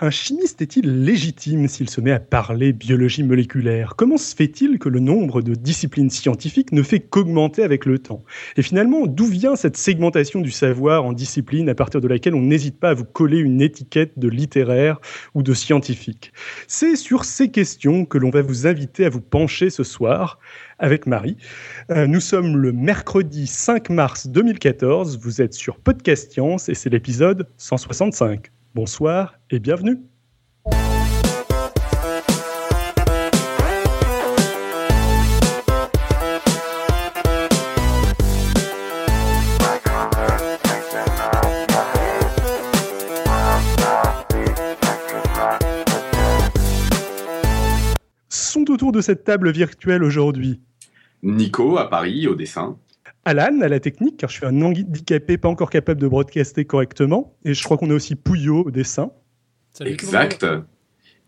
[0.00, 3.94] Un chimiste est-il légitime s'il se met à parler biologie moléculaire?
[3.96, 8.22] Comment se fait-il que le nombre de disciplines scientifiques ne fait qu'augmenter avec le temps?
[8.56, 12.42] Et finalement, d'où vient cette segmentation du savoir en disciplines à partir de laquelle on
[12.42, 15.00] n'hésite pas à vous coller une étiquette de littéraire
[15.34, 16.32] ou de scientifique?
[16.68, 20.38] C'est sur ces questions que l'on va vous inviter à vous pencher ce soir
[20.78, 21.36] avec Marie.
[21.90, 26.88] Euh, nous sommes le mercredi 5 mars 2014, vous êtes sur Podcast Science et c'est
[26.88, 28.52] l'épisode 165.
[28.80, 29.98] Bonsoir et bienvenue.
[48.28, 50.60] Sont autour de cette table virtuelle aujourd'hui
[51.24, 52.78] Nico à Paris au dessin.
[53.28, 57.36] Alan à la technique, car je suis un handicapé pas encore capable de broadcaster correctement.
[57.44, 59.10] Et je crois qu'on a aussi Pouillot au dessin.
[59.80, 60.46] exact.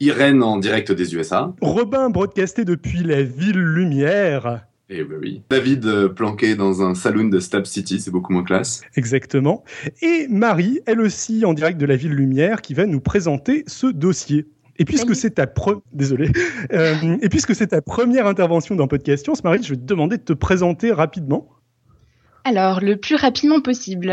[0.00, 1.54] Irène en direct des USA.
[1.60, 4.64] Robin broadcasté depuis la ville lumière.
[4.88, 5.42] Eh ben oui.
[5.50, 8.80] David euh, planqué dans un saloon de Stab City, c'est beaucoup moins classe.
[8.96, 9.62] Exactement.
[10.00, 13.86] Et Marie, elle aussi en direct de la ville lumière, qui va nous présenter ce
[13.86, 14.46] dossier.
[14.78, 15.46] Et puisque c'est ta
[15.92, 16.30] désolé,
[16.72, 20.16] euh, et puisque c'est ta première intervention dans Podcast Science, Marie, je vais te demander
[20.16, 21.50] de te présenter rapidement.
[22.44, 24.10] Alors, le plus rapidement possible.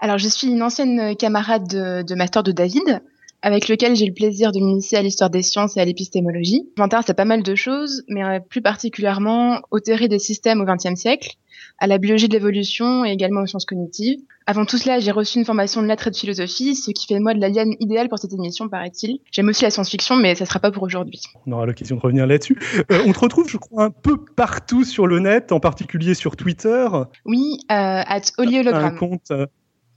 [0.00, 3.02] Alors, je suis une ancienne camarade de, master de David,
[3.42, 6.68] avec lequel j'ai le plaisir de m'initier à l'histoire des sciences et à l'épistémologie.
[6.76, 10.60] Je m'intéresse à pas mal de choses, mais euh, plus particulièrement aux théories des systèmes
[10.60, 11.36] au XXe siècle,
[11.78, 14.20] à la biologie de l'évolution et également aux sciences cognitives.
[14.46, 17.14] Avant tout cela, j'ai reçu une formation de lettres et de philosophie, ce qui fait
[17.14, 19.18] de moi de l'alien idéal pour cette émission, paraît-il.
[19.32, 21.20] J'aime aussi la science-fiction, mais ça ne sera pas pour aujourd'hui.
[21.46, 22.56] On aura l'occasion de revenir là-dessus.
[22.92, 26.36] Euh, on te retrouve, je crois, un peu partout sur le net, en particulier sur
[26.36, 26.86] Twitter.
[27.24, 29.32] Oui, euh, at Un compte.
[29.32, 29.46] Euh,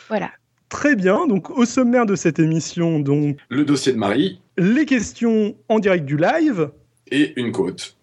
[0.08, 0.32] Voilà.
[0.70, 3.38] Très bien, donc au sommaire de cette émission, donc...
[3.50, 4.40] Le dossier de Marie.
[4.58, 6.70] Les questions en direct du live.
[7.12, 7.98] Et une côte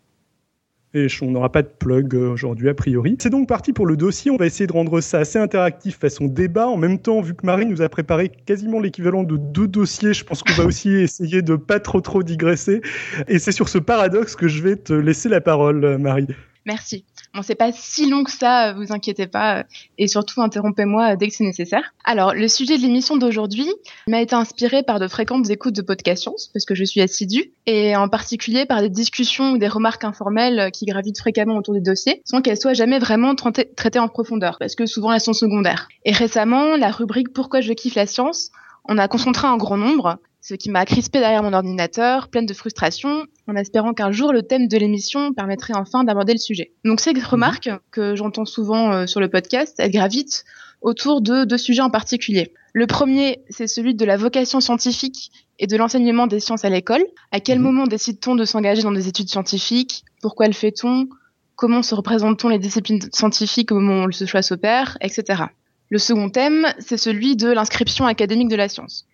[0.94, 3.16] et on n'aura pas de plug euh, aujourd'hui a priori.
[3.18, 6.26] C'est donc parti pour le dossier, on va essayer de rendre ça assez interactif façon
[6.26, 6.68] débat.
[6.68, 10.24] En même temps, vu que Marie nous a préparé quasiment l'équivalent de deux dossiers, je
[10.24, 12.80] pense qu'on va aussi essayer de pas trop trop digresser.
[13.26, 16.28] Et c'est sur ce paradoxe que je vais te laisser la parole, euh, Marie.
[16.64, 17.04] Merci.
[17.34, 19.64] Bon, c'est pas si long que ça, vous inquiétez pas,
[19.98, 21.92] et surtout interrompez-moi dès que c'est nécessaire.
[22.04, 23.66] Alors, le sujet de l'émission d'aujourd'hui
[24.06, 27.50] m'a été inspiré par de fréquentes écoutes de podcast science, parce que je suis assidue,
[27.66, 31.80] et en particulier par des discussions ou des remarques informelles qui gravitent fréquemment autour des
[31.80, 35.88] dossiers, sans qu'elles soient jamais vraiment traitées en profondeur, parce que souvent elles sont secondaires.
[36.04, 38.50] Et récemment, la rubrique Pourquoi je kiffe la science?
[38.86, 42.52] on a concentré un grand nombre, ce qui m'a crispé derrière mon ordinateur, pleine de
[42.52, 46.72] frustration, en espérant qu'un jour le thème de l'émission permettrait enfin d'aborder le sujet.
[46.84, 47.24] Donc ces mhm.
[47.24, 50.44] remarques que j'entends souvent euh, sur le podcast, elles gravitent
[50.82, 52.52] autour de deux sujets en particulier.
[52.74, 57.06] Le premier, c'est celui de la vocation scientifique et de l'enseignement des sciences à l'école.
[57.32, 57.64] À quel mhm.
[57.64, 60.04] moment décide-t-on de s'engager dans des études scientifiques?
[60.20, 61.08] Pourquoi le fait-on?
[61.56, 65.44] Comment se représente-t-on les disciplines scientifiques au moment où ce choix s'opère, etc.
[65.88, 69.06] Le second thème, c'est celui de l'inscription académique de la science.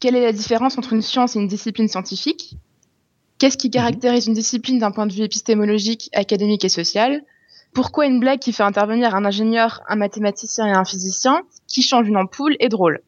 [0.00, 2.56] Quelle est la différence entre une science et une discipline scientifique?
[3.38, 3.72] Qu'est-ce qui mhm.
[3.72, 7.22] caractérise une discipline d'un point de vue épistémologique, académique et social?
[7.74, 12.08] Pourquoi une blague qui fait intervenir un ingénieur, un mathématicien et un physicien qui change
[12.08, 13.02] une ampoule est drôle?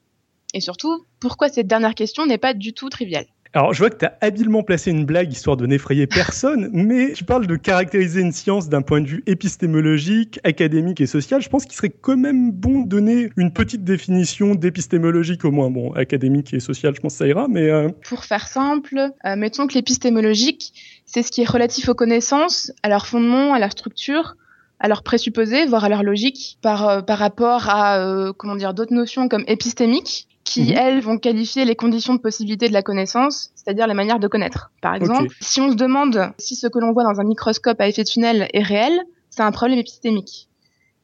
[0.54, 3.26] Et surtout, pourquoi cette dernière question n'est pas du tout triviale?
[3.54, 7.12] Alors, je vois que tu as habilement placé une blague histoire de n'effrayer personne, mais
[7.12, 11.42] tu parles de caractériser une science d'un point de vue épistémologique, académique et social.
[11.42, 15.68] Je pense qu'il serait quand même bon de donner une petite définition d'épistémologique, au moins.
[15.68, 17.68] Bon, académique et social, je pense que ça ira, mais...
[17.68, 22.72] Euh, Pour faire simple, euh, mettons que l'épistémologique, c'est ce qui est relatif aux connaissances,
[22.82, 24.36] à leur fondement, à leur structure,
[24.80, 28.94] à leur présupposés, voire à leur logique, par, euh, par rapport à, comment dire, d'autres
[28.94, 30.76] notions comme épistémique, qui, mhm.
[30.76, 34.70] elles, vont qualifier les conditions de possibilité de la connaissance, c'est-à-dire les manières de connaître.
[34.82, 37.88] Par exemple, si on se demande si ce que l'on voit dans un microscope à
[37.88, 39.00] effet tunnel est réel,
[39.30, 40.48] c'est un problème épistémique.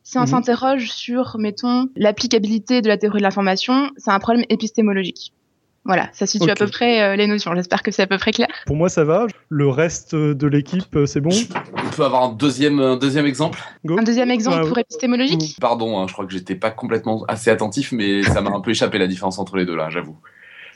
[0.03, 0.27] Si on mhm.
[0.27, 5.33] s'interroge sur, mettons, l'applicabilité de la théorie de l'information, c'est un problème épistémologique.
[5.89, 7.55] Voilà, ça situe à peu près euh, les notions.
[7.55, 8.49] J'espère que c'est à peu près clair.
[8.67, 9.27] Pour moi, ça va.
[9.49, 11.31] Le reste de l'équipe, euh, c'est bon.
[11.73, 13.59] On peut avoir un deuxième, deuxième exemple?
[13.89, 15.57] Un deuxième exemple pour épistémologique?
[15.59, 18.71] Pardon, hein, je crois que j'étais pas complètement assez attentif, mais ça m'a un peu
[18.71, 20.19] échappé la différence entre les deux là, j'avoue.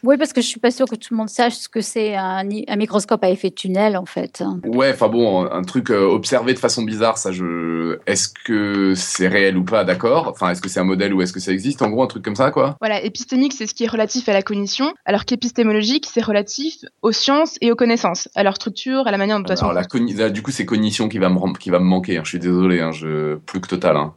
[0.05, 2.17] Oui, parce que je suis pas sûre que tout le monde sache ce que c'est
[2.17, 4.43] un, microscope à effet de tunnel, en fait.
[4.65, 7.99] Ouais, enfin bon, un truc euh, observé de façon bizarre, ça, je.
[8.07, 10.27] Est-ce que c'est réel ou pas, d'accord?
[10.29, 11.83] Enfin, est-ce que c'est un modèle ou est-ce que ça existe?
[11.83, 12.77] En gros, un truc comme ça, quoi.
[12.81, 17.13] Voilà, épistémique, c'est ce qui est relatif à la cognition, alors qu'épistémologique, c'est relatif aux
[17.13, 19.69] sciences et aux connaissances, à leur structure, à la manière dont elles sont.
[19.69, 22.19] Alors, la du coup, c'est cognition qui va me, qui va me manquer.
[22.19, 22.23] Hein.
[22.25, 23.37] Je suis désolé, hein, je...
[23.37, 23.97] plus que total.
[23.97, 24.15] Hein.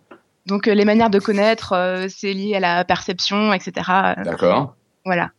[0.47, 1.73] Donc les manières de connaître,
[2.07, 3.73] c'est lié à la perception, etc.
[4.23, 4.75] D'accord.
[5.03, 5.31] Voilà.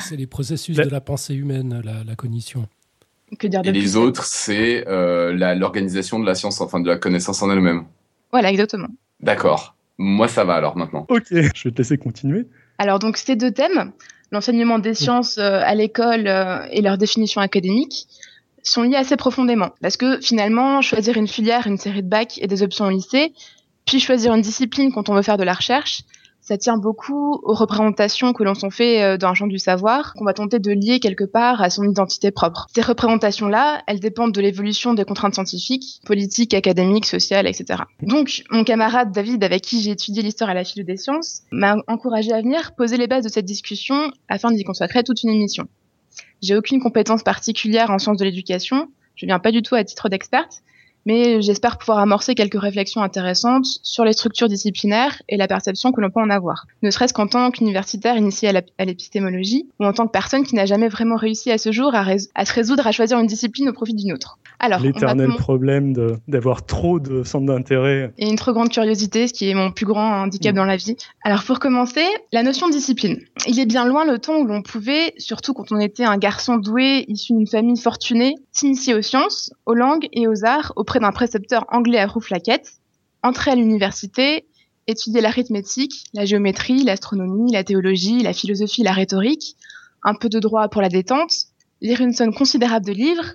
[0.00, 2.66] C'est les processus de la pensée humaine, la, cognition.
[3.38, 7.42] Que dire de Et les autres, c'est l'organisation de la science, enfin de la connaissance
[7.42, 7.84] en elle-même.
[8.30, 8.88] Voilà, exactement.
[9.20, 9.76] D'accord.
[9.98, 11.06] Moi, ça va alors maintenant.
[11.08, 12.46] Ok, je vais te laisser continuer.
[12.78, 13.92] Alors, donc, ces deux thèmes,
[14.30, 18.06] l'enseignement des sciences euh, à l'école euh, et leur définition académique,
[18.62, 19.70] sont liés assez profondément.
[19.80, 23.32] Parce que finalement, choisir une filière, une série de bacs et des options au lycée,
[23.86, 26.02] puis choisir une discipline quand on veut faire de la recherche,
[26.46, 30.14] ça tient beaucoup aux représentations que l'on s'en fait euh, dans un champ du savoir,
[30.14, 32.68] qu'on va tenter de lier quelque part à son identité propre.
[32.72, 37.82] Ces représentations-là, elles dépendent de l'évolution des contraintes scientifiques, politiques, académiques, sociales, etc.
[38.00, 41.76] Donc, mon camarade David, avec qui j'ai étudié l'histoire à la philo des sciences, m'a
[41.88, 45.66] encouragé à venir poser les bases de cette discussion afin d'y consacrer toute une émission.
[46.42, 50.08] J'ai aucune compétence particulière en sciences de l'éducation, je viens pas du tout à titre
[50.08, 50.62] d'experte,
[51.06, 56.00] mais j'espère pouvoir amorcer quelques réflexions intéressantes sur les structures disciplinaires et la perception que
[56.00, 56.66] l'on peut en avoir.
[56.82, 60.66] Ne serait-ce qu'en tant qu'universitaire initié à l'épistémologie, ou en tant que personne qui n'a
[60.66, 62.04] jamais vraiment réussi à ce jour à,
[62.34, 64.38] à, se résoudre à choisir une discipline au profit d'une autre.
[64.58, 65.92] Alors, l'éternel problème
[66.26, 68.12] d'avoir trop de centres d'intérêt.
[68.18, 70.56] Et une trop grande curiosité, ce qui est mon plus grand handicap mm.
[70.56, 70.96] dans la vie.
[71.24, 73.18] Alors pour commencer, la notion de discipline.
[73.46, 76.56] Il est bien loin le temps où l'on pouvait, surtout quand on était un garçon
[76.56, 81.12] doué issu d'une famille fortunée, s'initier aux sciences, aux langues et aux arts auprès d'un
[81.12, 82.74] précepteur anglais à rouflaquette,
[83.22, 84.46] entrer à l'université,
[84.86, 89.56] étudier l'arithmétique, la géométrie, l'astronomie, la théologie, la philosophie, la rhétorique,
[90.02, 91.32] un peu de droit pour la détente,
[91.80, 93.34] lire une somme considérable de livres,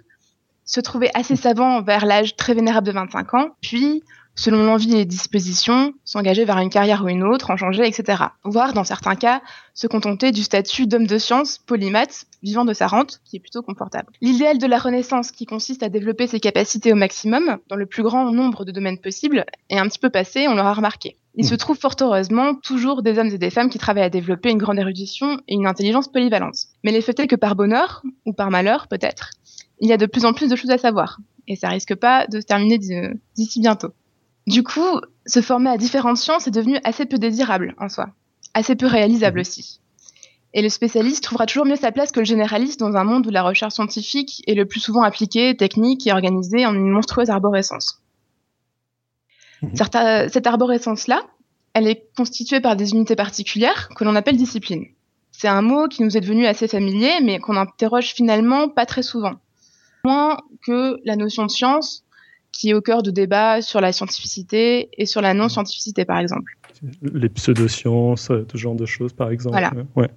[0.66, 4.04] se trouver assez savant vers l'âge très vénérable de 25 ans, puis
[4.42, 8.24] selon l'envie et les dispositions, s'engager vers une carrière ou une autre, en changer, etc.
[8.44, 9.40] Voire, dans certains cas,
[9.76, 13.62] se contenter du statut d'homme de science, polymath, vivant de sa rente, qui est plutôt
[13.62, 14.12] confortable.
[14.20, 18.02] L'idéal de la Renaissance, qui consiste à développer ses capacités au maximum, dans le plus
[18.02, 21.18] grand nombre de domaines possibles, est un petit peu passé, on l'aura remarqué.
[21.36, 24.50] Il se trouve fort heureusement toujours des hommes et des femmes qui travaillent à développer
[24.50, 26.66] une grande érudition et une intelligence polyvalente.
[26.84, 29.30] Mais les faits est que par bonheur, ou par malheur peut-être,
[29.80, 31.20] il y a de plus en plus de choses à savoir.
[31.48, 33.94] Et ça risque pas de se terminer d'ici bientôt.
[34.48, 38.08] Du coup, se former à différentes sciences est devenu assez peu désirable en soi,
[38.54, 39.42] assez peu réalisable mhm.
[39.42, 39.80] aussi.
[40.54, 43.30] Et le spécialiste trouvera toujours mieux sa place que le généraliste dans un monde où
[43.30, 48.00] la recherche scientifique est le plus souvent appliquée, technique et organisée en une monstrueuse arborescence.
[49.62, 49.76] Mhm.
[49.76, 51.22] cette arborescence-là,
[51.74, 54.88] elle est constituée par des unités particulières que l'on appelle disciplines.
[55.32, 59.04] C'est un mot qui nous est devenu assez familier, mais qu'on interroge finalement pas très
[59.04, 59.36] souvent.
[60.04, 62.04] Moins que la notion de science,
[62.52, 66.58] qui est au cœur de débats sur la scientificité et sur la non-scientificité, par exemple.
[67.02, 69.54] Les pseudosciences, euh, ce genre de choses, par exemple.
[69.54, 69.72] Voilà.
[69.96, 70.10] Ouais.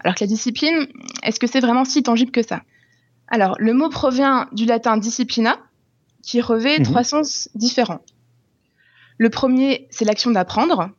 [0.00, 0.86] Alors que la discipline,
[1.22, 2.62] est-ce que c'est vraiment si tangible que ça?
[3.28, 5.58] Alors, le mot provient du latin disciplina,
[6.22, 6.84] qui revêt mhm.
[6.84, 8.02] trois sens différents.
[9.18, 10.90] Le premier, c'est l'action d'apprendre.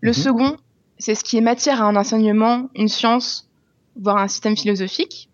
[0.00, 0.14] Le mhm.
[0.14, 0.56] second,
[0.98, 3.48] c'est ce qui est matière à un enseignement, une science,
[3.96, 5.28] voire un système philosophique.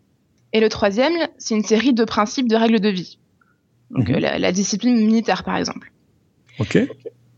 [0.52, 3.18] Et le troisième, c'est une série de principes, de règles de vie.
[3.90, 4.16] Donc mhm.
[4.16, 5.92] euh, la, discipline militaire, par exemple.
[6.58, 6.78] Ok.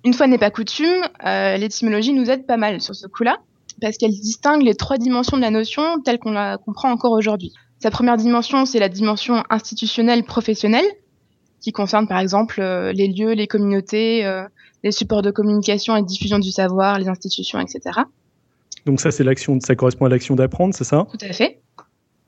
[0.05, 3.39] Une fois n'est pas coutume, euh, l'étymologie nous aide pas mal sur ce coup-là,
[3.81, 7.53] parce qu'elle distingue les trois dimensions de la notion telles qu'on la comprend encore aujourd'hui.
[7.81, 10.87] Sa première dimension, c'est la dimension institutionnelle professionnelle,
[11.61, 14.25] qui concerne par exemple euh, les lieux, les communautés,
[14.85, 18.01] les supports de communication et de diffusion du savoir, les institutions, etc.
[18.87, 21.07] Donc ça, c'est l'action, ça correspond à l'action d'apprendre, c'est ça?
[21.11, 21.61] Tout à fait.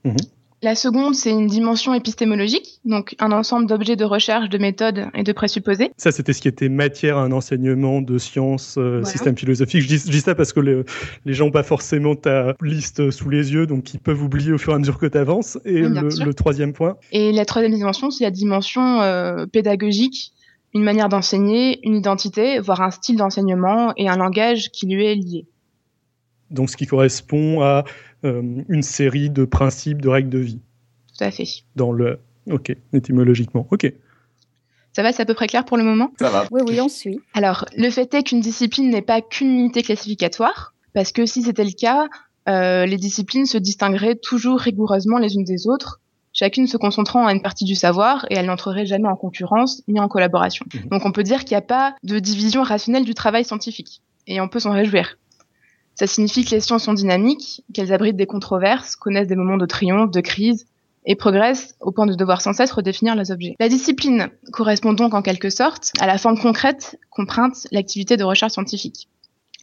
[0.05, 0.17] Mhm.
[0.62, 5.23] La seconde, c'est une dimension épistémologique, donc un ensemble d'objets de recherche, de méthodes et
[5.23, 5.90] de présupposés.
[5.97, 9.81] Ça, c'était ce qui était matière à un enseignement de sciences, euh, système philosophique.
[9.81, 13.67] Je dis, ça parce que les gens n'ont pas forcément ta liste sous les yeux,
[13.67, 15.59] donc ils peuvent oublier au fur et à mesure que tu avances.
[15.64, 20.33] Et le, troisième point Et la troisième dimension, c'est la dimension euh, pédagogique,
[20.75, 25.14] une manière d'enseigner, une identité, voire un style d'enseignement et un langage qui lui est
[25.14, 25.47] lié.
[26.50, 27.85] Donc ce qui correspond à
[28.23, 30.61] une série de principes, de règles de vie.
[31.17, 31.47] Tout à fait.
[31.77, 32.19] Dans le.
[32.50, 33.67] Ok, étymologiquement.
[33.71, 33.93] Ok.
[34.93, 36.11] Ça va, c'est à peu près clair pour le moment?
[36.19, 36.47] Ça va.
[36.50, 37.21] Oui, oui, on suit.
[37.35, 41.65] Alors, le fait est qu'une discipline n'est pas qu'une unité classificatoire, parce que si c'était
[41.65, 42.09] le cas,
[42.49, 46.00] euh, les disciplines se distingueraient toujours rigoureusement les unes des autres,
[46.33, 50.00] chacune se concentrant à une partie du savoir, et elles n'entreraient jamais en concurrence ni
[50.00, 50.67] en collaboration.
[50.75, 50.89] Mhm.
[50.89, 54.41] Donc on peut dire qu'il n'y a pas de division rationnelle du travail scientifique, et
[54.41, 55.19] on peut s'en réjouir.
[55.95, 59.67] Ça signifie que les sciences sont dynamiques, qu'elles abritent des controverses, connaissent des moments de
[59.67, 60.67] triomphe, de crise,
[61.07, 63.57] et progressent au point de devoir sans cesse redéfinir leurs objets.
[63.59, 68.53] La discipline correspond donc en quelque sorte à la forme concrète qu'emprunte l'activité de recherche
[68.53, 69.09] scientifique.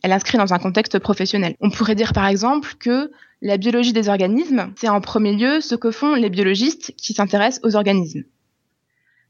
[0.03, 1.55] Elle inscrit dans un contexte professionnel.
[1.59, 5.75] On pourrait dire par exemple que la biologie des organismes, c'est en premier lieu ce
[5.75, 8.23] que font les biologistes qui s'intéressent aux organismes.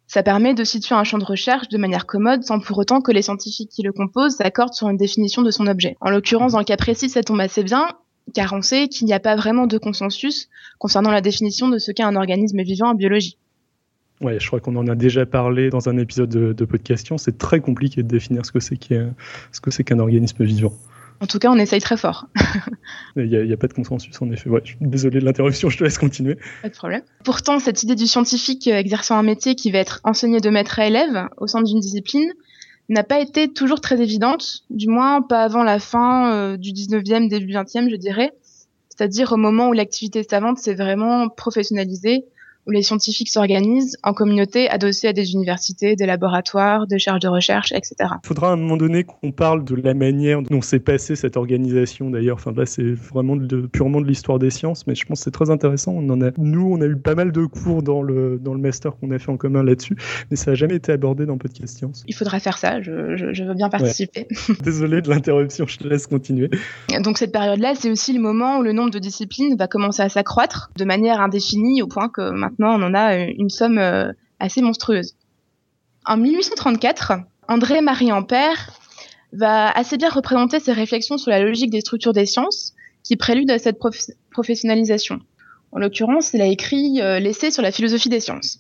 [0.08, 3.12] Ça permet de situer un champ de recherche de manière commode sans pour autant que
[3.12, 5.98] les scientifiques qui le composent s'accordent sur une définition de son objet.
[6.00, 7.90] En l'occurrence, dans le cas précis, ça tombe assez bien,
[8.34, 10.48] car on sait qu'il n'y a pas vraiment de consensus
[10.80, 13.38] concernant la définition de ce qu'est un organisme vivant en biologie.
[14.22, 17.08] Ouais, je crois qu'on en a déjà parlé dans un épisode de, de podcast.
[17.18, 20.74] C'est très compliqué de définir ce que c'est qu'un organisme vivant.
[21.20, 22.28] En tout cas, on essaye très fort.
[23.16, 24.50] Il n'y a, pas de consensus, en effet.
[24.50, 26.38] Ouais, je suis désolé de l'interruption, je te laisse continuer.
[26.62, 27.02] Pas de problème.
[27.24, 30.86] Pourtant, cette idée du scientifique exerçant un métier qui va être enseigné de maître à
[30.86, 32.32] élève au sein d'une discipline
[32.90, 37.28] n'a pas été toujours très évidente, du moins pas avant la fin euh, du 19e,
[37.28, 38.32] début 20e, je dirais.
[38.90, 42.26] C'est-à-dire au moment où l'activité savante s'est vraiment professionnalisée
[42.68, 47.28] où les scientifiques s'organisent en communauté adossées à des universités, des laboratoires, des charges de
[47.30, 47.96] recherche, etc.
[48.24, 51.38] Il faudra à un moment donné qu'on parle de la manière dont s'est passée cette
[51.38, 52.36] organisation d'ailleurs.
[52.36, 55.32] Enfin là, c'est vraiment de, purement de l'histoire des sciences, mais je pense que c'est
[55.32, 55.94] très intéressant.
[55.94, 58.60] On en a, nous, on a eu pas mal de cours dans le, dans le
[58.60, 59.96] master qu'on a fait en commun là-dessus,
[60.30, 62.04] mais ça n'a jamais été abordé dans Podcast Science.
[62.08, 64.28] Il faudra faire ça, je, je, veux bien participer.
[64.64, 66.50] Désolé de l'interruption, je te laisse continuer.
[67.02, 70.10] Donc cette période-là, c'est aussi le moment où le nombre de disciplines va commencer à
[70.10, 74.12] s'accroître de manière indéfinie au point que maintenant on en a euh, une somme euh,
[74.40, 75.16] assez monstrueuse.
[76.06, 77.14] En 1834,
[77.48, 78.72] André-Marie Ampère
[79.34, 82.74] va assez bien représenter ses réflexions sur la logique des structures des sciences
[83.04, 83.78] qui prélude à cette
[84.32, 85.20] professionnalisation.
[85.72, 88.60] En l'occurrence, il a écrit euh, l'essai sur la philosophie des sciences.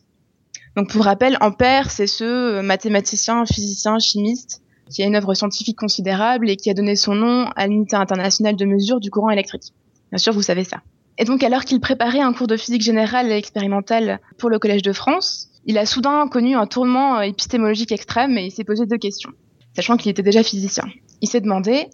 [0.75, 6.49] Donc pour rappel, Ampère, c'est ce mathématicien, physicien, chimiste qui a une œuvre scientifique considérable
[6.49, 9.73] et qui a donné son nom à l'unité internationale de mesure du courant électrique.
[10.11, 10.81] Bien sûr, vous savez ça.
[11.17, 14.83] Et donc, alors qu'il préparait un cours de physique générale et expérimentale pour le Collège
[14.83, 18.97] de France, il a soudain connu un tourment épistémologique extrême et il s'est posé deux
[18.97, 19.31] questions,
[19.75, 20.85] sachant qu'il était déjà physicien.
[21.21, 21.87] Il s'est demandé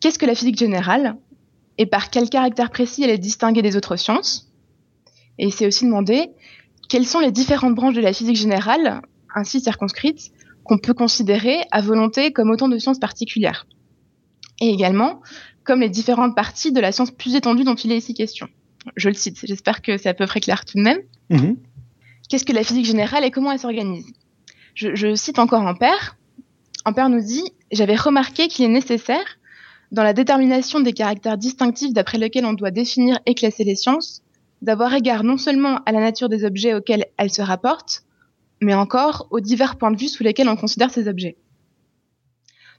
[0.00, 1.16] qu'est-ce que la physique générale
[1.78, 4.52] et par quel caractère précis elle est distinguée des autres sciences?
[5.38, 6.30] Et il s'est aussi demandé
[6.88, 9.02] quelles sont les différentes branches de la physique générale,
[9.34, 10.32] ainsi circonscrites,
[10.64, 13.66] qu'on peut considérer à volonté comme autant de sciences particulières?
[14.60, 15.20] Et également,
[15.64, 18.48] comme les différentes parties de la science plus étendue dont il est ici question.
[18.96, 21.00] Je le cite, j'espère que c'est à peu près clair tout de même.
[21.30, 21.56] Mhm.
[22.28, 24.06] Qu'est-ce que la physique générale et comment elle s'organise?
[24.74, 26.16] Je, cite encore Ampère.
[26.84, 29.38] Ampère nous dit J'avais remarqué qu'il est nécessaire,
[29.92, 34.22] dans la détermination des caractères distinctifs d'après lesquels on doit définir et classer les sciences,
[34.62, 38.02] d'avoir égard non seulement à la nature des objets auxquels elles se rapportent,
[38.60, 41.36] mais encore aux divers points de vue sous lesquels on considère ces objets.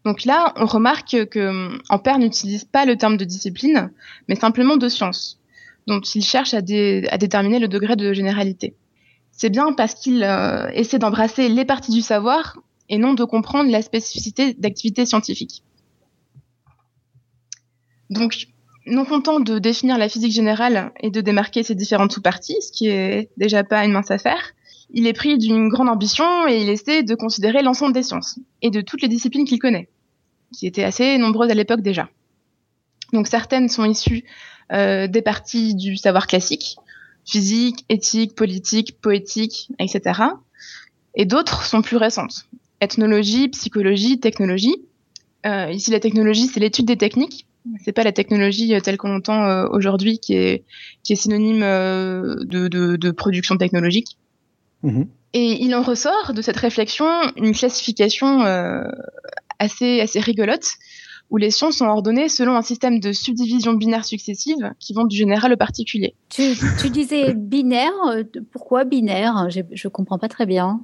[0.04, 3.92] Donc là, on remarque que Ampère n'utilise pas le terme de discipline,
[4.28, 5.40] mais simplement de science
[5.88, 8.76] dont il cherche à, déterminer le degré de généralité.
[9.32, 12.58] C'est bien parce qu'il euh, essaie d'embrasser les parties du savoir
[12.90, 15.64] et non de comprendre la spécificité d'activité scientifique.
[18.10, 18.48] Donc,
[18.86, 22.88] non content de définir la physique générale et de démarquer ses différentes sous-parties, ce qui
[22.88, 24.54] est déjà pas une mince affaire,
[24.92, 28.70] il est pris d'une grande ambition et il essaie de considérer l'ensemble des sciences et
[28.70, 29.90] de toutes les disciplines qu'il connaît,
[30.54, 32.10] qui étaient assez nombreuses à l'époque déjà.
[33.14, 34.24] Donc certaines sont issues
[34.72, 36.78] euh, des parties du savoir classique,
[37.24, 40.22] physique, éthique, politique, poétique, etc.
[41.14, 42.48] Et d'autres sont plus récentes.
[42.82, 44.76] Ethnologie, psychologie, technologie.
[45.46, 47.46] Euh, ici, la technologie, c'est l'étude des techniques.
[47.84, 50.64] C'est pas la technologie euh, telle qu'on l'entend aujourd'hui, qui est,
[51.04, 54.18] qui est synonyme de, de, de, production technologique.
[54.82, 55.04] Mmh.
[55.34, 58.42] Et il en ressort de cette réflexion une classification
[59.60, 60.66] assez, assez rigolote
[61.30, 65.16] où les sciences sont ordonnées selon un système de subdivision binaire successive qui vont du
[65.16, 66.16] général au particulier.
[66.30, 66.54] Tu,
[66.90, 69.48] disais binaire, euh, pourquoi binaire?
[69.50, 70.82] Je ne comprends pas très bien.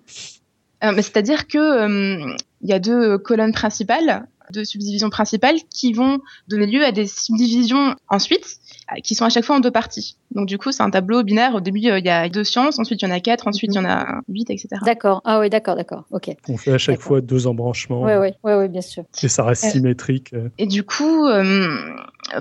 [0.84, 6.20] Euh, c'est-à-dire que euh, il y a deux colonnes principales, deux subdivisions principales qui vont
[6.48, 8.60] donner lieu à des subdivisions ensuite
[9.04, 10.18] qui sont à chaque fois en deux parties.
[10.32, 11.56] Donc du coup, c'est un tableau binaire.
[11.56, 13.72] Au début, euh, il y a deux sciences, ensuite il y en a quatre, ensuite
[13.74, 14.68] il y en a huit, etc.
[14.86, 15.22] D'accord.
[15.24, 16.04] Ah oui, d'accord, d'accord.
[16.12, 16.30] Ok.
[16.50, 18.04] On fait à chaque fois deux embranchements.
[18.04, 19.04] Oui, oui, oui, bien sûr.
[19.24, 20.34] Et ça reste symétrique.
[20.34, 20.50] Euh.
[20.58, 21.68] Et du coup, euh,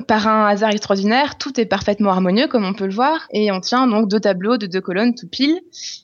[0.06, 3.60] par un hasard extraordinaire, tout est parfaitement harmonieux, comme on peut le voir, et on
[3.60, 5.60] tient donc deux tableaux de deux colonnes tout pile,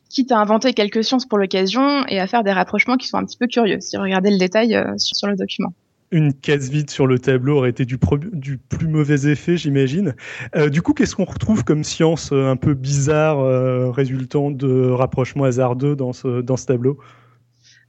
[0.08, 3.24] quitte à inventer quelques sciences pour l'occasion et à faire des rapprochements qui sont un
[3.24, 5.72] petit peu curieux, si vous regardez le détail sur le document
[6.10, 10.14] une case vide sur le tableau aurait été du, plus mauvais effet, j'imagine.
[10.54, 14.90] Euh, du coup, qu'est-ce qu'on retrouve comme science euh, un peu bizarre euh, résultant de
[14.90, 16.98] rapprochements hasardeux dans ce, tableau?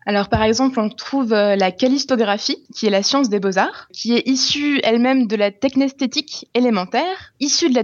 [0.05, 4.25] Alors par exemple, on trouve la calistographie, qui est la science des beaux-arts, qui est
[4.25, 7.75] issue elle-même de la technesthétique élémentaire, issue de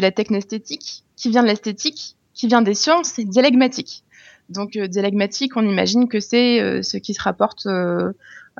[0.00, 4.04] la, technesthétique, qui vient de l'esthétique, qui vient des sciences dialegmatiques.
[4.50, 7.66] Donc dialegmatique, on imagine que c'est ce qui se rapporte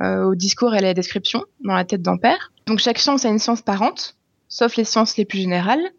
[0.00, 2.52] au discours et à la description dans la tête d'Ampère.
[2.66, 4.16] Donc chaque science a une science parente,
[4.48, 5.92] sauf les sciences les plus générales,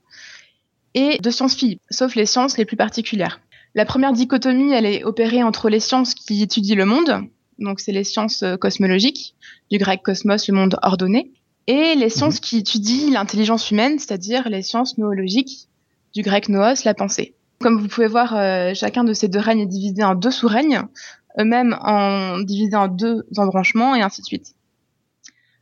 [0.93, 3.39] et deux sciences filles, sauf les sciences les plus particulières.
[3.75, 7.23] La première dichotomie, elle est opérée entre les sciences qui étudient le monde,
[7.59, 9.35] donc c'est les sciences euh, cosmologiques,
[9.71, 11.31] du grec cosmos, le monde ordonné,
[11.65, 15.69] et les sciences qui étudient l'intelligence humaine, c'est-à-dire les sciences noologiques,
[16.13, 17.33] du grec noos, la pensée.
[17.59, 20.83] Comme vous pouvez voir, euh, chacun de ces deux règnes est divisé en deux sous-règnes,
[21.39, 24.53] eux-mêmes en divisés en deux embranchements et ainsi de suite.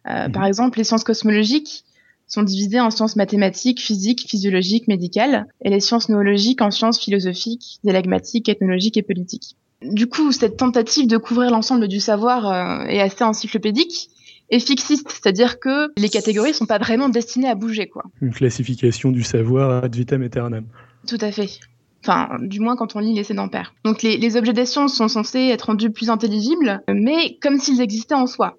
[0.10, 1.86] Euh, Par exemple, les sciences cosmologiques
[2.28, 7.80] sont divisées en sciences mathématiques, physiques, physiologiques, médicales, et les sciences noologiques en sciences philosophiques,
[7.84, 9.58] dialagmatiques, ethnologiques et politiques.
[9.82, 14.10] Du coup, cette tentative de couvrir l'ensemble du savoir euh, est assez encyclopédique
[14.50, 18.04] et fixiste, c'est-à-dire que les catégories sont pas vraiment destinées à bouger, quoi.
[18.22, 20.66] Une classification du savoir ad vitam aeternam.
[21.08, 21.60] Tout à fait.
[22.03, 23.74] Enfin, du moins quand on lit les d'ampère.
[23.86, 27.79] Donc les, les objets des sciences sont censés être rendus plus intelligibles, mais comme s'ils
[27.81, 28.58] existaient en soi,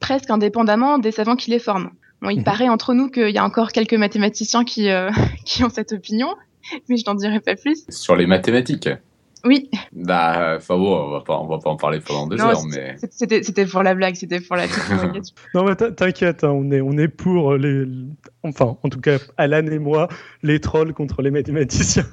[0.00, 1.90] presque indépendamment des savants qui les forment.
[2.22, 2.44] Bon, il Mhm.
[2.44, 5.10] paraît entre nous qu'il y a encore quelques mathématiciens qui, euh,
[5.44, 6.28] qui ont cette opinion,
[6.88, 7.84] mais je n'en dirai pas plus.
[7.88, 8.88] Sur les mathématiques.
[9.46, 12.44] Oui, Bah, enfin bon, on va pas, on va pas en parler pendant deux Non,
[12.46, 12.96] heures, mais.
[13.10, 14.64] c'était c'était pour la blague, c'était pour la.
[15.54, 17.84] Non, mais t'in- t'inquiète, hein, on, est, on est pour les.
[18.42, 20.08] Enfin, en tout cas, Alan et moi,
[20.42, 22.06] les trolls contre les mathématiciens.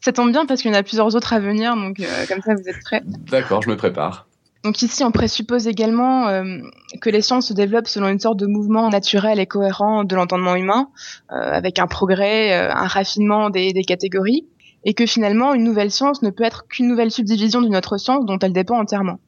[0.00, 2.40] Ça, tombe bien parce qu'il y en a plusieurs autres à venir, donc euh, comme
[2.40, 3.02] ça vous êtes prêts.
[3.30, 4.26] D'accord, je me prépare.
[4.62, 6.58] Donc ici, on présuppose également euh,
[7.02, 10.54] que les sciences se développent selon une sorte de mouvement naturel et cohérent de l'entendement
[10.54, 10.88] humain,
[11.30, 14.46] euh, avec un progrès, un raffinement des, des catégories,
[14.84, 18.24] et que finalement, une nouvelle science ne peut être qu'une nouvelle subdivision d'une autre science
[18.24, 19.18] dont elle dépend entièrement.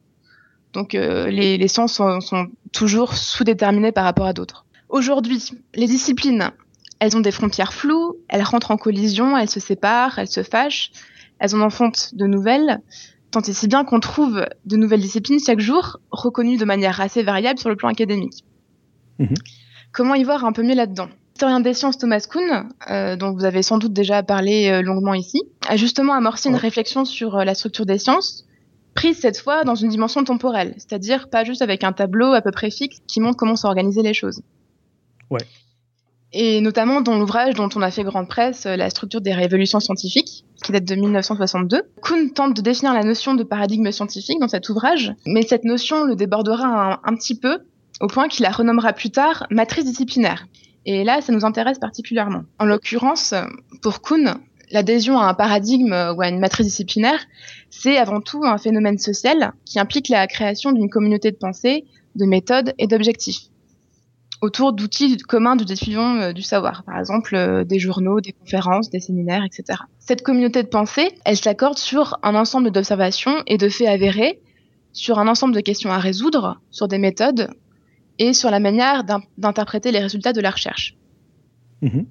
[0.73, 4.65] Donc les, les sciences sont, sont toujours sous-déterminées par rapport à d'autres.
[4.89, 5.43] Aujourd'hui,
[5.75, 6.51] les disciplines,
[6.99, 10.91] elles ont des frontières floues, elles rentrent en collision, elles se séparent, elles se fâchent,
[11.39, 12.81] elles en enfantent de nouvelles,
[13.31, 17.23] tant et si bien qu'on trouve de nouvelles disciplines chaque jour, reconnues de manière assez
[17.23, 18.43] variable sur le plan académique.
[19.19, 19.35] Mhm.
[19.91, 21.09] Comment y voir un peu mieux là-dedans?
[21.35, 25.13] L'historien des sciences Thomas Kuhn, euh, dont vous avez sans doute déjà parlé euh, longuement
[25.13, 28.45] ici, a justement amorcé une réflexion sur euh, la structure des sciences,
[28.95, 32.49] prise cette fois dans une dimension temporelle, c'est-à-dire pas juste avec un tableau à peu
[32.49, 34.41] près fixe qui montre comment sont organisées les choses.
[35.29, 35.45] Ouais.
[36.33, 39.79] Et notamment dans l'ouvrage dont on a fait grande presse, euh, La structure des révolutions
[39.79, 41.83] scientifiques, qui date de 1962.
[42.01, 46.03] Kuhn tente de définir la notion de paradigme scientifique dans cet ouvrage, mais cette notion
[46.03, 47.59] le débordera un, un petit peu,
[48.01, 50.47] au point qu'il la renommera plus tard matrice disciplinaire.
[50.85, 52.43] Et là, ça nous intéresse particulièrement.
[52.59, 53.33] En l'occurrence,
[53.81, 54.35] pour Kuhn,
[54.71, 57.19] l'adhésion à un paradigme ou à une matrice disciplinaire,
[57.69, 61.85] c'est avant tout un phénomène social qui implique la création d'une communauté de pensée,
[62.15, 63.49] de méthodes et d'objectifs
[64.41, 68.89] autour d'outils communs de diffusion euh, du savoir, par exemple euh, des journaux, des conférences,
[68.89, 69.79] des séminaires, etc.
[69.99, 74.41] Cette communauté de pensée, elle s'accorde sur un ensemble d'observations et de faits avérés,
[74.93, 77.49] sur un ensemble de questions à résoudre, sur des méthodes
[78.19, 80.95] et sur la manière d'in- d'interpréter les résultats de la recherche.
[81.81, 82.05] Mhm.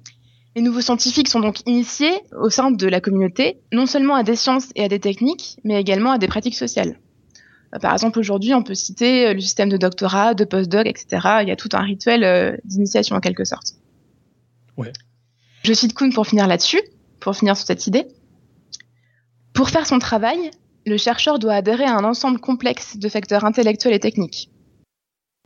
[0.55, 4.35] Les nouveaux scientifiques sont donc initiés au sein de la communauté, non seulement à des
[4.35, 6.99] sciences et à des techniques, mais également à des pratiques sociales.
[7.75, 11.39] Euh, Par exemple, aujourd'hui, on peut citer euh, le système de doctorat, de postdoc, etc.
[11.41, 13.73] Il y a tout un rituel euh, d'initiation en quelque sorte.
[14.77, 14.93] Ouais.
[15.63, 16.81] Je cite Kuhn pour finir là-dessus,
[17.19, 18.07] pour finir sur cette idée.
[19.53, 20.51] Pour faire son travail,
[20.85, 24.49] le chercheur doit adhérer à un ensemble complexe de facteurs intellectuels et techniques.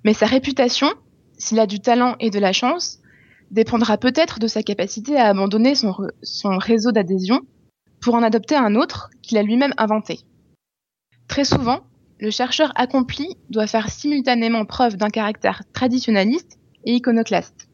[0.04, 0.90] Mais sa réputation,
[1.38, 3.00] s'il a du talent et de la chance,
[3.50, 7.42] dépendra peut-être de sa capacité à abandonner son, son réseau d'adhésion
[8.02, 10.20] pour en adopter un autre qu'il a lui-même inventé.
[11.28, 11.82] Très souvent,
[12.22, 17.68] le chercheur accompli doit faire simultanément preuve d'un caractère traditionnaliste et iconoclaste.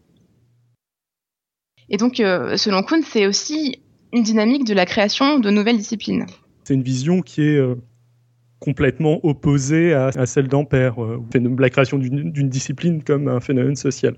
[1.90, 3.82] Et donc, euh, selon Kuhn, c'est aussi
[4.14, 6.26] une dynamique de la création de nouvelles disciplines.
[6.64, 7.76] C'est une vision qui est euh,
[8.60, 11.22] complètement opposée à, à celle d'Ampère, euh,
[11.60, 14.16] la création d'une discipline comme un phénomène social.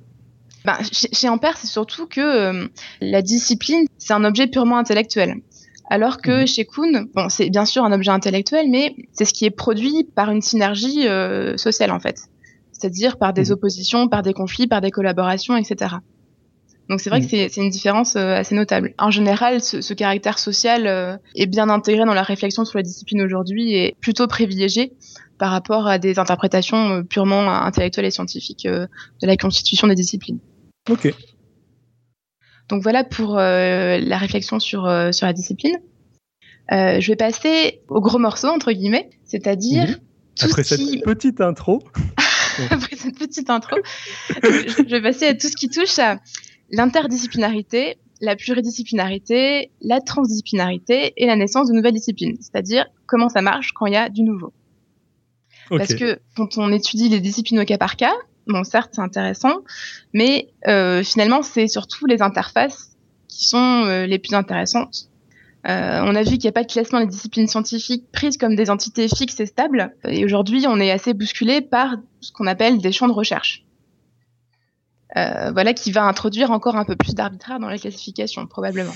[0.65, 2.67] Ben, chez, chez Ampère, c'est surtout que euh,
[3.01, 5.35] la discipline, c'est un objet purement intellectuel.
[5.89, 6.47] Alors que Mhm.
[6.47, 10.07] chez Kuhn, bon, c'est bien sûr un objet intellectuel, mais c'est ce qui est produit
[10.15, 12.17] par une synergie euh, sociale, en fait.
[12.71, 13.51] C'est-à-dire par des Mhm.
[13.53, 15.95] oppositions, par des conflits, par des collaborations, etc.
[16.89, 17.25] Donc c'est vrai Mhm.
[17.25, 18.93] que c'est- une différence euh, assez notable.
[18.97, 22.83] En général, ce, ce caractère social euh, est bien intégré dans la réflexion sur la
[22.83, 24.93] discipline aujourd'hui et plutôt privilégié
[25.37, 28.87] par rapport à des interprétations purement intellectuelles et scientifiques de
[29.21, 30.39] la constitution des disciplines.
[30.89, 31.13] Ok.
[32.69, 35.77] Donc voilà pour euh, la réflexion sur, euh, sur la discipline.
[36.71, 39.95] Euh, je vais passer au gros morceau, entre guillemets, c'est-à-dire Mhm.
[40.35, 40.99] tout Après ce cette qui...
[40.99, 41.83] petite intro,
[42.69, 43.75] Après cette petite intro,
[44.43, 46.19] je vais passer à tout ce qui touche à
[46.71, 53.71] l'interdisciplinarité, la pluridisciplinarité, la transdisciplinarité et la naissance de nouvelles disciplines, c'est-à-dire comment ça marche
[53.73, 54.53] quand il y a du nouveau.
[55.69, 58.13] Parce que quand on étudie les disciplines au cas par cas,
[58.63, 59.59] certes, c'est intéressant,
[60.13, 62.91] mais euh, finalement, c'est surtout les interfaces
[63.27, 65.09] qui sont euh, les plus intéressantes.
[65.67, 68.55] Euh, on a vu qu'il n'y a pas de classement des disciplines scientifiques prises comme
[68.55, 69.93] des entités fixes et stables.
[70.05, 73.65] Et aujourd'hui, on est assez bousculé par ce qu'on appelle des champs de recherche.
[75.15, 78.93] Voilà qui va introduire encore un peu plus d'arbitraire dans la classification, probablement.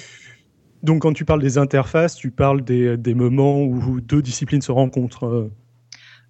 [0.84, 5.50] Donc, quand tu parles des interfaces, tu parles des moments où deux disciplines se rencontrent.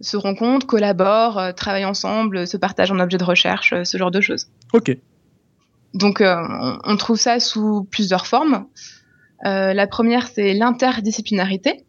[0.03, 4.11] Se rencontrent, collaborent, euh, travaillent ensemble, se partagent en objet de recherche, euh, ce genre
[4.11, 4.47] de choses.
[4.73, 4.95] Ok.
[5.95, 6.35] Donc, euh,
[6.83, 8.65] on, trouve ça sous plusieurs formes.
[9.43, 11.85] La première, c'est l'interdisciplinarité,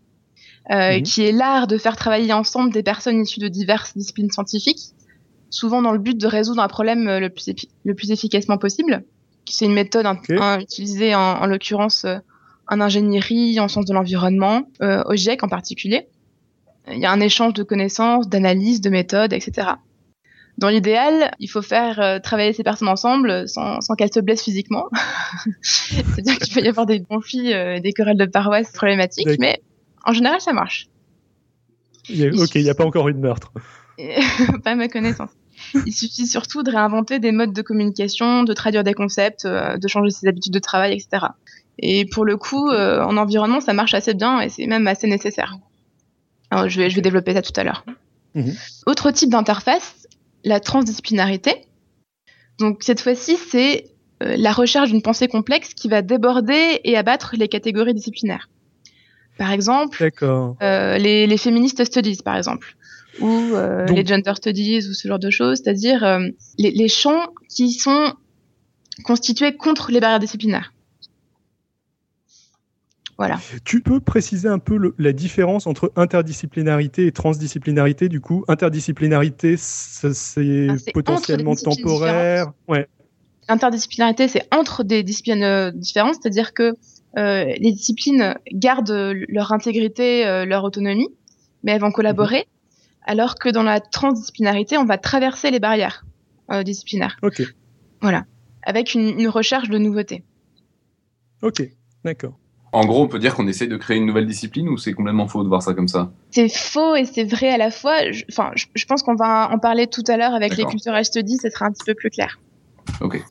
[0.70, 1.02] euh, Mhm.
[1.02, 4.92] qui est l'art de faire travailler ensemble des personnes issues de diverses disciplines scientifiques,
[5.50, 9.04] souvent dans le but de résoudre un problème le plus, effi- le plus efficacement possible.
[9.48, 10.06] C'est une méthode
[10.60, 12.16] utilisée en, en l'occurrence euh,
[12.68, 16.08] en ingénierie, en sciences de l'environnement, euh, au GIEC en particulier.
[16.90, 19.68] Il y a un échange de connaissances, d'analyses, de méthodes, etc.
[20.58, 24.44] Dans l'idéal, il faut faire euh, travailler ces personnes ensemble sans, sans qu'elles se blessent
[24.44, 24.84] physiquement.
[25.62, 29.60] C'est-à-dire qu'il peut y avoir des conflits, euh, des querelles de paroisse problématiques, mais
[30.04, 30.88] en général, ça marche.
[32.08, 33.52] Il y a- ok, il n'y a pas encore eu de meurtre.
[34.64, 35.30] Pas à ma connaissance.
[35.86, 39.88] Il suffit surtout de réinventer des modes de communication, de traduire des concepts, euh, de
[39.88, 41.26] changer ses habitudes de travail, etc.
[41.78, 45.56] Et pour le coup, en environnement, ça marche assez bien et c'est même assez nécessaire.
[46.54, 47.84] Alors, je, vais, je vais développer ça tout à l'heure.
[48.36, 48.54] Mhm.
[48.86, 50.06] Autre type d'interface,
[50.44, 51.52] la transdisciplinarité.
[52.60, 53.86] Donc cette fois-ci, c'est
[54.22, 58.48] euh, la recherche d'une pensée complexe qui va déborder et abattre les catégories disciplinaires.
[59.36, 59.98] Par exemple,
[60.62, 62.76] euh, les, les feminist studies, par exemple,
[63.20, 66.04] ou euh, Donc- les gender studies, ou ce genre de choses, c'est-à-dire
[66.58, 68.14] les, les champs qui sont
[69.02, 70.72] constitués contre les barrières disciplinaires.
[73.16, 73.38] Voilà.
[73.64, 78.44] Tu peux préciser un peu le- la différence entre interdisciplinarité et transdisciplinarité du coup?
[78.48, 82.52] Interdisciplinarité, c'est Ah, potentiellement temporaire?
[82.66, 82.88] Ouais.
[83.48, 86.74] Interdisciplinarité, c'est entre des disciplines euh, différentes, c'est-à-dire que
[87.16, 91.08] euh, les disciplines gardent leur intégrité, euh, leur autonomie,
[91.62, 92.46] mais elles vont collaborer,
[93.06, 96.04] alors que dans la transdisciplinarité, on va traverser les barrières
[96.50, 97.16] euh, disciplinaires.
[97.22, 97.42] Ok.
[98.00, 98.24] Voilà.
[98.64, 100.24] Avec une, une recherche de nouveautés.
[101.42, 101.62] Ok.
[102.02, 102.38] D'accord.
[102.74, 105.28] En gros, on peut dire qu'on essaie de créer une nouvelle discipline ou c'est complètement
[105.28, 106.12] faux de voir ça comme ça?
[106.32, 108.10] C'est faux et c'est vrai à la fois.
[108.10, 110.72] Je- Enfin, je, je pense qu'on va en parler tout à l'heure avec les D'accord.
[110.72, 112.40] cultural studies, ça sera un petit peu plus clair.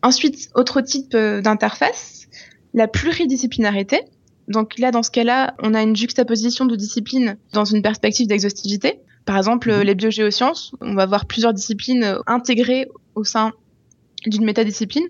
[0.01, 2.27] Ensuite, autre type euh, d'interface,
[2.73, 4.01] la pluridisciplinarité.
[4.47, 8.99] Donc là, dans ce cas-là, on a une juxtaposition de disciplines dans une perspective d'exhaustivité.
[9.25, 9.81] Par exemple, Mhm.
[9.81, 13.51] les biogéosciences, on va voir plusieurs disciplines euh, intégrées au sein
[14.25, 15.03] d'une métadiscipline.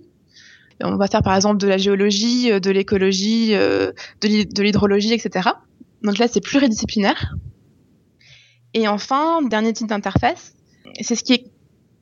[0.81, 4.63] On va faire par exemple de la géologie, euh, de l'écologie, euh, de l'hy- de
[4.63, 5.49] l'hydrologie, etc.
[6.03, 7.35] Donc là, c'est pluridisciplinaire.
[8.73, 10.53] Et enfin, dernier type d'interface,
[11.01, 11.45] c'est ce qui est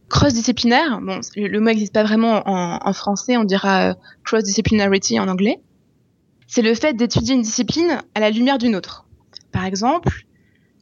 [0.10, 1.00] cross-disciplinaire.
[1.02, 5.28] Bon, le, le mot n'existe pas vraiment en, en français, on dira euh, cross-disciplinarity en
[5.28, 5.62] anglais.
[6.48, 9.06] C'est le fait d'étudier une discipline à la lumière d'une autre.
[9.52, 10.26] Par exemple,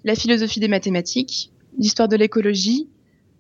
[0.04, 2.88] la philosophie des mathématiques, l'histoire de l'écologie,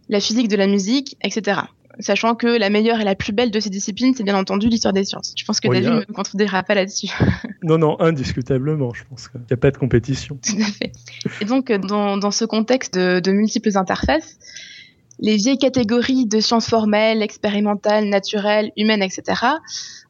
[0.10, 1.62] la physique de la musique, etc.
[2.00, 4.94] Sachant que la meilleure et la plus belle de ces disciplines, c'est bien entendu l'histoire
[4.94, 5.34] des sciences.
[5.38, 7.08] Je pense que Oui, David ne me contredira pas là-dessus.
[7.62, 10.40] Non, non, indiscutablement, je pense qu'il n'y a pas de compétition.
[10.42, 10.94] Tout à fait.
[11.42, 14.40] Et donc, euh, dans, dans ce contexte de, de multiples interfaces,
[15.20, 19.42] les vieilles catégories de sciences formelles, expérimentales, naturelles, humaines, etc.,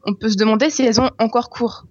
[0.05, 1.85] on peut se demander si elles ont encore cours.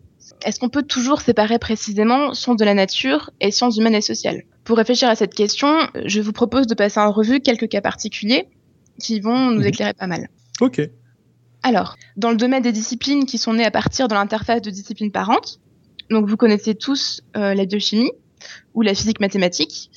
[0.44, 4.44] Est-ce qu'on peut toujours séparer précisément sciences de la nature et sciences humaines et sociales?
[4.62, 8.46] Pour réfléchir à cette question, je vous propose de passer en revue quelques cas particuliers
[9.00, 9.66] qui vont nous Mhm.
[9.66, 10.28] éclairer pas mal.
[10.60, 10.80] Ok.
[11.62, 15.10] Alors, dans le domaine des disciplines qui sont nées à partir de l'interface de disciplines
[15.12, 15.60] parentes,
[16.10, 18.10] donc vous connaissez tous euh, la biochimie
[18.74, 19.90] ou la physique mathématique,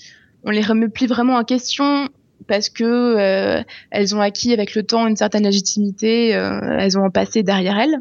[0.44, 2.10] on les remet plus vraiment en question
[2.48, 7.06] parce que euh, elles ont acquis avec le temps une certaine légitimité, euh, elles ont
[7.06, 7.98] un passé derrière elles.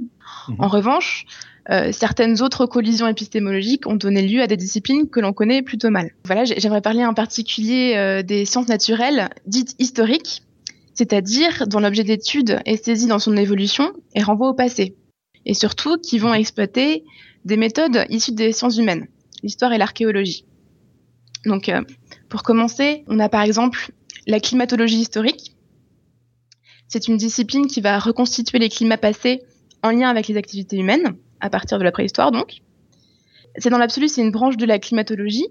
[0.49, 0.57] Mhm.
[0.59, 1.27] En revanche,
[1.71, 5.91] euh, certaines autres collisions épistémologiques ont donné lieu à des disciplines que l'on connaît plutôt
[5.91, 6.11] mal.
[6.25, 10.43] Voilà, j'ai- j'aimerais parler en particulier euh, des sciences naturelles dites historiques,
[10.95, 14.97] c'est-à-dire dont l'objet d'étude est saisi dans son évolution et renvoie au passé,
[15.47, 17.05] et surtout qui vont exploiter
[17.45, 19.09] des méthodes issues des sciences humaines,
[19.43, 20.45] l'histoire et l'archéologie.
[21.47, 21.83] Donc, euh,
[22.29, 23.93] pour commencer, on a par exemple
[24.27, 25.57] la climatologie historique.
[26.89, 29.43] C'est une discipline qui va reconstituer les climats passés
[29.83, 32.61] en lien avec les activités humaines, à partir de la préhistoire donc.
[33.57, 35.47] C'est dans l'absolu, c'est une branche de la climatologie.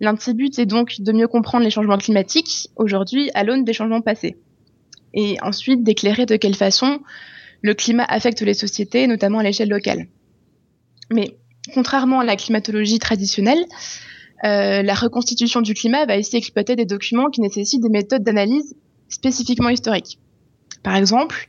[0.00, 3.64] L'un de ses buts est donc de mieux comprendre les changements climatiques aujourd'hui à l'aune
[3.64, 4.36] des changements passés
[5.14, 7.00] et ensuite d'éclairer de quelle façon
[7.62, 10.06] le climat affecte les sociétés, notamment à l'échelle locale.
[11.10, 11.36] Mais
[11.74, 13.64] contrairement à la climatologie traditionnelle,
[14.44, 18.74] euh, la reconstitution du climat va ici exploiter des documents qui nécessitent des méthodes d'analyse
[19.08, 20.18] spécifiquement historiques.
[20.82, 21.46] Par exemple,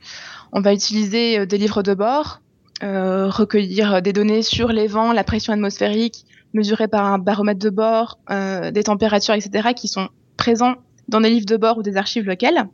[0.52, 2.40] on va utiliser euh, des livres de bord,
[2.82, 8.18] recueillir des données sur les vents, la pression atmosphérique, mesurées par un baromètre de bord,
[8.28, 10.74] des températures, etc., qui sont présents
[11.08, 12.68] dans des livres de bord ou des archives locales.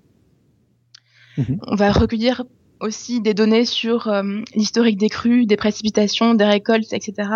[1.38, 1.60] Mhm.
[1.66, 2.44] On va recueillir
[2.80, 4.22] aussi des données sur euh,
[4.54, 7.28] l'historique des crues, des précipitations, des récoltes, etc.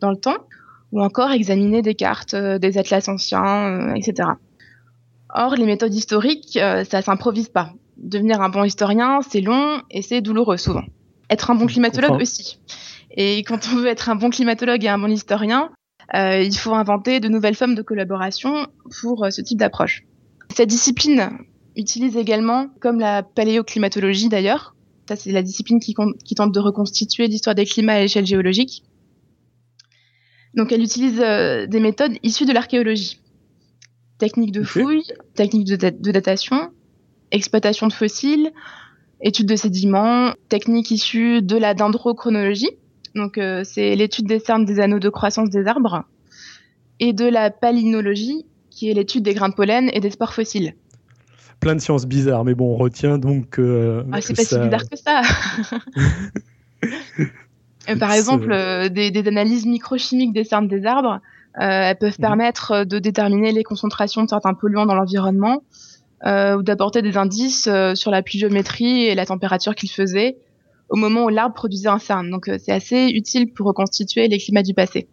[0.00, 0.38] dans le temps,
[0.92, 4.30] ou encore examiner des cartes, euh, des atlas anciens, euh, etc.
[5.32, 7.72] Or, les méthodes historiques, ça s'improvise pas.
[7.96, 10.82] Devenir un bon historien, c'est long et c'est douloureux souvent.
[11.28, 12.58] Être un bon climatologue aussi.
[13.12, 15.70] Et quand on veut être un bon climatologue et un bon historien,
[16.12, 18.66] il faut inventer de nouvelles formes de collaboration
[19.00, 20.02] pour ce type d'approche.
[20.52, 21.30] Cette discipline
[21.76, 24.74] utilise également, comme la paléoclimatologie d'ailleurs,
[25.08, 28.84] ça c'est la discipline qui, tente de reconstituer l'histoire des climats à l'échelle géologique.
[30.54, 33.20] Donc elle utilise euh, des méthodes issues de l'archéologie.
[34.18, 35.04] Techniques de fouille,
[35.34, 36.70] techniques de, datation,
[37.30, 38.52] exploitation de fossiles,
[39.22, 42.70] études de sédiments, techniques issues de la dendrochronologie,
[43.14, 46.04] donc euh, c'est l'étude des cernes des anneaux de croissance des arbres,
[46.98, 50.74] et de la palynologie, qui est l'étude des grains de pollen et des spores fossiles.
[51.60, 53.58] Plein de sciences bizarres, mais bon, on retient donc.
[53.58, 55.22] Euh, ah, c'est pas si bizarre que ça.
[57.88, 61.20] Euh, par exemple, euh, des, analyses microchimiques des cernes des arbres,
[61.54, 62.22] elles peuvent mhm.
[62.22, 65.62] permettre de déterminer les concentrations de certains polluants dans l'environnement
[66.24, 70.36] ou d'apporter des indices sur la pluviométrie et la température qu'il faisait
[70.90, 72.30] au moment où l'arbre produisait un cerne.
[72.30, 75.08] Donc, c'est assez utile pour reconstituer les climats du passé.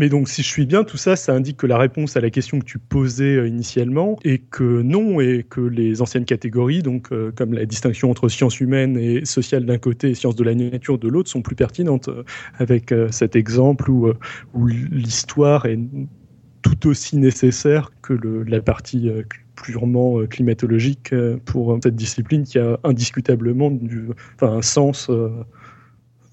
[0.00, 2.30] Mais donc, si je suis bien, tout ça, ça indique que la réponse à la
[2.30, 7.12] question que tu posais euh, initialement est que non, et que les anciennes catégories, donc
[7.12, 10.54] euh, comme la distinction entre sciences humaines et sociales d'un côté et sciences de la
[10.54, 12.08] nature de l'autre, sont plus pertinentes.
[12.08, 12.22] Euh,
[12.58, 14.10] avec cet exemple où,
[14.54, 15.78] où l'histoire est
[16.62, 19.10] tout aussi nécessaire que le, la partie
[19.54, 24.08] purement climatologique pour cette discipline qui a indiscutablement du,
[24.40, 25.10] un sens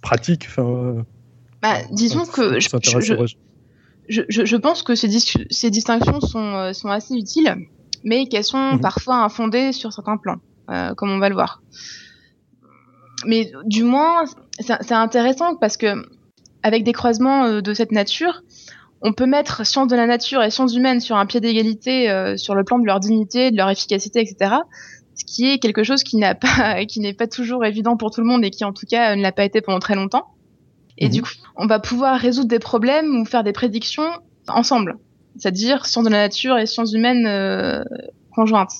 [0.01, 0.47] pratique.
[1.61, 3.35] Bah, disons que je, je,
[4.09, 5.09] je, pense que ces,
[5.49, 7.55] ces distinctions sont, euh, sont, assez utiles,
[8.03, 8.81] mais qu'elles sont mhm.
[8.81, 10.37] parfois infondées sur certains plans,
[10.69, 11.61] euh, comme on va le voir.
[13.25, 14.25] Mais du moins,
[14.59, 16.05] c'est intéressant parce que
[16.63, 18.43] avec des croisements euh, de cette nature,
[19.01, 22.55] on peut mettre sciences de la nature et sciences humaines sur un pied d'égalité sur
[22.55, 24.55] le plan de leur dignité, de leur efficacité, etc.
[25.13, 28.21] Ce qui est quelque chose qui n'a pas, qui n'est pas toujours évident pour tout
[28.21, 30.25] le monde et qui en tout cas ne l'a pas été pendant très longtemps.
[30.97, 31.25] Et du mhm.
[31.25, 34.09] coup, on va pouvoir résoudre des problèmes ou faire des prédictions
[34.47, 34.97] ensemble.
[35.37, 37.83] C'est-à-dire sciences de la nature et sciences humaines euh,
[38.31, 38.73] conjointes.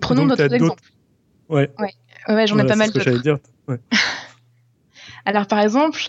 [0.00, 0.82] Prenons d'autres exemples.
[1.48, 1.70] Ouais.
[1.78, 3.40] Ouais, ouais j'en ai pas mal d'autres.
[3.68, 3.78] Ouais.
[5.24, 6.00] Alors, par exemple,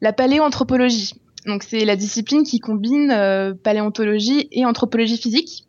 [0.00, 1.14] la paléoanthropologie.
[1.46, 5.66] Donc, c'est la discipline qui combine euh, paléontologie et anthropologie physique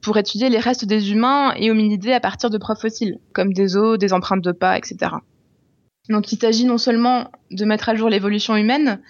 [0.00, 3.76] pour étudier les restes des humains et hominidés à partir de preuves fossiles, comme des
[3.76, 5.10] os, des empreintes de pas, etc.
[6.08, 9.00] Donc il s'agit non seulement de mettre à jour l'évolution humaine,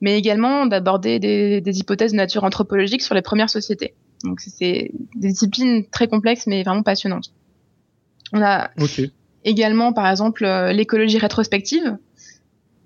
[0.00, 3.94] mais également d'aborder des, hypothèses de nature anthropologique sur les premières sociétés.
[4.24, 7.32] Donc c'est des disciplines très complexes mais vraiment passionnantes.
[8.32, 8.70] On a
[9.44, 11.96] également par exemple euh, l'écologie rétrospective.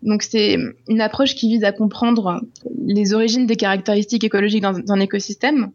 [0.03, 2.43] Donc c'est une approche qui vise à comprendre
[2.87, 5.71] les origines des caractéristiques écologiques d'un écosystème,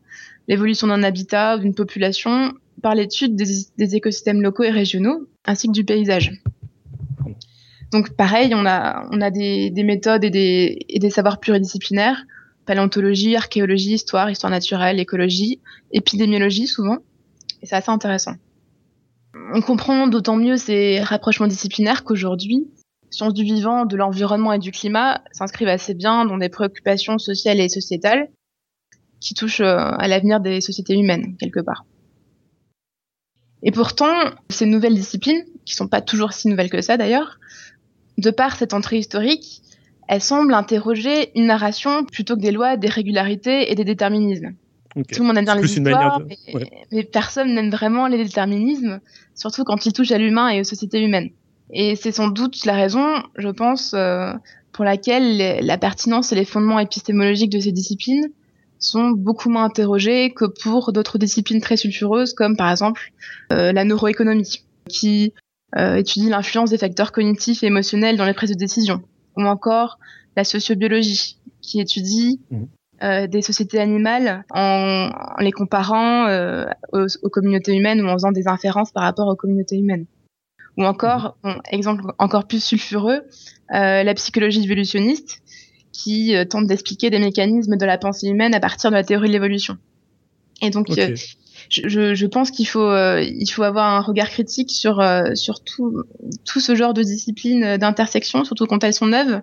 [0.48, 5.84] l'évolution d'un habitat, d'une population, par l'étude des écosystèmes locaux et régionaux, ainsi que du
[5.84, 6.32] paysage.
[7.92, 12.24] Donc pareil, on a, on a des, des méthodes et des, et des savoirs pluridisciplinaires,
[12.66, 15.60] paléontologie, archéologie, histoire, histoire naturelle, écologie,
[15.92, 17.00] épidémiologie souvent,
[17.62, 18.36] et c'est assez intéressant.
[19.54, 22.68] On comprend d'autant mieux ces rapprochements disciplinaires qu'aujourd'hui,
[23.10, 27.60] sciences du vivant, de l'environnement et du climat s'inscrivent assez bien dans des préoccupations sociales
[27.60, 28.30] et sociétales
[29.20, 31.86] qui touchent euh, à l'avenir des sociétés humaines, quelque part.
[33.64, 34.14] Et pourtant,
[34.50, 37.40] ces nouvelles disciplines, qui sont pas toujours si nouvelles que ça d'ailleurs,
[38.18, 39.62] de par cette entrée historique,
[40.08, 44.54] elle semble interroger une narration plutôt que des lois, des régularités et des déterminismes.
[44.96, 46.22] Tout le monde aime bien les histoires,
[46.92, 49.00] mais, personne n'aime vraiment les déterminismes,
[49.36, 51.30] surtout quand ils touchent à l'humain et aux sociétés humaines.
[51.72, 54.34] Et c'est sans doute la raison, je pense, euh,
[54.74, 58.28] pour laquelle la pertinence et les fondements épistémologiques de ces disciplines
[58.80, 63.14] sont beaucoup moins interrogés que pour d'autres disciplines très sulfureuses, comme par exemple
[63.54, 65.34] euh, la neuroéconomie, qui
[65.78, 69.02] étudie l'influence des facteurs cognitifs et émotionnels dans les prises de décision,
[69.38, 70.00] ou encore
[70.36, 72.64] la sociobiologie, qui étudie mmh.
[73.04, 78.48] euh, des sociétés animales en, les comparant euh, aux, communautés humaines ou en faisant des
[78.48, 80.06] inférences par rapport aux communautés humaines.
[80.78, 81.52] Ou encore, mmh.
[81.72, 83.22] exemple encore plus sulfureux,
[83.70, 85.42] la psychologie évolutionniste,
[85.92, 89.34] qui tente d'expliquer des mécanismes de la pensée humaine à partir de la théorie de
[89.34, 89.78] l'évolution.
[90.62, 90.88] Et donc,
[91.72, 95.64] je, je, pense qu'il faut, euh, il faut avoir un regard critique sur, euh, sur
[95.64, 96.04] tout,
[96.46, 99.42] tout, ce genre de disciplines d'intersection, surtout quand elles sont neuves,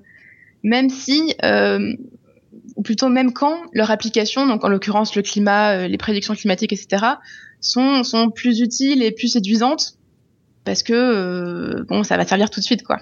[0.63, 1.95] même si, euh,
[2.77, 7.05] ou plutôt même quand leur application, donc en l'occurrence le climat, les prédictions climatiques, etc.,
[7.61, 9.95] sont, sont plus utiles et plus séduisantes,
[10.65, 12.99] parce que bon, ça va servir tout de suite, quoi.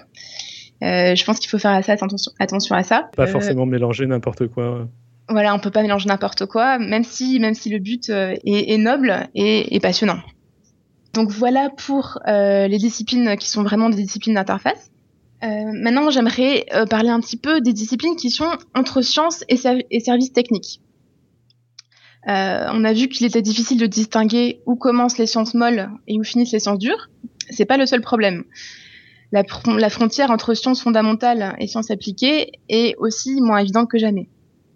[0.81, 3.09] je pense qu'il faut faire attention, attention à ça.
[3.17, 4.87] Pas forcément mélanger n'importe quoi
[5.29, 8.77] voilà, on peut pas mélanger n'importe quoi, même si, même si le but euh, est,
[8.77, 10.19] noble et, passionnant.
[11.13, 14.91] Donc voilà pour euh, les disciplines qui sont vraiment des disciplines d'interface.
[15.43, 20.31] Euh, maintenant, j'aimerais parler un petit peu des disciplines qui sont entre sciences et, services
[20.31, 20.81] techniques.
[22.25, 26.23] on a vu qu'il était difficile de distinguer où commencent les sciences molles et où
[26.23, 27.09] finissent les sciences dures.
[27.49, 28.45] C'est pas le seul problème.
[29.33, 29.43] La,
[29.77, 34.29] la frontière entre sciences fondamentales et sciences appliquées est aussi moins évidente que jamais.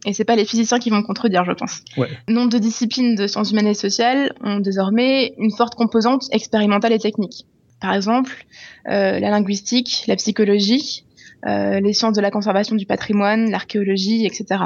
[0.05, 1.83] Et c'est pas les physiciens qui vont contredire, je pense.
[1.97, 2.09] Ouais.
[2.27, 6.99] Nombre de disciplines de sciences humaines et sociales ont désormais une forte composante expérimentale et
[6.99, 7.45] technique.
[7.79, 8.45] Par exemple,
[8.89, 11.03] euh, la linguistique, la psychologie,
[11.47, 14.63] euh, les sciences de la conservation du patrimoine, l'archéologie, etc.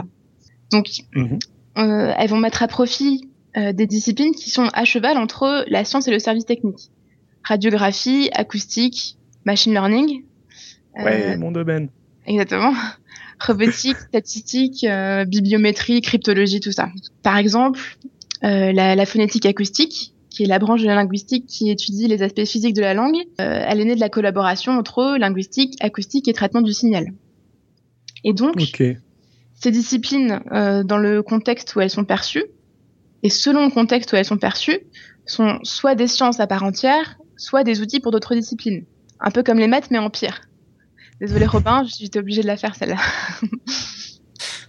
[0.71, 1.39] Donc, mhm.
[1.77, 5.85] euh, elles vont mettre à profit euh, des disciplines qui sont à cheval entre la
[5.85, 6.91] science et le service technique.
[7.43, 10.23] Radiographie, acoustique, machine learning.
[10.97, 11.89] Ouais, mon domaine.
[12.25, 12.73] Exactement
[13.39, 16.89] robotique, statistique, euh, bibliométrie, cryptologie, tout ça.
[17.23, 17.79] Par exemple,
[18.43, 22.21] euh, la, la, phonétique acoustique, qui est la branche de la linguistique qui étudie les
[22.21, 26.27] aspects physiques de la langue, euh, elle est née de la collaboration entre linguistique, acoustique
[26.27, 27.13] et traitement du signal.
[28.23, 28.55] Et donc,
[29.61, 32.43] ces disciplines, dans le contexte où elles sont perçues,
[33.23, 34.79] et selon le contexte où elles sont perçues,
[35.25, 38.85] sont soit des sciences à part entière, soit des outils pour d'autres disciplines.
[39.19, 40.41] Un peu comme les maths, mais en pire.
[41.21, 42.97] Désolée Robin, j'étais obligée de la faire celle-là.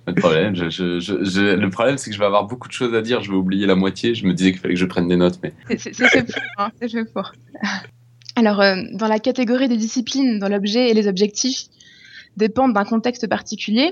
[0.04, 0.54] Pas de problème.
[0.54, 3.22] Je, je, je, le problème, c'est que je vais avoir beaucoup de choses à dire.
[3.22, 4.14] Je vais oublier la moitié.
[4.14, 5.52] Je me disais qu'il fallait que je prenne des notes, mais.
[5.76, 6.42] C'est fait pour.
[6.59, 7.32] Hein, c'est fait pour.
[8.37, 11.64] Alors, euh, dans la catégorie des disciplines, dont l'objet et les objectifs
[12.37, 13.90] dépendent d'un contexte particulier,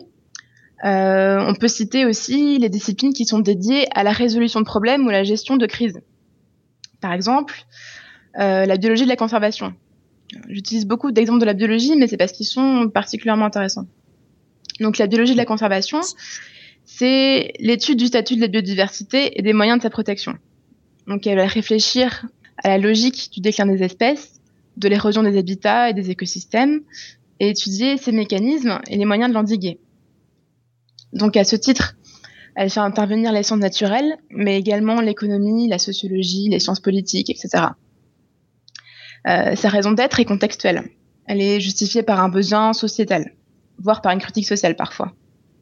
[0.84, 5.06] euh, on peut citer aussi les disciplines qui sont dédiées à la résolution de problèmes
[5.06, 6.00] ou à la gestion de crises.
[7.00, 7.64] Par exemple,
[8.38, 9.74] euh, la biologie de la conservation.
[10.48, 13.86] J'utilise beaucoup d'exemples de la biologie, mais c'est parce qu'ils sont particulièrement intéressants.
[14.80, 16.00] Donc la biologie de la conservation,
[16.84, 20.34] c'est l'étude du statut de la biodiversité et des moyens de sa protection.
[21.06, 22.26] Donc elle va réfléchir
[22.58, 24.40] à la logique du déclin des espèces,
[24.76, 26.80] de l'érosion des habitats et des écosystèmes,
[27.40, 29.78] et étudier ces mécanismes et les moyens de l'endiguer.
[31.12, 31.96] Donc à ce titre,
[32.56, 37.66] elle fait intervenir les sciences naturelles, mais également l'économie, la sociologie, les sciences politiques, etc.
[39.26, 40.82] Euh, sa raison d'être est contextuelle.
[41.26, 43.32] Elle est justifiée par un besoin sociétal,
[43.78, 45.12] voire par une critique sociale parfois.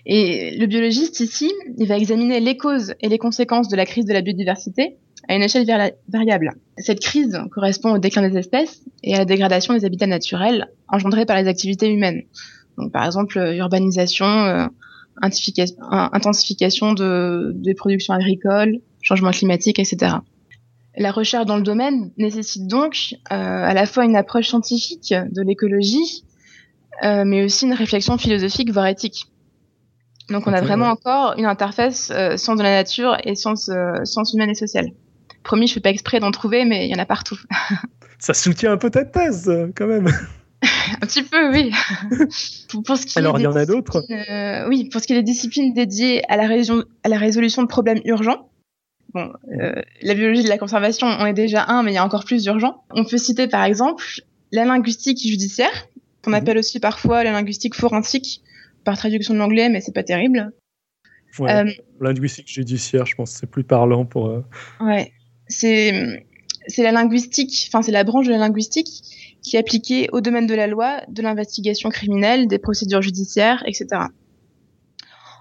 [0.05, 4.05] Et le biologiste ici, il va examiner les causes et les conséquences de la crise
[4.05, 4.97] de la biodiversité
[5.29, 5.65] à une échelle
[6.09, 6.53] variable.
[6.79, 11.25] Cette crise correspond au déclin des espèces et à la dégradation des habitats naturels engendrés
[11.25, 12.23] par les activités humaines.
[12.77, 14.67] Donc, par exemple, urbanisation, euh,
[15.21, 20.17] intensification de, des productions agricoles, changement climatique, etc.
[20.97, 25.43] La recherche dans le domaine nécessite donc euh, à la fois une approche scientifique de
[25.43, 26.25] l'écologie,
[27.03, 29.27] euh, mais aussi une réflexion philosophique, voire éthique.
[30.29, 34.05] Donc on a vraiment encore une interface euh, sciences de la nature et sciences, euh,
[34.05, 34.91] sciences humaines et sociales.
[35.43, 37.39] Promis, je fais pas exprès d'en trouver, mais il y en a partout.
[38.19, 40.07] Ça soutient un peu ta thèse, quand même.
[40.63, 41.73] un petit peu, oui.
[42.85, 44.05] pour, ce qui Alors, il y en a d'autres
[44.69, 46.49] Oui, pour ce qui est des disciplines dédiées à la,
[47.03, 48.49] à la résolution de problèmes urgents,
[49.15, 52.05] Bon, euh, la biologie de la conservation, on est déjà un, mais il y a
[52.05, 52.83] encore plus d'urgents.
[52.91, 54.05] On peut citer par exemple
[54.53, 55.89] la linguistique judiciaire,
[56.23, 56.37] qu'on mhm.
[56.37, 58.43] appelle aussi parfois la linguistique forensique,
[58.85, 60.53] par traduction de l'anglais, mais c'est pas terrible.
[61.39, 61.71] Ouais, euh,
[62.01, 64.29] linguistique judiciaire, je pense, c'est plus parlant pour.
[64.29, 64.45] Euh...
[64.81, 65.13] Ouais,
[65.49, 66.25] c'est
[66.69, 68.89] c'est la linguistique, enfin c'est la branche de la linguistique
[69.43, 73.87] qui est appliquée au domaine de la loi, de l'investigation criminelle, des procédures judiciaires, etc.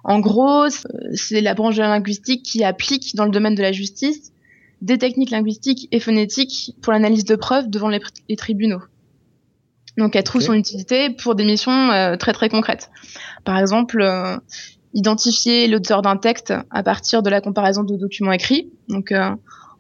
[0.04, 0.68] En gros,
[1.14, 4.32] c'est la branche de la linguistique qui applique dans le domaine de la justice
[4.82, 8.02] des techniques linguistiques et phonétiques pour l'analyse de preuves devant les,
[8.36, 8.82] tribunaux.
[9.98, 12.90] Donc elle trouve son utilité pour des missions euh, très très concrètes.
[13.44, 14.38] Par exemple, euh,
[14.94, 19.30] identifier l'auteur d'un texte à partir de la comparaison de documents écrits, donc euh,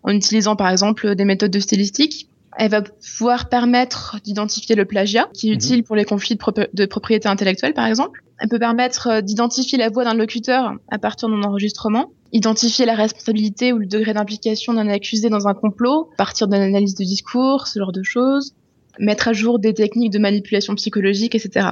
[0.03, 2.27] en utilisant par exemple des méthodes de stylistique.
[2.57, 5.55] Elle va pouvoir permettre d'identifier le plagiat, qui est mhm.
[5.55, 6.37] utile pour les conflits
[6.73, 8.23] de propriété intellectuelle par exemple.
[8.39, 12.95] Elle peut permettre euh, d'identifier la voix d'un locuteur à partir d'un enregistrement, identifier la
[12.95, 17.03] responsabilité ou le degré d'implication d'un accusé dans un complot à partir d'une analyse de
[17.03, 18.53] discours, ce genre de choses,
[18.99, 21.69] mettre à jour des techniques de manipulation psychologique, etc.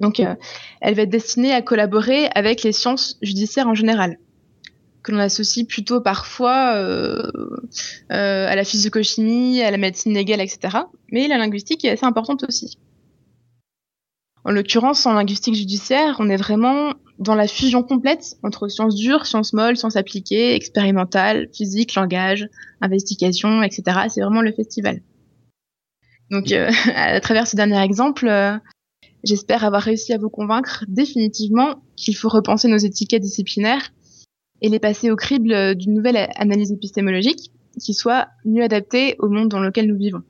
[0.00, 0.34] Donc, euh,
[0.80, 4.18] elle va être destinée à collaborer avec les sciences judiciaires en général,
[5.06, 7.30] que l'on associe plutôt parfois euh,
[8.10, 10.78] euh, à la physico-chimie, à la médecine légale, etc.
[11.12, 12.76] Mais la linguistique est assez importante aussi.
[14.44, 19.26] En l'occurrence, en linguistique judiciaire, on est vraiment dans la fusion complète entre sciences dures,
[19.26, 22.48] sciences molles, sciences appliquées, expérimentales, physique, langage,
[22.80, 24.08] investigation, etc.
[24.08, 25.02] C'est vraiment le festival.
[26.30, 28.28] Donc, euh, à travers ce dernier exemple,
[29.22, 33.92] j'espère avoir réussi à vous convaincre définitivement qu'il faut repenser nos étiquettes disciplinaires
[34.62, 37.50] et les passer au crible d'une nouvelle analyse épistémologique
[37.80, 40.22] qui soit mieux adaptée au monde dans lequel nous vivons.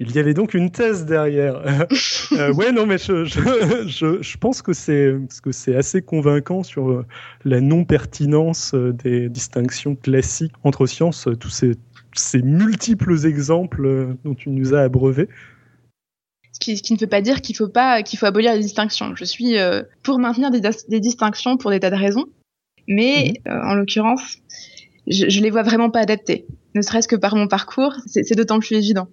[0.00, 1.56] Il y avait donc une thèse derrière.
[2.32, 3.40] euh, ouais, non, mais je, je,
[3.88, 5.12] je, je pense que c'est
[5.42, 7.06] que c'est assez convaincant sur euh,
[7.44, 11.72] la non-pertinence euh, des distinctions classiques entre sciences, euh, tous ces,
[12.14, 15.28] ces multiples exemples dont tu nous as abreuvés.
[16.58, 18.58] Ce qui, ce qui ne veut pas dire qu'il faut pas qu'il faut abolir les
[18.58, 19.14] distinctions.
[19.14, 22.26] Je suis euh, pour maintenir des, des, distinctions pour des tas de raisons,
[22.88, 23.50] mais mmh.
[23.50, 24.38] en l'occurrence,
[25.06, 26.46] je, je les vois vraiment pas adaptées.
[26.74, 29.08] Ne serait-ce que par mon parcours, c'est d'autant plus évident.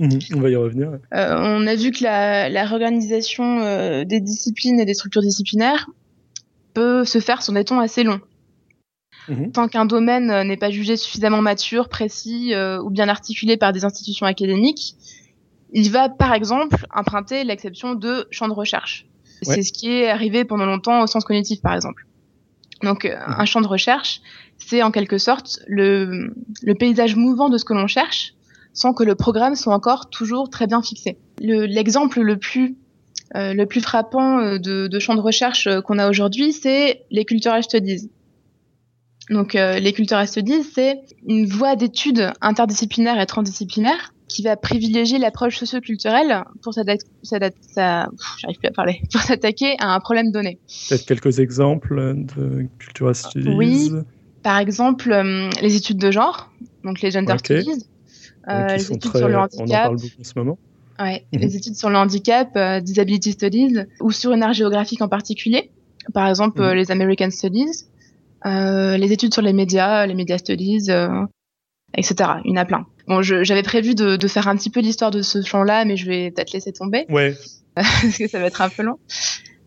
[0.00, 0.98] Mmh, on va y revenir.
[1.14, 5.90] Euh, on a vu que la, la réorganisation euh, des disciplines et des structures disciplinaires
[6.72, 8.20] peut se faire sur des temps assez longs.
[9.28, 9.50] Mmh.
[9.50, 13.84] Tant qu'un domaine n'est pas jugé suffisamment mature, précis euh, ou bien articulé par des
[13.84, 14.96] institutions académiques,
[15.72, 19.06] il va par exemple emprunter l'exception de champ de recherche.
[19.46, 19.54] Ouais.
[19.54, 22.06] C'est ce qui est arrivé pendant longtemps au sens cognitif par exemple.
[22.82, 23.34] Donc mmh.
[23.38, 24.20] un champ de recherche,
[24.58, 28.34] c'est en quelque sorte le, le paysage mouvant de ce que l'on cherche
[28.72, 31.18] sans que le programme soit encore toujours très bien fixé.
[31.40, 32.76] L'exemple le, le, plus
[33.34, 37.62] euh, le plus frappant de, de champ de recherche qu'on a aujourd'hui, c'est les cultural
[37.64, 38.10] studies.
[39.30, 45.18] Donc euh, les cultural studies, c'est une voie d'études interdisciplinaire et transdisciplinaire qui va privilégier
[45.18, 47.04] l'approche socioculturelle pour s'attaquer
[49.80, 50.60] à un problème donné.
[50.88, 53.54] Peut-être quelques exemples de cultural studies.
[53.56, 53.90] Oui,
[54.42, 56.50] par exemple euh, les études de genre,
[56.84, 57.62] donc les gender okay.
[57.62, 57.84] studies,
[58.48, 59.60] euh, les études très, sur le handicap.
[59.60, 60.58] On en parle beaucoup en ce moment.
[61.00, 61.38] Ouais, mmh.
[61.38, 65.70] les études sur le handicap, euh, disability studies, ou sur une art géographique en particulier.
[66.14, 66.72] Par exemple, mmh.
[66.74, 67.86] les American Studies,
[68.46, 70.88] euh, les études sur les médias, les media studies,
[71.94, 72.30] etc.
[72.44, 72.86] Il y en a plein.
[73.10, 76.06] Bon, j'avais prévu de, de, faire un petit peu l'histoire de ce champ-là, mais je
[76.06, 77.06] vais peut-être laisser tomber.
[77.08, 77.34] Ouais.
[77.74, 79.00] parce que ça va être un peu long.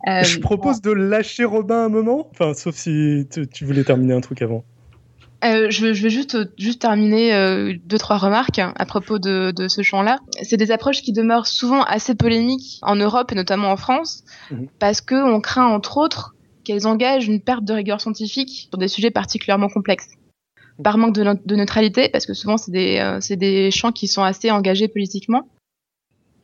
[0.08, 0.92] Euh, je propose bon.
[0.92, 2.30] de lâcher Robin un moment.
[2.32, 4.64] Enfin, sauf si tu, tu voulais terminer un truc avant.
[5.44, 9.82] Euh, je, vais juste, juste terminer euh, deux, trois remarques à propos de, de ce
[9.82, 10.20] champ-là.
[10.42, 14.68] C'est des approches qui demeurent souvent assez polémiques en Europe et notamment en France, mmh.
[14.80, 16.34] parce qu'on craint entre autres
[16.64, 20.08] qu'elles engagent une perte de rigueur scientifique sur des sujets particulièrement complexes.
[20.82, 24.24] Par manque de, de neutralité, parce que souvent c'est des, euh, des champs qui sont
[24.24, 25.48] assez engagés politiquement,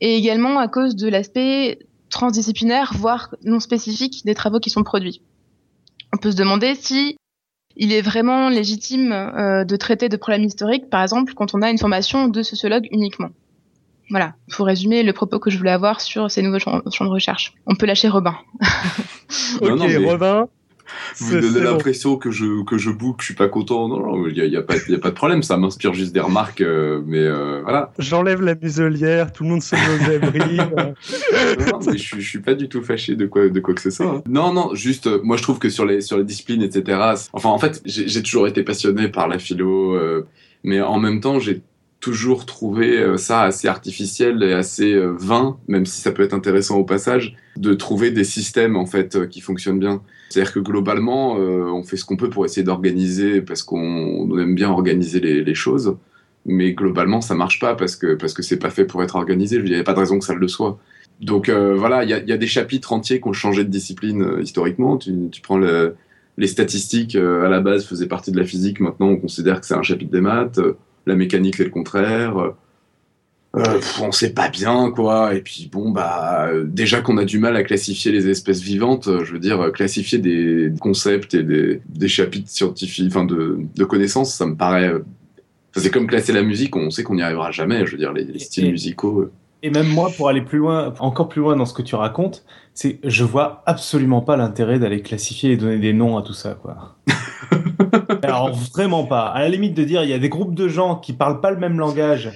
[0.00, 1.78] et également à cause de l'aspect
[2.10, 5.22] transdisciplinaire, voire non spécifique des travaux qui sont produits.
[6.12, 7.16] On peut se demander si
[7.76, 11.70] il est vraiment légitime euh, de traiter de problèmes historiques, par exemple, quand on a
[11.70, 13.30] une formation de sociologue uniquement.
[14.10, 17.10] Voilà, pour résumer le propos que je voulais avoir sur ces nouveaux champs, champs de
[17.10, 17.54] recherche.
[17.66, 18.34] On peut lâcher Robin.
[19.60, 19.96] ok, non, non, mais...
[19.98, 20.48] Robin.
[21.16, 23.88] Vous me donnez l'impression que je que je boucle, je suis pas content.
[23.88, 25.42] Non, non, il y a, y a, pas y a pas de problème.
[25.42, 27.92] Ça m'inspire juste des remarques, euh, mais euh, voilà.
[27.98, 30.56] J'enlève la muselière, tout le monde se met aux abris.
[31.70, 33.90] non, mais je, je suis pas du tout fâché de quoi de quoi que ce
[33.90, 34.06] soit.
[34.06, 34.22] Hein.
[34.28, 36.98] Non, non, juste euh, moi je trouve que sur les sur les disciplines, etc.
[37.32, 40.26] Enfin, en fait, j'ai toujours été passionné par la philo, euh,
[40.64, 41.62] mais en même temps, j'ai
[42.00, 46.84] toujours trouvé ça assez artificiel et assez vain, même si ça peut être intéressant au
[46.84, 50.00] passage, de trouver des systèmes en fait qui fonctionnent bien.
[50.30, 54.54] C'est-à-dire que globalement, euh, on fait ce qu'on peut pour essayer d'organiser, parce qu'on aime
[54.54, 55.96] bien organiser les, choses,
[56.46, 59.56] mais globalement, ça marche pas parce que parce que pas fait pour être organisé.
[59.56, 60.78] Il n'y avait pas de raison que ça le soit.
[61.20, 64.22] Donc euh, voilà, il y a, a, des chapitres entiers qui ont changé de discipline
[64.22, 64.98] euh, historiquement.
[64.98, 65.12] Tu,
[65.42, 65.96] prends le,
[66.38, 68.78] les statistiques à la base faisaient partie de la physique.
[68.78, 70.60] Maintenant, on considère que c'est un chapitre des maths.
[71.06, 72.54] La mécanique, c'est le contraire.
[73.56, 75.34] Euh, on sait pas bien quoi.
[75.34, 79.08] Et puis bon bah euh, déjà qu'on a du mal à classifier les espèces vivantes
[79.08, 83.84] euh, je veux dire classifier des concepts et des, des chapitres scientifiques enfin de, de,
[83.84, 84.92] connaissances ça me paraît
[85.74, 88.22] c'est comme classer la musique on sait qu'on n'y arrivera jamais je veux dire les,
[88.22, 89.28] les styles et, musicaux
[89.64, 92.44] et même moi pour aller plus loin encore plus loin dans ce que tu racontes
[92.72, 96.54] c'est je vois absolument pas l'intérêt d'aller classifier et donner des noms à tout ça
[96.54, 96.96] quoi.
[98.22, 99.26] Alors vraiment pas.
[99.26, 101.50] À la limite de dire il y a des groupes de gens qui parlent pas
[101.50, 102.30] le même langage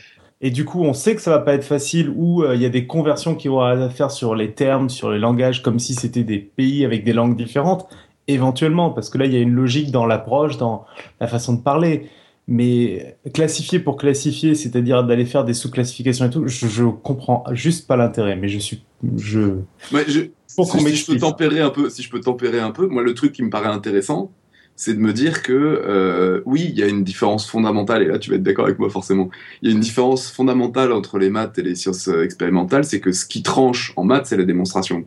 [0.44, 2.68] et du coup, on sait que ça va pas être facile il euh, y a
[2.68, 6.22] des conversions qui vont à faire sur les termes, sur les langages, comme si c'était
[6.22, 7.88] des pays avec des langues différentes,
[8.28, 10.84] éventuellement, parce que là, il y a une logique dans l'approche, dans
[11.18, 12.10] la façon de parler.
[12.46, 17.86] Mais classifier pour classifier, c'est-à-dire d'aller faire des sous-classifications et tout, je, je comprends juste
[17.86, 18.36] pas l'intérêt.
[18.36, 18.82] Mais je suis,
[19.16, 19.40] je.
[19.92, 20.24] Ouais, je...
[20.54, 23.02] Pour si, si je peux tempérer un peu, si je peux tempérer un peu, moi,
[23.02, 24.30] le truc qui me paraît intéressant,
[24.76, 28.18] c'est de me dire que euh, oui, il y a une différence fondamentale, et là
[28.18, 29.30] tu vas être d'accord avec moi forcément,
[29.62, 33.00] il y a une différence fondamentale entre les maths et les sciences euh, expérimentales, c'est
[33.00, 35.04] que ce qui tranche en maths, c'est la démonstration.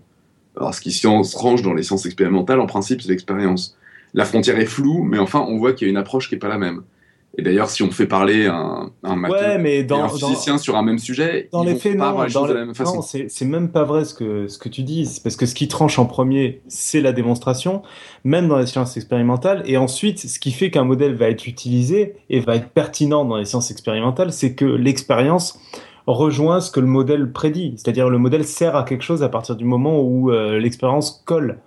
[0.55, 3.77] Alors ce qui tranche dans les sciences expérimentales, en principe, c'est l'expérience.
[4.13, 6.39] La frontière est floue, mais enfin, on voit qu'il y a une approche qui n'est
[6.39, 6.81] pas la même.
[7.39, 9.15] Et d'ailleurs, si on fait parler un, un
[9.59, 12.65] mais dans, un physicien sur un même sujet, dans les faits, non, dans de la
[12.65, 12.95] même façon.
[12.95, 15.19] Non, c'est même pas vrai ce que, ce que tu dis.
[15.23, 17.83] Parce que ce qui tranche en premier, c'est la démonstration,
[18.23, 19.61] même dans les sciences expérimentales.
[19.67, 23.37] Et ensuite, ce qui fait qu'un modèle va être utilisé et va être pertinent dans
[23.37, 25.59] les sciences expérimentales, c'est que l'expérience
[26.07, 27.75] rejoint ce que le modèle prédit.
[27.77, 31.59] C'est-à-dire le modèle sert à quelque chose à partir du moment où euh, l'expérience colle.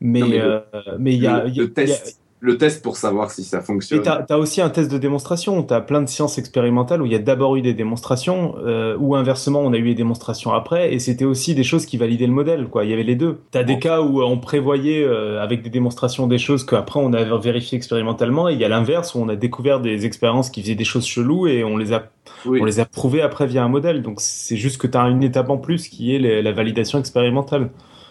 [0.00, 0.60] Mais il euh,
[0.98, 4.02] mais, y a, le, test le test pour savoir si ça fonctionne.
[4.02, 5.62] tu as, aussi un test de démonstration.
[5.62, 8.98] Tu as plein de sciences expérimentales où il y a d'abord eu des démonstrations, euh,
[8.98, 12.26] ou inversement, on a eu des démonstrations après, et c'était aussi des choses qui validaient
[12.26, 12.66] le modèle.
[12.66, 12.84] Quoi.
[12.84, 13.40] Il y avait les deux.
[13.50, 17.14] Tu as des cas où on prévoyait euh, avec des démonstrations des choses qu'après on
[17.14, 20.60] a vérifié expérimentalement, et il y a l'inverse où on a découvert des expériences qui
[20.60, 22.10] faisaient des choses cheloues et on les a,
[22.44, 24.02] on les a prouvées après via un modèle.
[24.02, 27.70] Donc c'est juste que tu as une étape en plus qui est la validation expérimentale.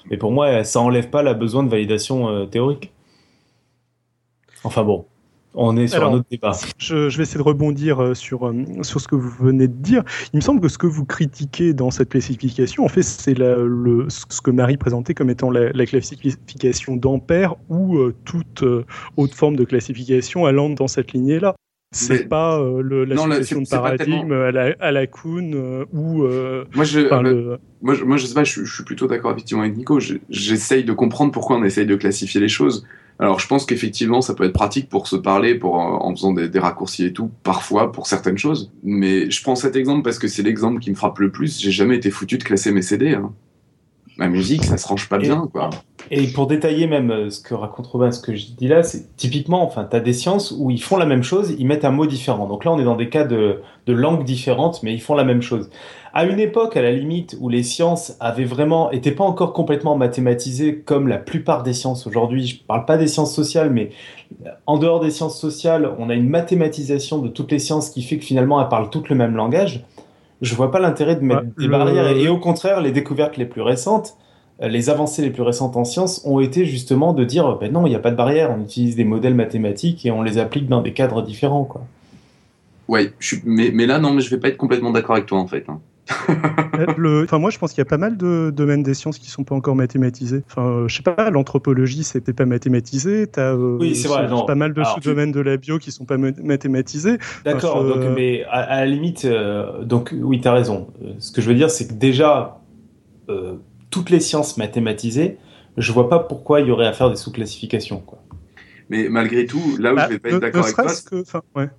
[0.10, 2.93] Mais pour moi, ça enlève pas la besoin de validation euh, théorique.
[4.64, 5.06] Enfin bon,
[5.56, 6.58] on est sur un autre débat.
[6.78, 10.04] Je, vais essayer de rebondir euh, sur, euh, sur ce que vous venez de dire.
[10.34, 14.06] Il me semble que ce que vous critiquez dans cette classification, en fait, c'est le,
[14.10, 18.64] ce que Marie présentait comme étant la, classification d'Ampère ou euh, toute
[19.18, 21.56] autre forme de classification allant dans cette lignée-là.
[21.96, 26.24] C'est pas le, la situation de paradigme à la, à la Kuhn ou.
[26.74, 27.02] moi, je,
[27.82, 30.00] moi, je, moi, je sais pas, je, je suis plutôt d'accord effectivement avec Nico.
[30.30, 32.88] J'essaye de comprendre pourquoi on essaye de classifier les choses.
[33.20, 36.60] Alors je pense qu'effectivement ça peut être pratique pour se parler, pour en faisant des,
[36.60, 38.72] raccourcis et tout, parfois pour certaines choses.
[38.84, 41.60] Mais je prends cet exemple parce que c'est l'exemple qui me frappe le plus.
[41.60, 43.14] J'ai jamais été foutu de classer mes CD.
[43.14, 43.32] Hein.
[44.18, 45.72] Ma musique, ça se range pas bien, quoi.
[46.12, 49.16] Et pour détailler même euh, ce que raconte Robin, ce que je dis là, c'est
[49.16, 51.92] typiquement, enfin, tu as des sciences où ils font la même chose, ils mettent un
[51.92, 52.48] mot différent.
[52.48, 55.24] Donc là, on est dans des cas de, de langues différentes, mais ils font la
[55.24, 55.70] même chose.
[56.16, 59.98] À une époque, à la limite, où les sciences avaient vraiment, étaient pas encore complètement
[59.98, 62.46] mathématisées comme la plupart des sciences aujourd'hui.
[62.46, 63.90] Je parle pas des sciences sociales, mais
[64.68, 68.20] en dehors des sciences sociales, on a une mathématisation de toutes les sciences qui fait
[68.20, 69.86] que finalement, elles parlent toutes le même langage.
[70.42, 72.08] Je vois pas l'intérêt de mettre des barrières.
[72.10, 74.16] Et, au contraire, les découvertes les plus récentes,
[74.62, 77.88] euh, les avancées les plus récentes en sciences ont été justement de dire, ben non,
[77.88, 78.56] il n'y a pas de barrière.
[78.56, 81.82] On utilise des modèles mathématiques et on les applique dans des cadres différents, quoi.
[82.88, 85.40] Ouais, je mais, mais là, non, mais je vais pas être complètement d'accord avec toi,
[85.40, 85.64] en fait.
[85.70, 85.80] Hein.
[86.98, 89.30] Le, enfin, moi, je pense qu'il y a pas mal de domaines des sciences qui
[89.30, 90.44] sont pas encore mathématisés.
[90.50, 93.28] Enfin, euh, je sais pas, l'anthropologie, c'était pas mathématisé.
[93.28, 96.18] T'as euh, oui, c'est vrai, pas mal de sous-domaines de la bio qui sont pas
[96.18, 97.18] mathématisés.
[97.46, 100.88] D'accord, donc, mais à, la limite, euh, donc oui, t'as raison.
[101.20, 102.60] Ce que je veux dire, c'est que déjà,
[103.90, 105.38] toutes les sciences mathématisées,
[105.78, 108.20] je vois pas pourquoi il y aurait à faire des sous-classifications, quoi.
[108.90, 111.16] Mais malgré tout, là où bah, je vais pas être d'accord avec toi, que,
[111.58, 111.70] ouais.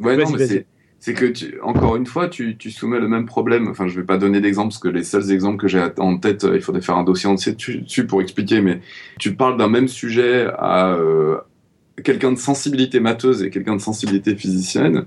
[0.00, 0.66] Ouais, non, mais c'est
[1.00, 3.68] c'est que tu, encore une fois, tu, tu, soumets le même problème.
[3.68, 6.44] Enfin, je vais pas donner d'exemple parce que les seuls exemples que j'ai en tête,
[6.44, 8.60] euh, il faudrait faire un dossier entier dessus pour expliquer.
[8.60, 8.80] Mais
[9.18, 11.38] tu parles d'un même sujet à euh,
[12.02, 15.04] quelqu'un de sensibilité matheuse et quelqu'un de sensibilité physicienne.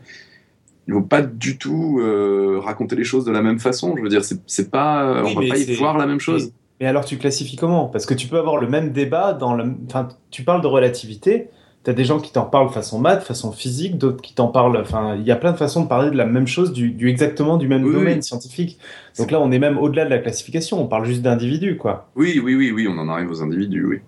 [0.88, 3.96] Ils vont pas du tout euh, raconter les choses de la même façon.
[3.98, 6.54] Je veux dire, c'est pas, on va pas y voir la même chose.
[6.80, 7.88] Mais, alors, tu classifies comment?
[7.88, 9.66] Parce que tu peux avoir le même débat dans le.
[9.88, 11.50] Enfin, tu parles de relativité
[11.84, 14.78] T'as des gens qui t'en parlent façon maths, façon physique, d'autres qui t'en parlent.
[14.78, 17.58] Enfin, il y a plein de façons de parler de la même chose, du, exactement
[17.58, 18.78] du même domaine scientifique.
[19.18, 20.80] Donc là, on est même au-delà de la classification.
[20.80, 22.10] On parle juste d'individus, quoi.
[22.16, 22.88] Oui, oui, oui, oui.
[22.88, 24.02] On en arrive aux individus, oui.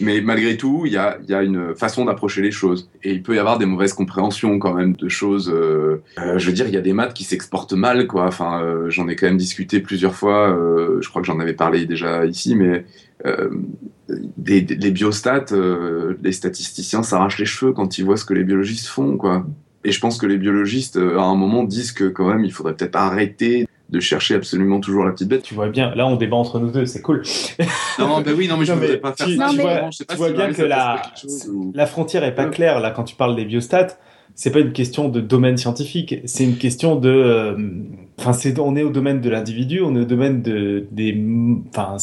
[0.00, 2.90] Mais malgré tout, il y a, y a, une façon d'approcher les choses.
[3.02, 5.50] Et il peut y avoir des mauvaises compréhensions quand même de choses.
[5.52, 8.26] Euh, euh, je veux dire, il y a des maths qui s'exportent mal, quoi.
[8.26, 10.56] Enfin, euh, j'en ai quand même discuté plusieurs fois.
[11.00, 12.84] je crois que j'en avais parlé déjà ici, mais
[13.24, 13.50] euh,
[14.36, 18.44] des, les biostats, euh, les statisticiens s'arrachent les cheveux quand ils voient ce que les
[18.44, 19.46] biologistes font, quoi.
[19.84, 22.52] Et je pense que les biologistes, euh, à un moment, disent que quand même, il
[22.52, 25.42] faudrait peut-être arrêter de chercher absolument toujours la petite bête.
[25.42, 27.22] Tu vois bien, là on débat entre nous deux, c'est cool.
[27.98, 29.48] non, ben oui, non, mais je ne voudrais pas faire ça.
[29.50, 31.02] Tu, vois, tu vois bien que la,
[31.74, 33.98] la frontière est pas claire là quand tu parles des biostats.
[34.34, 37.54] C'est pas une question de domaine scientifique, c'est une question de,
[38.18, 41.22] enfin, c'est on est au domaine de l'individu, on est au domaine de des,
[41.68, 41.98] enfin,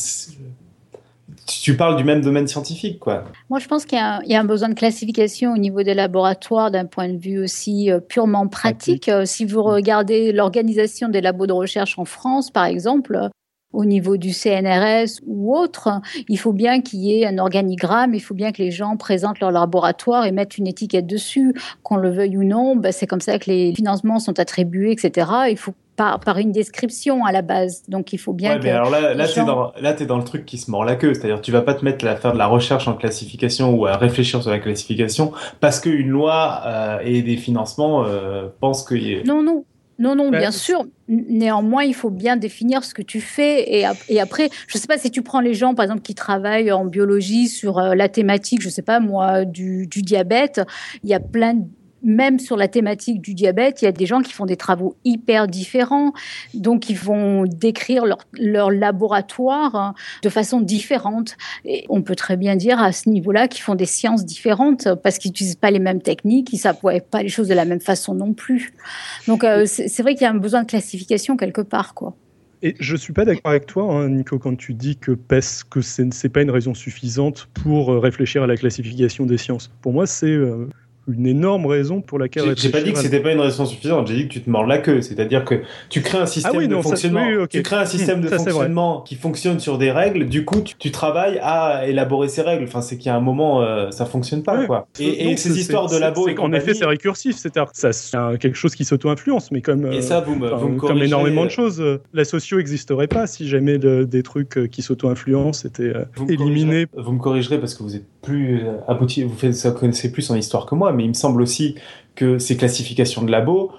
[1.61, 3.23] tu parles du même domaine scientifique, quoi.
[3.49, 6.85] Moi, je pense qu'il y, a un besoin de classification au niveau des laboratoires d'un
[6.85, 9.09] point de vue aussi euh, purement pratique.
[9.09, 13.29] Euh, si vous regardez l'organisation des labos de recherche en France, par exemple,
[13.71, 18.19] au niveau du CNRS ou autre, il faut bien qu'il y ait un organigramme, il
[18.19, 22.09] faut bien que les gens présentent leur laboratoire et mettent une étiquette dessus, qu'on le
[22.09, 22.75] veuille ou non.
[22.75, 25.29] Ben, c'est comme ça que les financements sont attribués, etc.
[25.49, 27.83] Il faut par, par une description à la base.
[27.89, 28.63] Donc il faut bien ouais, que.
[28.63, 30.85] Mais alors là, là, t'es gens- dans, là, t'es dans le truc qui se mord
[30.85, 31.13] la queue.
[31.13, 33.97] C'est-à-dire, tu vas pas te mettre à faire de la recherche en classification ou à
[33.97, 38.95] réfléchir sur la classification parce qu'une loi euh, et des financements euh, pensent que.
[39.27, 39.65] Non, non.
[40.01, 40.85] Non, non, Bah, bien sûr.
[41.09, 43.69] Néanmoins, il faut bien définir ce que tu fais.
[43.69, 46.01] Et, ap- et après, je ne sais pas si tu prends les gens, par exemple,
[46.01, 50.01] qui travaillent en biologie sur euh, la thématique, je ne sais pas moi, du, du
[50.01, 50.61] diabète.
[51.03, 51.65] Il y a plein de
[52.03, 54.95] même sur la thématique du diabète, il y a des gens qui font des travaux
[55.05, 56.13] hyper différents,
[56.53, 59.93] donc ils vont décrire leur, laboratoire hein,
[60.23, 61.35] de façon différente.
[61.65, 65.17] Et on peut très bien dire à ce niveau-là qu'ils font des sciences différentes parce
[65.17, 67.81] qu'ils n'utilisent pas les mêmes techniques, ils ne savent pas les choses de la même
[67.81, 68.73] façon non plus.
[69.27, 72.15] Donc euh, c'est vrai qu'il y a un besoin de classification quelque part, quoi.
[72.61, 75.79] Et je suis pas d'accord avec toi, hein, Nico, quand tu dis que parce que
[75.79, 79.71] ce n'est pas une raison suffisante pour euh, réfléchir à la classification des sciences.
[79.81, 80.67] Pour moi, c'est euh,
[81.11, 84.15] une énorme raison pour laquelle J'ai pas dit que c'était pas une raison suffisante, j'ai
[84.15, 85.01] dit que tu te mords la queue.
[85.01, 87.25] C'est-à-dire que tu crées un système Ah oui, de non, ça- fonctionnement.
[87.25, 87.47] oui.
[87.49, 88.51] Tu crées un système Hmm, de ça, c'est vrai.
[88.51, 90.27] fonctionnement qui fonctionne sur des règles.
[90.27, 92.63] Du coup, tu, tu travailles à élaborer ces règles.
[92.65, 94.87] Enfin, c'est qu'il y a un moment, euh, ça fonctionne pas, quoi.
[94.99, 98.55] Et, ces histoires de labo et qu'en effet, c'est récursif, c'est-à-dire que ça, c'est quelque
[98.57, 101.05] chose qui s'auto-influence, mais comme, Et euh, ça, vous me, enfin, vous me comme corrigez,
[101.07, 105.65] énormément de choses, euh, la socio n'existerait pas si jamais le- des trucs qui s'auto-influencent
[105.67, 106.87] étaient euh, Vous éliminés.
[106.97, 109.35] Vous me corrigerez parce que vous êtes plus euh, abouti, vous
[109.73, 111.75] connaissez plus en histoire que moi, mais il me semble aussi
[112.15, 113.71] que ces classifications de labo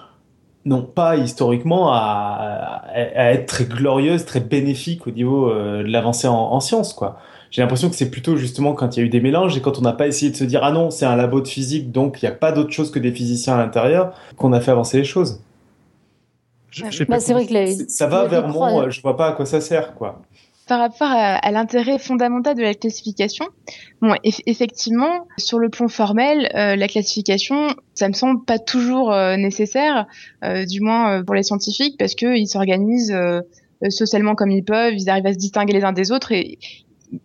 [0.64, 5.88] n'ont pas historiquement à, à- à être très glorieuses, très bénéfiques au niveau euh, de
[5.88, 7.18] l'avancée en, en sciences, quoi.
[7.51, 9.76] J'ai l'impression que c'est plutôt justement quand il y a eu des mélanges et quand
[9.78, 12.22] on n'a pas essayé de se dire ah non c'est un labo de physique donc
[12.22, 14.99] il n'y a pas d'autre chose que des physiciens à l'intérieur qu'on a fait avancer
[14.99, 15.41] les choses.
[16.70, 19.16] Je- je sais Bah, pas c'est vrai que les- Ça va vers mon, je vois
[19.16, 20.20] pas à quoi ça sert quoi.
[20.71, 23.45] Par rapport à, l'intérêt fondamental de la classification,
[24.01, 29.12] bon, eff- effectivement, sur le plan formel, euh, la classification, ça me semble pas toujours
[29.12, 30.07] euh, nécessaire,
[30.45, 33.12] euh, du moins pour les scientifiques, parce que ils s'organisent
[33.89, 36.61] socialement comme ils peuvent, ils arrivent à se distinguer les uns des autres et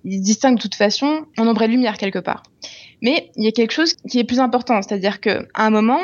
[0.04, 2.42] ils distinguent de toute façon en ombre et lumière quelque part.
[3.04, 6.00] Mais il y a quelque chose qui est plus important, c'est-à-dire que à un moment,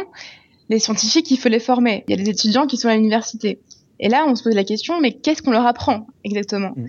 [0.70, 2.04] les scientifiques, il faut les former.
[2.08, 3.58] Il y a des étudiants qui sont à l'université.
[4.00, 6.74] Et là, on se pose la question, mais qu'est-ce qu'on leur apprend exactement?
[6.76, 6.86] Mm.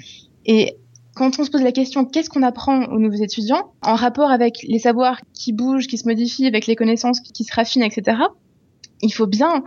[0.47, 0.77] Et
[1.15, 4.65] quand on se pose la question, qu'est-ce qu'on apprend aux nouveaux étudiants en rapport avec
[4.67, 8.19] les savoirs qui bougent, qui se modifient, avec les connaissances qui, se raffinent, etc.
[9.03, 9.63] Il faut bien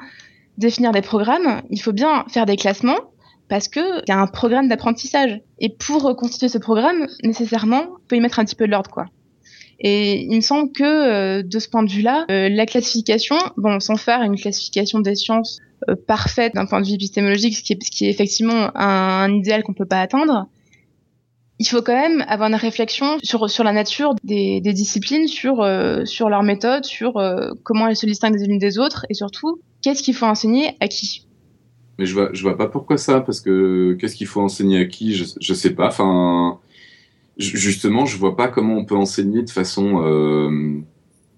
[0.58, 3.00] définir des programmes, il faut bien faire des classements
[3.48, 5.40] parce que il y a un programme d'apprentissage.
[5.60, 8.90] Et pour reconstituer ce programme, nécessairement, il faut y mettre un petit peu de l'ordre,
[8.90, 9.06] quoi.
[9.80, 13.80] Et il me semble que euh, de ce point de vue-là, euh, la classification, bon,
[13.80, 15.60] sans faire une classification des sciences
[15.90, 19.24] euh, parfaite d'un point de vue épistémologique, ce qui est, ce qui est effectivement un,
[19.24, 20.48] un idéal qu'on peut pas atteindre,
[21.60, 25.62] il faut quand même avoir une réflexion sur, sur la nature des, des disciplines, sur,
[25.62, 29.14] euh, sur leurs méthodes, sur euh, comment elles se distinguent les unes des autres, et
[29.14, 31.26] surtout, qu'est-ce qu'il faut enseigner à qui?
[31.98, 34.86] Mais je vois, je vois pas pourquoi ça, parce que qu'est-ce qu'il faut enseigner à
[34.86, 35.88] qui, je, je sais pas.
[35.88, 36.60] Enfin,
[37.38, 40.02] ju- justement, je vois pas comment on peut enseigner de façon.
[40.04, 40.82] euh,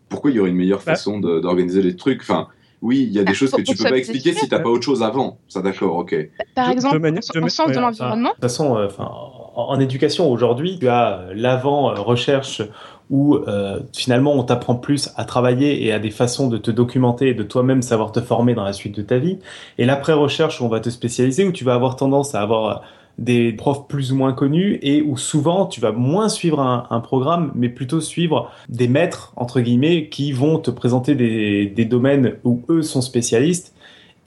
[0.10, 0.94] pourquoi il y aurait une meilleure Bah.
[0.96, 2.22] façon d'organiser les trucs?
[2.22, 2.48] Enfin,
[2.82, 4.70] oui, il y a des Bah, choses que tu peux pas expliquer si t'as pas
[4.70, 5.38] autre chose avant.
[5.48, 6.16] Ça, d'accord, ok.
[6.56, 9.12] Par De- de exemple, manière- en, de en l'environnement, De toute façon, euh, enfin,
[9.58, 12.62] en, éducation aujourd'hui, tu as euh, l'avant euh, recherche
[13.10, 17.30] où euh, finalement on t'apprend plus à travailler et à des façons de te documenter
[17.30, 19.40] et de toi-même savoir te former dans la suite de ta vie.
[19.78, 22.84] Et l'après recherche où on va te spécialiser, où tu vas avoir tendance à avoir
[23.18, 27.00] des profs plus ou moins connus et où souvent tu vas moins suivre un, un
[27.00, 32.36] programme, mais plutôt suivre des maîtres entre guillemets qui vont te présenter des, des domaines
[32.44, 33.74] où eux sont spécialistes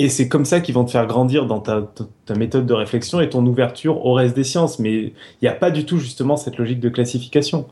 [0.05, 2.75] et c'est comme ça qu'ils vont te faire grandir dans ta, ta- ta méthode de
[2.75, 4.79] réflexion et ton ouverture au reste des sciences.
[4.79, 7.67] Mais il n'y a pas du tout justement cette logique de classification.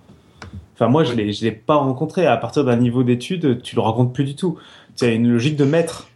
[0.74, 2.26] Enfin, moi, je ne l'ai je l'ai pas rencontré.
[2.26, 4.58] À partir d'un niveau d'étude, tu le rencontres plus du tout.
[4.94, 6.08] C'est une logique de maître,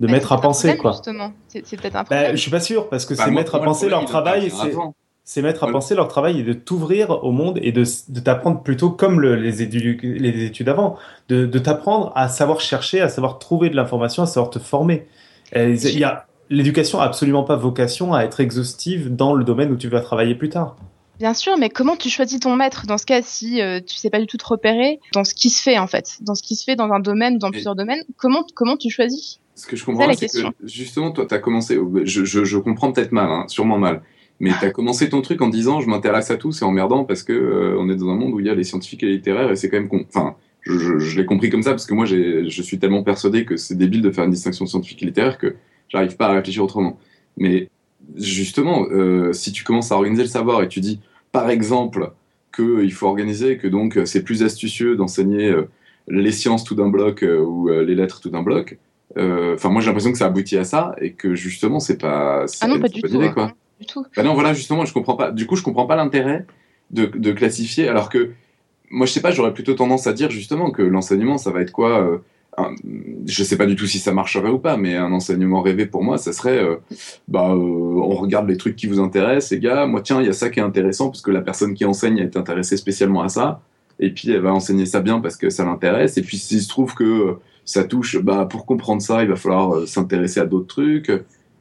[0.00, 0.92] de bah, maître c'est à penser, problème, quoi.
[0.92, 3.40] Justement, c'est c'est peut-être un Bah, je suis pas sûr, parce que Bah, ces moi-
[3.42, 4.50] maîtres à penser, leur travail,
[5.24, 5.72] c'est maîtres à Voilà.
[5.78, 9.36] penser, leur travail est de t'ouvrir au monde et de, de t'apprendre plutôt comme le-
[9.36, 10.96] les, édu- les études avant,
[11.28, 15.06] de, de t'apprendre à savoir chercher, à savoir trouver de l'information, à savoir te former.
[15.54, 19.76] Il y a l'éducation a absolument pas vocation à être exhaustive dans le domaine où
[19.76, 20.76] tu vas travailler plus tard.
[21.18, 22.86] Bien sûr, mais comment tu choisis ton maître?
[22.86, 25.48] Dans ce cas si euh, tu sais pas du tout te repérer dans ce qui
[25.48, 28.02] se fait en fait, dans ce qui se fait dans un domaine, dans plusieurs domaines
[28.16, 29.40] Comment comment tu choisis?
[29.54, 30.50] Ce que je comprends, la c'est question.
[30.50, 31.78] que justement, toi, tu as commencé.
[32.02, 34.02] Je, je, je comprends peut-être mal, hein, sûrement mal.
[34.40, 37.22] Mais tu as commencé ton truc en disant je m'intéresse à tout, c'est emmerdant parce
[37.22, 39.12] que euh, on est dans un monde où il y a les scientifiques et les
[39.12, 39.88] littéraires et c'est quand même.
[39.88, 40.34] con- Enfin,
[40.64, 43.56] je, je, je l'ai compris comme ça parce que moi, je suis tellement persuadé que
[43.56, 45.54] c'est débile de faire une distinction scientifique et littéraire que
[45.88, 46.98] j'arrive pas à réfléchir autrement.
[47.36, 47.68] Mais
[48.16, 51.00] justement, euh, si tu commences à organiser le savoir et tu dis,
[51.32, 52.12] par exemple,
[52.54, 55.68] qu'il faut organiser, que donc c'est plus astucieux d'enseigner euh,
[56.08, 58.78] les sciences tout d'un bloc euh, ou euh, les lettres tout d'un bloc,
[59.16, 62.46] euh, Enfin, moi, j'ai l'impression que ça aboutit à ça et que justement, c'est pas.
[62.60, 63.08] Ah non, pas du tout.
[63.14, 63.44] Idée, quoi.
[63.44, 64.04] hein, du tout.
[64.16, 65.30] Bah non, voilà, justement, je comprends pas.
[65.30, 66.46] Du coup, je comprends pas l'intérêt
[66.90, 68.30] de, de classifier, alors que
[68.94, 71.72] moi, je sais pas, j'aurais plutôt tendance à dire justement que l'enseignement, ça va être
[71.72, 72.18] quoi euh,
[72.56, 72.74] un-
[73.26, 76.02] Je sais pas du tout si ça marcherait ou pas, mais un enseignement rêvé pour
[76.04, 76.76] moi, ça serait, euh,
[77.28, 79.86] bah, euh, on regarde les trucs qui vous intéressent, les gars.
[79.86, 82.18] Moi, tiens, il y a ça qui est intéressant parce que la personne qui enseigne
[82.18, 83.60] est intéressée spécialement à ça,
[84.00, 86.16] et puis elle va enseigner ça bien parce que ça l'intéresse.
[86.18, 87.32] Et puis s'il se trouve que euh,
[87.64, 91.10] ça touche, bah, pour comprendre ça, il va falloir s'intéresser à d'autres trucs.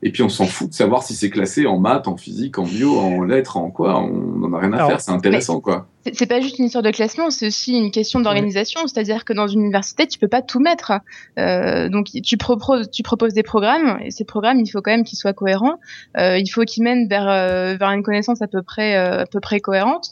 [0.06, 2.64] Et puis on s'en fout de savoir si c'est classé en maths, en physique, en
[2.64, 4.02] bio, en lettres, en quoi.
[4.02, 5.02] On n'en a rien à Alors, faire.
[5.02, 5.88] C'est intéressant, quoi.
[6.12, 8.82] C'est pas juste une histoire de classement, c'est aussi une question d'organisation.
[8.86, 10.92] C'est-à-dire que dans une université, tu peux pas tout mettre.
[11.40, 15.06] Euh, donc tu proposes, tu proposes des programmes, et ces programmes, il faut quand même
[15.06, 15.80] qu'ils soient cohérents.
[16.18, 19.26] Euh, il faut qu'ils mènent vers euh, vers une connaissance à peu près euh, à
[19.26, 20.10] peu près cohérente.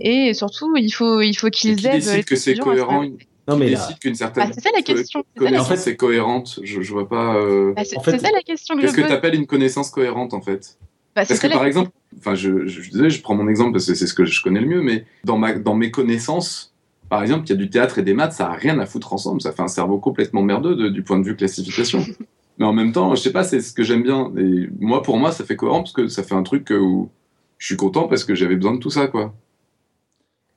[0.00, 1.92] Et surtout, il faut il faut qu'ils qui aident.
[1.92, 3.04] décide les que c'est cohérent.
[3.50, 5.22] Non, Qui mais là, décide qu'une certaine Ah, c'est ça la question.
[5.34, 5.92] c'est ça la connaissance question.
[5.92, 7.34] est cohérente Je, je vois pas.
[7.36, 9.34] euh, Bah, c'est En fait, c'est ça la question que Qu'est-ce je que tu appelles
[9.34, 10.78] une connaissance cohérente, en fait?
[11.16, 11.66] Bah, Parce que par question.
[11.66, 14.60] exemple, enfin, je, je, je prends mon exemple parce que c'est ce que je connais
[14.60, 16.72] le mieux, mais dans, ma, dans mes connaissances,
[17.08, 19.12] par exemple, il y a du théâtre et des maths, ça a rien à foutre
[19.12, 19.40] ensemble.
[19.42, 22.04] Ça fait un cerveau complètement merdeux de- du point de vue classification.
[22.58, 24.30] mais en même temps, je sais pas, c'est ce que j'aime bien.
[24.38, 27.10] Et moi, pour moi, ça fait cohérent parce que ça fait un truc où
[27.58, 29.34] je suis content parce que j'avais besoin de tout ça, quoi.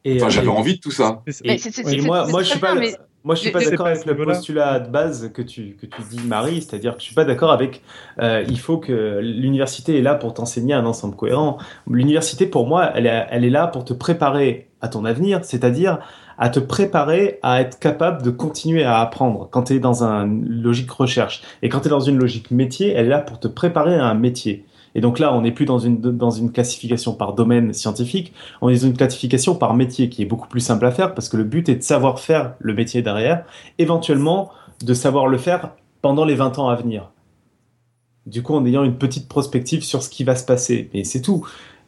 [0.05, 1.23] Et, Enfin, euh, j'avais envie de tout ça.
[1.45, 4.79] Et moi, je suis pas, bien, mais moi, je suis pas d'accord avec le postulat
[4.79, 7.81] de base que tu, que tu dis, Marie, c'est-à-dire que je suis pas d'accord avec.
[8.21, 11.57] euh, il faut que l'université est là pour t'enseigner un ensemble cohérent.
[11.89, 15.99] L'université, pour moi, elle est, elle est là pour te préparer à ton avenir, c'est-à-dire
[16.37, 20.45] à te préparer à être capable de continuer à apprendre quand tu es dans une
[20.45, 21.43] logique recherche.
[21.61, 24.05] Et quand tu es dans une logique métier, elle est là pour te préparer à
[24.05, 24.65] un métier.
[24.95, 28.87] Et donc là, on n'est plus dans une, classification par domaine scientifique, on est dans
[28.87, 31.67] une classification par métier qui est beaucoup plus simple à faire parce que le but
[31.69, 33.45] est de savoir faire le métier derrière,
[33.79, 34.51] éventuellement
[34.83, 35.71] de savoir le faire
[36.01, 37.09] pendant les 20 ans à venir.
[38.25, 40.89] Du coup, en ayant une petite prospective sur ce qui va se passer.
[40.93, 41.45] Et c'est tout.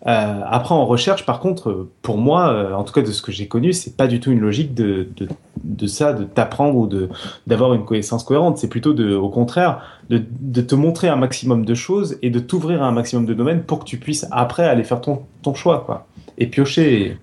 [0.08, 3.32] Euh, après, en recherche, par contre, pour moi, euh, en tout cas de ce que
[3.32, 5.28] j'ai connu, c'est pas du tout une logique de, de,
[5.64, 7.10] de ça, de t'apprendre ou de
[7.48, 8.60] d'avoir une connaissance cohérente.
[8.60, 12.40] C'est plutôt de, au contraire, de, de te montrer un maximum de choses et de
[12.40, 15.56] t'ouvrir à un maximum de domaines pour que tu puisses après aller faire ton, ton
[15.56, 16.06] choix, quoi.
[16.38, 17.18] Et piocher.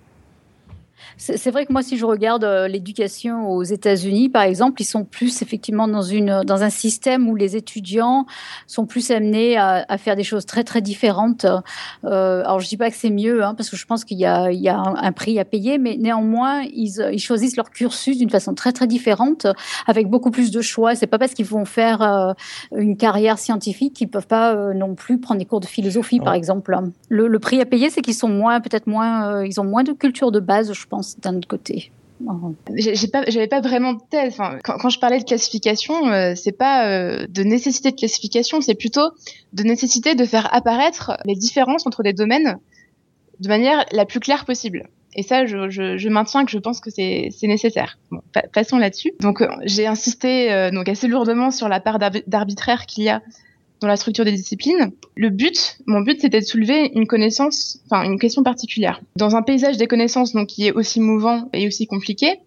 [1.24, 5.04] C'est vrai que moi, si je regarde euh, l'éducation aux États-Unis, par exemple, ils sont
[5.04, 8.26] plus effectivement dans, une, dans un système où les étudiants
[8.66, 11.44] sont plus amenés à, à faire des choses très, très différentes.
[12.04, 14.22] Euh, alors, je dis pas que c'est mieux, hein, parce que je pense qu'il y
[14.22, 18.18] y a un, un prix à payer, mais néanmoins, ils, euh, ils choisissent leur cursus
[18.18, 19.46] d'une façon très, très différente,
[19.86, 20.96] avec beaucoup plus de choix.
[20.96, 22.32] C'est pas parce qu'ils vont faire euh,
[22.76, 26.38] une carrière scientifique qu'ils peuvent pas non plus prendre des cours de philosophie, par Ouais.
[26.38, 26.76] exemple.
[27.08, 29.92] Le, le prix à payer, c'est qu'ils sont moins, peut-être moins, ils ont moins de
[29.92, 31.92] culture de base, je pense, d'un autre côté.
[33.12, 34.34] Pas j'avais pas vraiment de thèse.
[34.34, 38.76] Enfin, quand, je parlais de classification euh, c'est pas euh, de nécessité de classification c'est
[38.76, 39.10] plutôt
[39.52, 42.58] de nécessité de faire apparaître les différences entre des domaines
[43.40, 44.88] de manière la plus claire possible.
[45.16, 47.98] Et ça je, maintiens que je pense que c'est nécessaire.
[48.52, 49.12] Passons là-dessus.
[49.18, 53.08] Donc euh, j'ai insisté euh, donc assez lourdement sur la part d'arbi- d'arbitraire qu'il y
[53.08, 53.20] a
[53.82, 54.92] dans la structure des disciplines.
[55.16, 59.00] Le but, mon but, c'était de soulever une connaissance, enfin une question particulière.
[59.16, 62.38] Dans un paysage des connaissances donc qui est aussi mouvant et aussi compliqué,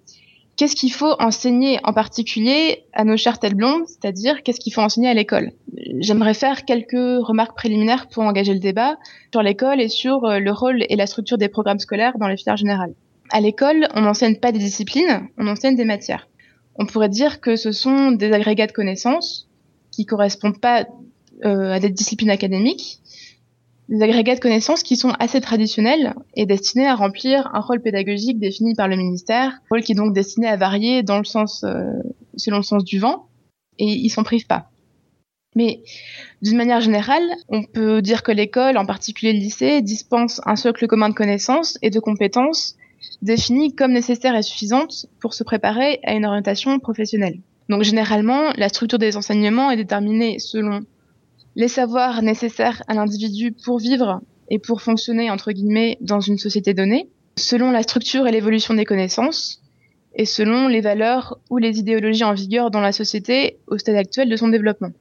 [0.56, 4.82] qu'est-ce qu'il faut enseigner en particulier à nos chères têtes blondes, c'est-à-dire qu'est-ce qu'il faut
[4.82, 5.52] enseigner à l'école?
[6.00, 8.96] J'aimerais faire quelques remarques préliminaires pour engager le débat
[9.32, 12.38] sur l'école et sur euh, le rôle et la structure des programmes scolaires dans les
[12.38, 12.94] filières générales.
[13.32, 16.28] À l'école, on n'enseigne pas des disciplines, on enseigne des matières.
[16.76, 19.50] On pourrait dire que ce sont des agrégats de connaissances
[19.92, 20.86] qui correspondent pas
[21.44, 23.00] à des disciplines académiques,
[23.90, 28.40] des agrégats de connaissances qui sont assez traditionnels et destinés à remplir un rôle pédagogique
[28.40, 31.92] défini par le ministère, rôle qui est donc destiné à varier dans le sens, euh,
[32.36, 33.28] selon le sens du vent,
[33.78, 34.70] et ils s'en privent pas.
[35.56, 35.84] Mais
[36.42, 40.88] d'une manière générale, on peut dire que l'école, en particulier le lycée, dispense un socle
[40.88, 42.76] commun de connaissances et de compétences
[43.22, 47.40] définies comme nécessaires et suffisantes pour se préparer à une orientation professionnelle.
[47.70, 50.82] Donc généralement, la structure des enseignements est déterminée selon
[51.56, 56.74] les savoirs nécessaires à l'individu pour vivre et pour fonctionner, entre guillemets, dans une société
[56.74, 59.62] donnée, selon la structure et l'évolution des connaissances,
[60.16, 64.30] et selon les valeurs ou les idéologies en vigueur dans la société au stade actuel
[64.30, 64.92] de son développement.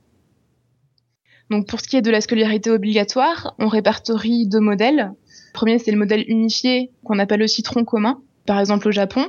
[1.50, 5.12] Donc pour ce qui est de la scolarité obligatoire, on répertorie deux modèles.
[5.12, 9.26] Le premier, c'est le modèle unifié qu'on appelle le citron commun, par exemple au Japon,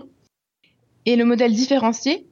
[1.05, 2.25] et le modèle différencié,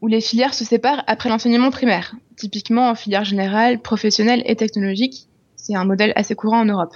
[0.00, 5.28] où les filières se séparent après l'enseignement primaire, typiquement en filière générale, professionnelle et technologique.
[5.56, 6.94] C'est un modèle assez courant en Europe.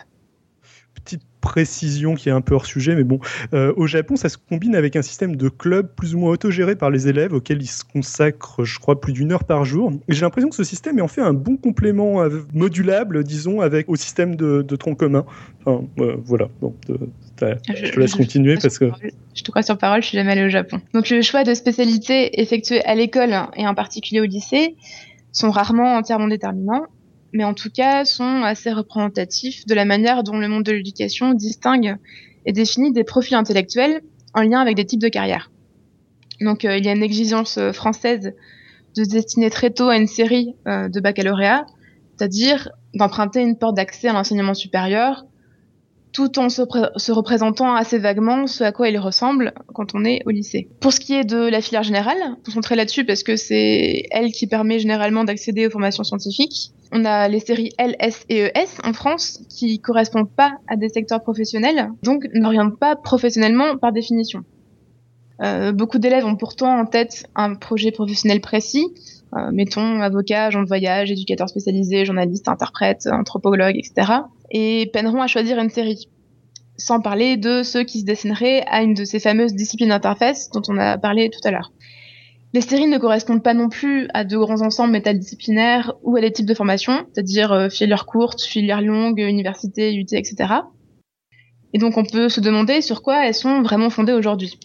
[0.94, 3.18] Petite précision qui est un peu hors sujet, mais bon,
[3.54, 6.76] euh, au Japon, ça se combine avec un système de club plus ou moins autogéré
[6.76, 9.92] par les élèves auxquels ils se consacrent, je crois, plus d'une heure par jour.
[10.08, 12.22] J'ai l'impression que ce système est en fait un bon complément
[12.52, 15.24] modulable, disons, avec au système de, tronc commun.
[15.64, 16.48] Enfin, voilà.
[16.60, 16.74] Bon,
[17.40, 18.90] je, te laisse continuer parce que.
[19.34, 20.80] Je te crois sur parole, je suis jamais allée au Japon.
[20.94, 24.76] Donc le choix de spécialité effectué à l'école et en particulier au lycée
[25.32, 26.86] sont rarement entièrement déterminants
[27.32, 31.32] mais en tout cas sont assez représentatifs de la manière dont le monde de l'éducation
[31.34, 31.96] distingue
[32.46, 34.00] et définit des profils intellectuels
[34.34, 35.50] en lien avec des types de carrières.
[36.40, 38.32] Donc euh, il y a une exigence euh, française
[38.96, 41.66] de se destiner très tôt à une série euh, de baccalauréat,
[42.16, 45.24] c'est-à-dire d'emprunter une porte d'accès à l'enseignement supérieur
[46.12, 46.62] tout en se,
[47.12, 50.68] représentant assez vaguement ce à quoi il ressemble quand on est au lycée.
[50.80, 54.46] Pour ce qui est de la filière générale, concentrer là-dessus parce que c'est elle qui
[54.46, 56.72] permet généralement d'accéder aux formations scientifiques.
[56.92, 60.88] On a les séries L, S et ES en France qui correspondent pas à des
[60.88, 64.44] secteurs professionnels, donc n'orientent pas professionnellement par définition.
[65.42, 68.86] Euh, beaucoup d'élèves ont pourtant en tête un projet professionnel précis,
[69.36, 74.12] euh, mettons avocat, agent de voyage, éducateur spécialisé, journaliste, interprète, anthropologue, etc.
[74.50, 76.08] Et peineront à choisir une série.
[76.76, 80.62] Sans parler de ceux qui se dessineraient à une de ces fameuses disciplines d'interface dont
[80.68, 81.72] on a parlé tout à l'heure.
[82.52, 86.32] Les séries ne correspondent pas non plus à de grands ensembles métadisciplinaires ou à des
[86.32, 90.54] types de formations, c'est-à-dire euh, filière courte, filière longue, université, UT, etc.
[91.72, 94.58] Et donc on peut se demander sur quoi elles sont vraiment fondées aujourd'hui.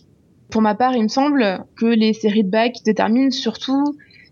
[0.49, 3.83] Pour ma part, il me semble que les séries de bac déterminent surtout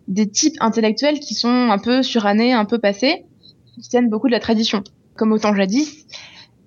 [0.07, 3.25] des types intellectuels qui sont un peu surannés, un peu passés,
[3.75, 4.83] qui tiennent beaucoup de la tradition.
[5.15, 6.05] Comme au temps jadis,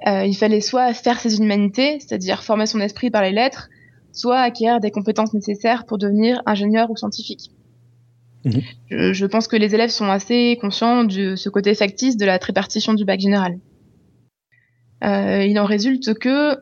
[0.06, 3.68] euh, il fallait soit faire ses humanités, c'est-à-dire former son esprit par les lettres,
[4.12, 7.50] soit acquérir des compétences nécessaires pour devenir ingénieur ou scientifique.
[8.44, 8.62] Mhm.
[8.90, 12.38] Je, je, pense que les élèves sont assez conscients de ce côté factice de la
[12.38, 13.58] tripartition du bac général.
[15.04, 16.56] Euh, il en résulte que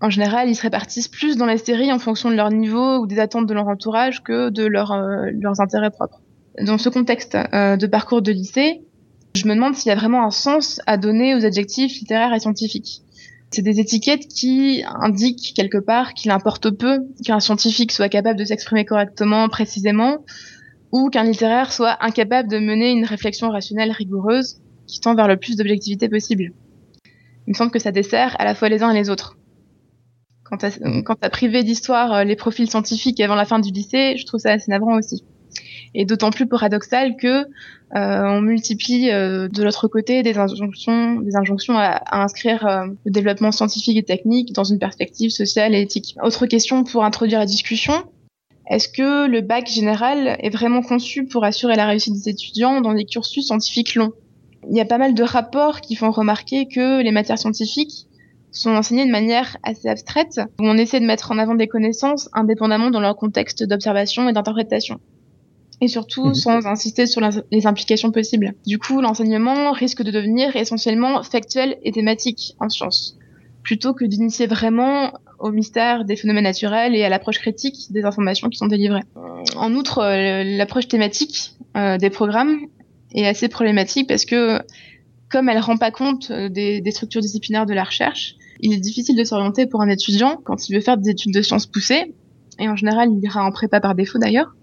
[0.00, 3.06] en général, ils se répartissent plus dans les séries en fonction de leur niveau ou
[3.06, 6.20] des attentes de leur entourage que de leur, euh, leurs intérêts propres.
[6.60, 8.82] Dans ce contexte de parcours de lycée,
[9.34, 12.40] je me demande s'il y a vraiment un sens à donner aux adjectifs littéraires et
[12.40, 13.02] scientifiques.
[13.50, 18.44] C'est des étiquettes qui indiquent quelque part qu'il importe peu qu'un scientifique soit capable de
[18.44, 20.24] s'exprimer correctement, précisément,
[20.90, 25.36] ou qu'un littéraire soit incapable de mener une réflexion rationnelle rigoureuse qui tend vers le
[25.36, 26.52] plus d'objectivité possible.
[27.46, 29.36] Il me semble que ça dessert à la fois les uns et les autres
[30.58, 34.26] quand tu as, privé d'histoire euh, les profils scientifiques avant la fin du lycée, je
[34.26, 35.24] trouve ça assez navrant aussi.
[35.94, 37.46] Et d'autant plus paradoxal que euh,
[37.92, 43.98] on multiplie euh, de l'autre côté des injonctions, des injonctions à, inscrire le développement scientifique
[43.98, 46.16] et technique dans une perspective sociale et éthique.
[46.22, 47.92] Autre question pour introduire la discussion.
[48.70, 52.94] Est-ce que le bac général est vraiment conçu pour assurer la réussite des étudiants dans
[52.94, 54.12] des cursus scientifiques longs?
[54.70, 58.06] Il y a pas mal de rapports qui font remarquer que les matières scientifiques
[58.52, 62.28] sont enseignées de manière assez abstraite, où on essaie de mettre en avant des connaissances
[62.32, 65.00] indépendamment dans leur contexte d'observation et d'interprétation.
[65.82, 66.34] Et surtout mhm.
[66.34, 67.20] sans insister sur
[67.50, 68.54] les implications possibles.
[68.64, 73.18] Du coup, l'enseignement risque de devenir essentiellement factuel et thématique en sciences,
[73.64, 78.48] plutôt que d'initier vraiment au mystère des phénomènes naturels et à l'approche critique des informations
[78.48, 79.02] qui sont délivrées.
[79.56, 82.60] En outre, euh, l'approche thématique euh, des programmes
[83.12, 84.60] est assez problématique parce que
[85.30, 88.78] comme elle rend pas compte euh, des, des, structures disciplinaires de la recherche, il est
[88.78, 92.14] difficile de s'orienter pour un étudiant quand il veut faire des études de sciences poussées,
[92.60, 94.54] et en général, il ira en prépa par défaut d'ailleurs.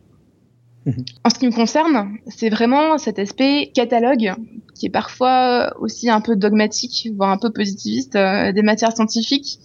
[0.86, 1.06] Mhm.
[1.24, 4.34] En ce qui me concerne, c'est vraiment cet aspect catalogue
[4.76, 9.60] qui est parfois aussi un peu dogmatique, voire un peu positiviste, euh, des matières scientifiques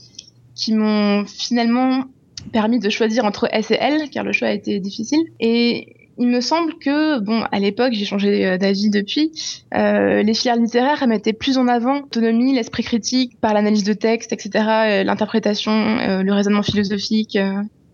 [0.54, 2.04] qui m'ont finalement
[2.52, 5.22] permis de choisir entre S et L, car le choix a été difficile.
[5.40, 9.32] Et il me semble que, bon, à l'époque, j'ai changé euh, d'avis depuis,
[9.74, 14.32] euh, les filières littéraires mettaient plus en avant l'autonomie, l'esprit critique par l'analyse de texte,
[14.32, 17.38] etc., l'interprétation, euh, le raisonnement philosophique,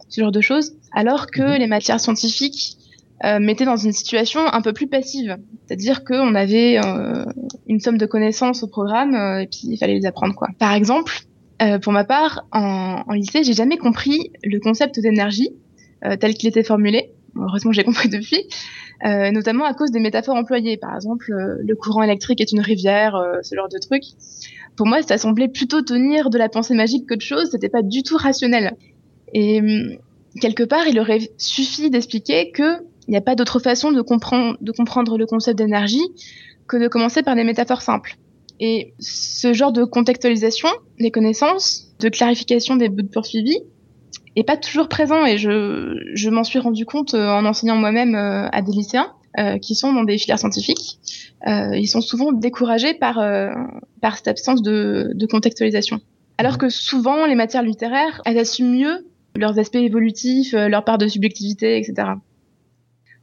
[0.09, 1.59] ce genre de choses, alors que mhm.
[1.61, 2.77] les matières scientifiques
[3.23, 6.79] mettaient dans une situation un peu plus passive, c'est-à-dire qu'on avait
[7.67, 10.49] une somme de connaissances au programme et puis il fallait les apprendre quoi.
[10.59, 11.13] Par exemple,
[11.83, 15.51] pour ma part, en, en lycée, j'ai jamais compris le concept d'énergie
[16.19, 18.47] tel qu'il était formulé heureusement j'ai compris depuis,
[19.05, 20.77] euh, notamment à cause des métaphores employées.
[20.77, 24.03] Par exemple, euh, le courant électrique est une rivière, euh, ce genre de truc.
[24.77, 28.03] Pour moi, ça semblait plutôt tenir de la pensée magique qu'autre chose, c'était pas du
[28.03, 28.77] tout rationnel.
[29.33, 29.97] Et hum,
[30.41, 32.53] quelque part, il aurait suffi d'expliquer
[33.01, 36.03] qu'il n'y a pas d'autre façon de, comprendre, de comprendre le concept d'énergie
[36.69, 38.17] que de commencer par des métaphores simples.
[38.61, 43.59] Et ce genre de contextualisation des connaissances, de clarification des bouts de poursuivi,
[44.37, 48.15] est pas toujours présent et je, je m'en suis rendu compte euh, en enseignant moi-même
[48.15, 50.99] euh, à des lycéens euh, qui sont dans des filières scientifiques.
[51.47, 53.17] ils sont souvent découragés par,
[54.01, 56.01] par cette absence de, de contextualisation.
[56.41, 60.97] Alors que souvent, les matières littéraires, elles assument mieux leurs aspects évolutifs, euh, leur part
[60.97, 62.13] de subjectivité, etc.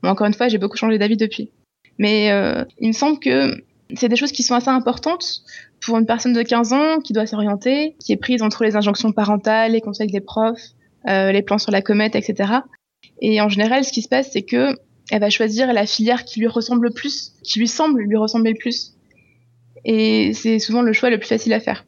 [0.07, 1.51] Encore une fois, j'ai beaucoup changé d'avis depuis.
[1.97, 3.55] Mais euh, il me semble que
[3.95, 5.41] c'est des choses qui sont assez importantes
[5.85, 9.11] pour une personne de 15 ans qui doit s'orienter, qui est prise entre les injonctions
[9.11, 10.73] parentales, les conseils des profs,
[11.07, 12.59] euh, les plans sur la comète, etc.
[13.21, 14.75] Et en général, ce qui se passe, c'est que
[15.09, 18.51] elle va choisir la filière qui lui ressemble le plus, qui lui semble lui ressembler
[18.51, 18.93] le plus.
[19.85, 21.85] Et c'est souvent le choix le plus facile à faire.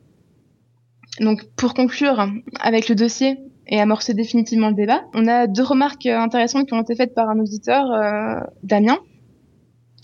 [1.19, 2.29] Donc, pour conclure
[2.61, 3.37] avec le dossier
[3.69, 7.29] et amorcer définitivement le débat, on a deux remarques intéressantes qui ont été faites par
[7.29, 8.97] un auditeur, euh, Damien,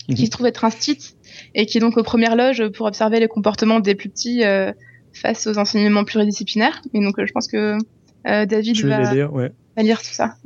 [0.06, 0.26] qui Mhm.
[0.26, 1.16] se trouve être un stit
[1.54, 4.72] et qui est donc aux premières loges pour observer les comportements des plus petits euh,
[5.12, 6.80] face aux enseignements pluridisciplinaires.
[6.94, 7.76] Et donc, euh, je pense que
[8.28, 9.50] euh, David va, les lire, ouais.
[9.76, 10.36] va lire tout ça.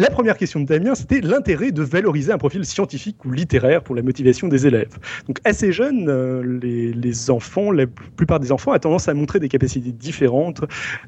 [0.00, 3.94] La première question de Damien, c'était l'intérêt de valoriser un profil scientifique ou littéraire pour
[3.94, 4.98] la motivation des élèves.
[5.28, 9.50] Donc assez jeunes, euh, les, enfants, la plupart des enfants, a tendance à montrer des
[9.50, 10.62] capacités différentes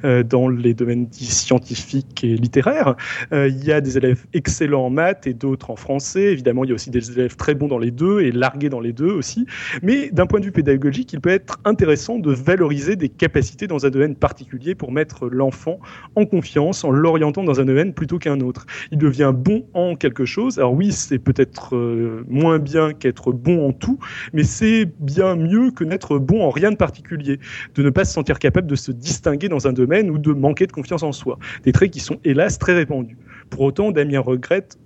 [0.04, 2.94] euh, dans les domaines scientifiques et littéraires.
[3.32, 6.24] Euh, Il y a des élèves excellents en maths et d'autres en français.
[6.24, 8.80] Évidemment, il y a aussi des élèves très bons dans les deux et largués dans
[8.80, 9.46] les deux aussi.
[9.82, 13.86] Mais d'un point de vue pédagogique, il peut être intéressant de valoriser des capacités dans
[13.86, 15.80] un domaine particulier pour mettre l'enfant
[16.14, 20.24] en confiance en l'orientant dans un domaine plutôt qu'un autre il devient bon en quelque
[20.24, 20.58] chose.
[20.58, 23.98] Alors oui, c'est peut-être euh, moins bien qu'être bon en tout,
[24.32, 27.38] mais c'est bien mieux que n'être bon en rien de particulier,
[27.74, 30.66] de ne pas se sentir capable de se distinguer dans un domaine ou de manquer
[30.66, 31.38] de confiance en soi.
[31.64, 33.16] Des traits qui sont hélas très répandus.
[33.50, 34.78] Pour autant, Damien regrette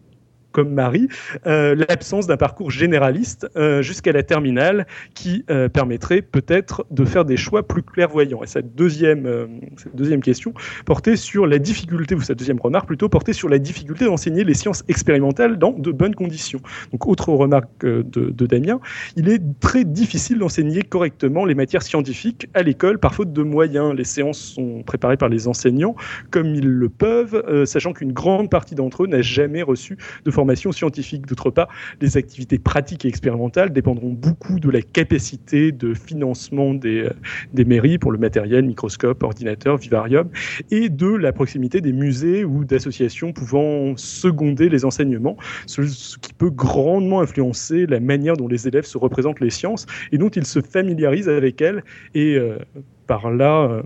[0.56, 1.08] comme Marie,
[1.46, 7.26] euh, l'absence d'un parcours généraliste euh, jusqu'à la terminale qui euh, permettrait peut-être de faire
[7.26, 8.42] des choix plus clairvoyants.
[8.42, 9.28] Et cette deuxième,
[9.76, 10.54] cette deuxième question
[10.86, 14.54] portait sur la difficulté, ou cette deuxième remarque plutôt, portait sur la difficulté d'enseigner les
[14.54, 16.60] sciences expérimentales dans de bonnes conditions.
[16.90, 18.80] Donc, autre remarque de, Damien,
[19.16, 23.92] il est très difficile d'enseigner correctement les matières scientifiques à l'école par faute de moyens.
[23.92, 25.96] Les séances sont préparées par les enseignants
[26.30, 30.45] comme ils le peuvent, sachant qu'une grande partie d'entre eux n'a jamais reçu de formation
[30.54, 31.26] scientifique.
[31.26, 31.68] D'autre part,
[32.00, 37.10] les activités pratiques et expérimentales dépendront beaucoup de la capacité de financement des, euh,
[37.52, 40.28] des mairies pour le matériel, microscope, ordinateur, vivarium,
[40.70, 45.36] et de la proximité des musées ou d'associations pouvant seconder les enseignements,
[45.66, 49.86] ce, ce qui peut grandement influencer la manière dont les élèves se représentent les sciences
[50.12, 51.82] et dont ils se familiarisent avec elles
[52.14, 52.58] et euh,
[53.06, 53.82] par là euh,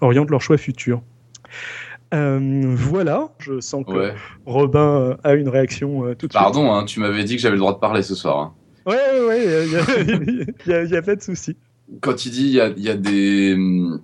[0.00, 1.02] orientent leurs choix futurs.
[2.14, 4.14] Euh, voilà, je sens que Ouais.
[4.46, 6.42] Robin euh, a une réaction euh, tout de suite.
[6.42, 8.38] Pardon, hein, tu m'avais dit que j'avais le droit de parler ce soir.
[8.38, 8.54] hein.
[8.86, 9.76] Ouais, ouais, ouais, il n'y
[10.96, 11.56] a, pas de souci.
[12.00, 14.00] Quand il dit il y a, il y a des, hum,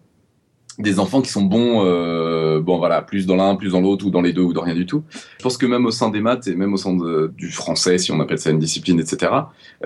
[0.79, 4.11] des enfants qui sont bons, euh, bon voilà, plus dans l'un, plus dans l'autre, ou
[4.11, 5.03] dans les deux, ou dans rien du tout.
[5.39, 7.97] Je pense que même au sein des maths et même au sein de- du français,
[7.97, 9.33] si on appelle ça une discipline, etc.,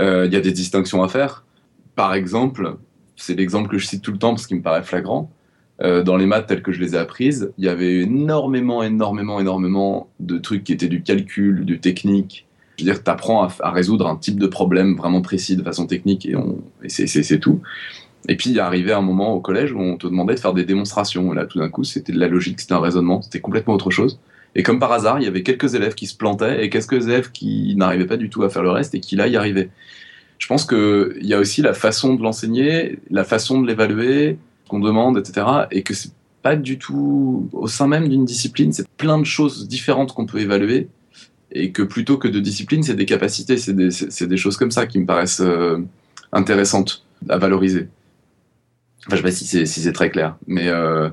[0.00, 1.44] euh, il y a des distinctions à faire.
[1.94, 2.76] Par exemple,
[3.14, 5.30] c'est l'exemple que je cite tout le temps parce qu'il me paraît flagrant.
[5.80, 9.38] Euh, dans les maths telles que je les ai apprises, il y avait énormément, énormément,
[9.38, 12.46] énormément de trucs qui étaient du calcul, du technique.
[12.78, 15.86] Je veux dire, tu apprends à, résoudre un type de problème vraiment précis de façon
[15.86, 16.34] technique et,
[16.88, 17.60] c'est- tout.
[18.28, 20.52] Et puis, il y arrivé un moment au collège où on te demandait de faire
[20.52, 21.32] des démonstrations.
[21.32, 23.90] Et là, tout d'un coup, c'était de la logique, c'était un raisonnement, c'était complètement autre
[23.90, 24.18] chose.
[24.54, 27.30] Et comme par hasard, il y avait quelques élèves qui se plantaient et quelques élèves
[27.30, 29.70] qui n'arrivaient pas du tout à faire le reste et qui là y arrivaient.
[30.38, 34.80] Je pense qu'il y a aussi la façon de l'enseigner, la façon de l'évaluer, qu'on
[34.80, 35.46] demande, etc.
[35.70, 36.12] Et que c'est
[36.42, 40.38] pas du tout au sein même d'une discipline, c'est plein de choses différentes qu'on peut
[40.40, 40.88] évaluer.
[41.50, 43.88] Et que plutôt que de discipline, c'est des capacités, c'est des,
[44.26, 45.78] des choses comme ça qui me paraissent euh,
[46.30, 47.88] intéressantes à valoriser.
[49.06, 51.08] Enfin, je sais pas si c'est très clair, mais euh,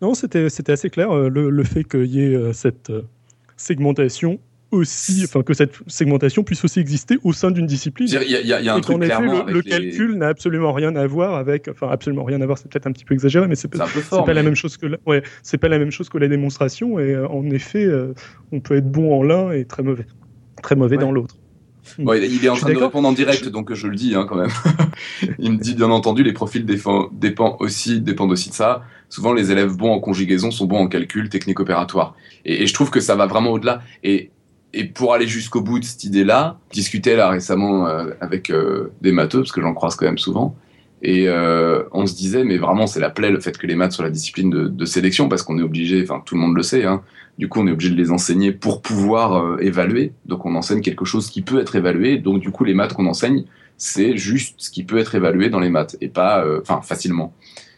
[0.00, 2.92] Non, c'était assez clair euh, le, le fait qu'il y ait cette
[3.56, 4.38] segmentation
[4.70, 8.06] aussi, enfin que cette segmentation puisse aussi exister au sein d'une discipline.
[8.08, 9.60] il y a, il y a- il y a un Et truc clairement le, le
[9.60, 12.86] les- calcul n'a absolument rien à voir avec, enfin absolument rien à voir, c'est peut-être
[12.86, 14.26] un petit peu exagéré, mais c'est pas, fort.
[14.30, 16.98] la même chose que la, ouais, c'est pas la même chose que la démonstration.
[16.98, 18.12] Et euh, en effet, euh,
[18.52, 20.06] on peut être bon en l'un et très mauvais,
[20.62, 21.02] très mauvais Ouais.
[21.02, 21.36] dans l'autre.
[21.98, 24.36] Bon, il est en train de répondre en direct, donc je le dis hein, quand
[24.36, 24.50] même.
[25.38, 28.82] il me dit bien entendu, les profils défend- dépend aussi, dépendent aussi de ça.
[29.08, 32.14] Souvent, les élèves bons en conjugaison sont bons en calcul, technique opératoire.
[32.44, 33.80] Et, et je trouve que ça va vraiment au-delà.
[34.04, 34.30] Et,
[34.74, 39.12] et pour aller jusqu'au bout de cette idée-là, discutais là récemment euh, avec euh, des
[39.12, 40.56] matheux, parce que j'en croise quand même souvent.
[41.00, 43.92] Et euh, on se disait, mais vraiment, c'est la plaie le fait que les maths
[43.92, 46.84] soient la discipline de, sélection, parce qu'on est obligé, enfin tout le monde le sait,
[46.84, 47.02] hein,
[47.38, 50.12] du coup, on est obligé de les enseigner pour pouvoir euh, évaluer.
[50.26, 52.18] Donc, on enseigne quelque chose qui peut être évalué.
[52.18, 53.44] Donc, du coup, les maths qu'on enseigne,
[53.76, 57.32] c'est juste ce qui peut être évalué dans les maths et pas, enfin, facilement.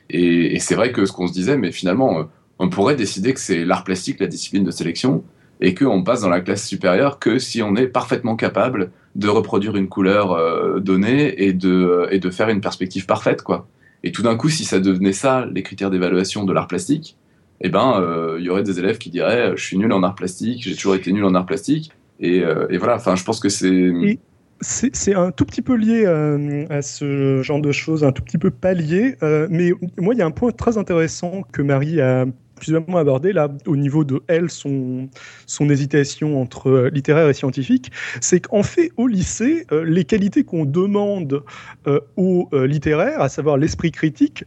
[0.08, 2.24] Et, et c'est vrai que ce qu'on se disait, mais finalement,
[2.58, 5.22] on pourrait décider que c'est l'art plastique, la discipline de sélection,
[5.60, 9.76] et qu'on passe dans la classe supérieure que si on est parfaitement capable de reproduire
[9.76, 13.66] une couleur euh, donnée et de, et de faire une perspective parfaite, quoi.
[14.02, 17.16] Et tout d'un coup, si ça devenait ça, les critères d'évaluation de l'art plastique,
[17.60, 20.14] eh ben, euh, il y aurait des élèves qui diraient Je suis nul en art
[20.14, 21.92] plastique, j'ai toujours été nul en art plastique.
[22.18, 23.92] Et, euh, voilà, enfin, je pense que c'est.
[24.62, 28.36] C'est un tout petit peu lié euh, à ce genre de choses, un tout petit
[28.36, 32.26] peu pas lié, mais moi il y a un point très intéressant que Marie a
[32.60, 35.08] plusieurs abordé là au niveau de elle son
[35.46, 37.90] son hésitation entre euh, littéraire et scientifique,
[38.20, 41.42] c'est qu'en fait au lycée euh, les qualités qu'on demande
[41.86, 44.44] euh, aux littéraires, à savoir l'esprit critique,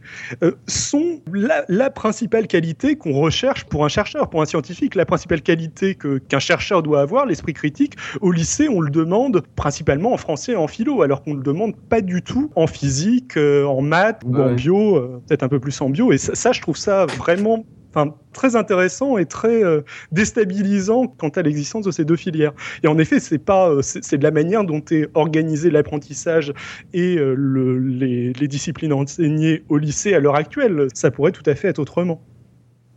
[0.66, 5.42] sont la, la, principale qualité qu'on recherche pour un chercheur, pour un scientifique, la principale
[5.42, 7.94] qualité que qu'un chercheur doit avoir, l'esprit critique.
[8.20, 11.76] Au lycée, on le demande principalement en français et en philo, alors qu'on le demande
[11.76, 15.90] pas du tout en physique, en maths ou en bio, peut-être un peu plus en
[15.90, 16.12] bio.
[16.12, 19.82] Et ça, ça je trouve ça vraiment enfin, très intéressant et très euh,
[20.12, 22.52] déstabilisant quant à l'existence de ces deux filières.
[22.82, 26.52] Et en effet, c'est pas, euh, c'est de la manière dont est organisé l'apprentissage
[26.92, 30.88] et euh, le, les, les, disciplines enseignées au lycée à l'heure actuelle.
[30.94, 32.20] Ça pourrait tout à fait être autrement.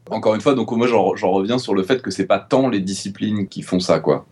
[0.10, 2.80] Encore une fois, donc moi j'en reviens sur le fait que c'est pas tant les
[2.80, 4.26] disciplines qui font ça, quoi,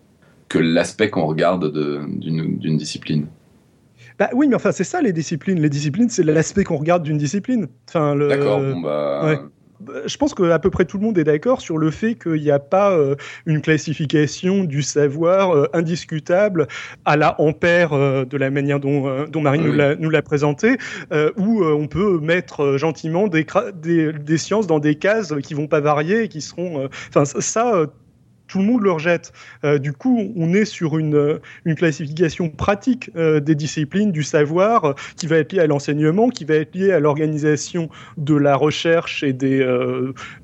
[0.48, 3.28] que l'aspect qu'on regarde d'une discipline.
[4.18, 5.60] Bah oui, mais enfin c'est ça les disciplines.
[5.60, 7.68] Les disciplines, c'est l'aspect qu'on regarde d'une discipline.
[7.90, 8.30] Enfin, le...
[8.30, 8.62] D'accord.
[8.62, 9.22] Bon bah.
[9.26, 9.40] Ouais.
[9.80, 12.16] Bah, je pense que à peu près tout le monde est d'accord sur le fait
[12.16, 13.16] qu'il n'y a pas euh,
[13.46, 16.68] une classification du savoir euh, indiscutable
[17.04, 19.96] à la ampère euh, de la manière dont, dont Marie oui.
[20.00, 20.78] nous l'a présenté,
[21.38, 23.46] où on peut mettre gentiment des,
[23.76, 26.90] des, des, sciences dans des cases qui vont pas varier et qui seront.
[27.10, 27.88] Enfin, ça,
[28.48, 29.34] tout le monde le rejette.
[29.64, 34.24] Euh, du coup, on est sur une, euh, une classification pratique euh, des disciplines, du
[34.24, 38.36] savoir, euh, qui va être liée à l'enseignement, qui va être liée à l'organisation de
[38.36, 39.66] la recherche et des,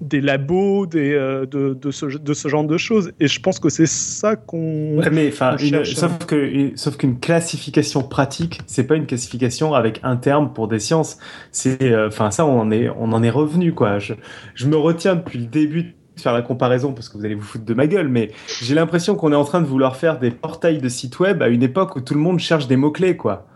[0.02, 3.12] des labos, des, de, de, ce, de ce genre de choses.
[3.20, 4.98] Et je pense que c'est ça qu'on.
[4.98, 10.16] Ouais, mais enfin, sauf que sauf qu'une classification pratique, c'est pas une classification avec un
[10.16, 11.18] terme pour des sciences.
[11.52, 14.00] C'est, enfin, ça, on en est, on en est revenu quoi.
[14.00, 14.14] Je,
[14.56, 17.66] je me retiens depuis le début faire la comparaison parce que vous allez vous foutre
[17.66, 20.80] de ma gueule, mais j'ai l'impression qu'on est en train de vouloir faire des portails
[20.80, 23.48] de sites web à une époque où tout le monde cherche des mots-clés, quoi.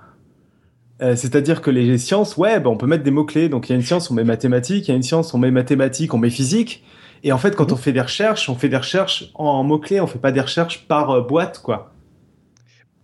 [1.01, 3.49] Euh, C'est-à-dire que les sciences, ouais, bah, on peut mettre des mots-clés.
[3.49, 5.37] Donc il y a une science, on met mathématiques, il y a une science, on
[5.37, 6.83] met mathématiques, on met physique.
[7.23, 10.07] Et en fait, quand on fait des recherches, on fait des recherches en mots-clés, on
[10.07, 11.94] fait pas des recherches par euh, boîte, quoi.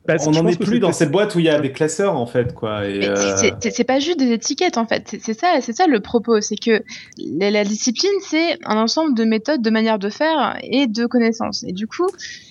[0.07, 2.25] Bah, on n'en est plus dans cette boîte où il y a des classeurs en
[2.25, 2.81] fait quoi.
[2.81, 3.15] Euh...
[3.59, 5.15] C'est pas juste des étiquettes en fait.
[5.21, 6.83] C'est ça, c'est ça le propos, c'est que
[7.17, 11.63] la, la discipline c'est un ensemble de méthodes, de manières de faire et de connaissances.
[11.67, 12.07] Et du coup,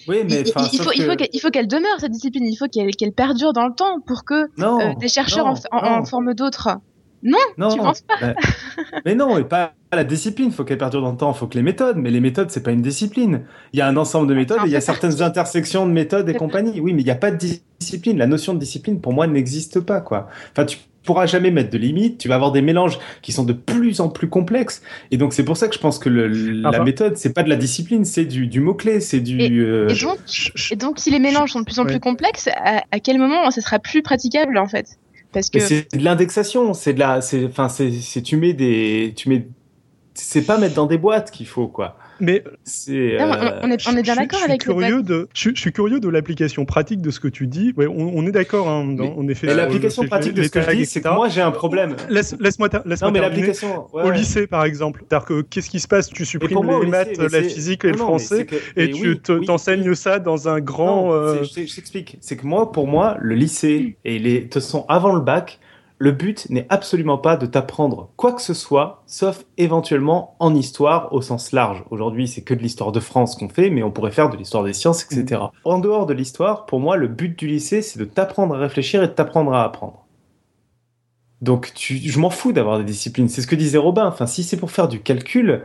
[0.06, 1.24] oui, mais, il, il, faut, que...
[1.32, 2.44] il, faut, qu'elle demeure cette discipline.
[2.44, 5.54] Il faut qu'elle qu perdure dans le temps pour que non, euh, des chercheurs non,
[5.72, 6.78] en, en, en forment d'autres.
[7.22, 8.34] Non, non, tu penses pas mais,
[9.04, 10.48] mais non, et pas la discipline.
[10.48, 11.32] Il faut qu'elle perdure dans le temps.
[11.32, 11.96] Il faut que les méthodes.
[11.96, 13.42] Mais les méthodes, c'est pas une discipline.
[13.72, 16.28] Il y a un ensemble de méthodes et il y a certaines intersections de méthodes
[16.28, 16.80] et compagnie.
[16.80, 17.38] Oui, mais il n'y a pas de
[17.78, 18.18] discipline.
[18.18, 20.28] La notion de discipline, pour moi, n'existe pas, quoi.
[20.52, 22.18] Enfin, tu pourras jamais mettre de limites.
[22.18, 24.82] Tu vas avoir des mélanges qui sont de plus en plus complexes.
[25.10, 27.48] Et donc, c'est pour ça que je pense que le, la méthode, c'est pas de
[27.48, 29.40] la discipline, c'est du, du mot-clé, c'est du.
[29.40, 29.88] Et, euh...
[29.88, 30.18] et, donc,
[30.70, 32.00] et, donc, si les mélanges sont de plus en plus ouais.
[32.00, 34.98] complexes, à, à quel moment ça sera plus praticable, en fait?
[35.32, 39.28] Parce que c'est de l'indexation, c'est de la, c'est, enfin, c'est, tu mets des, tu
[39.28, 39.46] mets,
[40.14, 41.96] c'est pas mettre dans des boîtes qu'il faut quoi.
[42.20, 43.60] Mais c'est, euh...
[43.62, 46.64] on, est, on est bien d'accord avec curieux de, je, je, suis curieux de l'application
[46.64, 47.72] pratique de ce que tu dis.
[47.76, 49.48] Ouais, on, on est d'accord, hein, en effet.
[49.48, 51.96] Mais l'application pratique de ce que je dis, c'est que moi j'ai un problème.
[52.08, 55.04] Laisse, laisse-moi, laisse non, mais l'application ouais, au lycée par exemple.
[55.08, 56.08] C'est-à-dire que qu'est-ce qui se passe?
[56.08, 59.46] Tu supprimes les lycée, maths, la physique et non, le français, que, et tu oui,
[59.46, 61.06] t'enseignes oui, ça dans un grand.
[61.06, 61.44] Non, euh...
[61.44, 62.18] Je t'explique.
[62.20, 65.58] C'est que moi, pour moi, le lycée et les, façon, avant le bac
[66.00, 71.12] le but n'est absolument pas de t'apprendre quoi que ce soit, sauf éventuellement en histoire
[71.12, 71.84] au sens large.
[71.90, 74.64] Aujourd'hui, c'est que de l'histoire de France qu'on fait, mais on pourrait faire de l'histoire
[74.64, 75.42] des sciences, etc.
[75.42, 75.68] Mmh.
[75.68, 79.02] En dehors de l'histoire, pour moi, le but du lycée, c'est de t'apprendre à réfléchir
[79.02, 80.06] et de t'apprendre à apprendre.
[81.42, 83.28] Donc, tu, je m'en fous d'avoir des disciplines.
[83.28, 84.06] C'est ce que disait Robin.
[84.06, 85.64] Enfin, si c'est pour faire du calcul,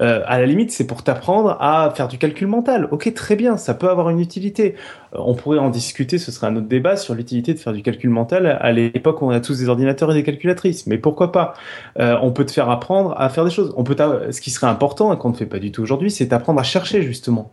[0.00, 2.88] euh, à la limite, c'est pour t'apprendre à faire du calcul mental.
[2.90, 4.74] Ok, très bien, ça peut avoir une utilité.
[5.14, 7.82] Euh, on pourrait en discuter, ce serait un autre débat sur l'utilité de faire du
[7.82, 10.86] calcul mental à l'époque où on a tous des ordinateurs et des calculatrices.
[10.86, 11.54] Mais pourquoi pas?
[11.98, 13.72] Euh, On peut te faire apprendre à faire des choses.
[13.76, 13.96] On peut
[14.30, 16.64] ce qui serait important et qu'on ne fait pas du tout aujourd'hui, c'est apprendre à
[16.64, 17.52] chercher justement.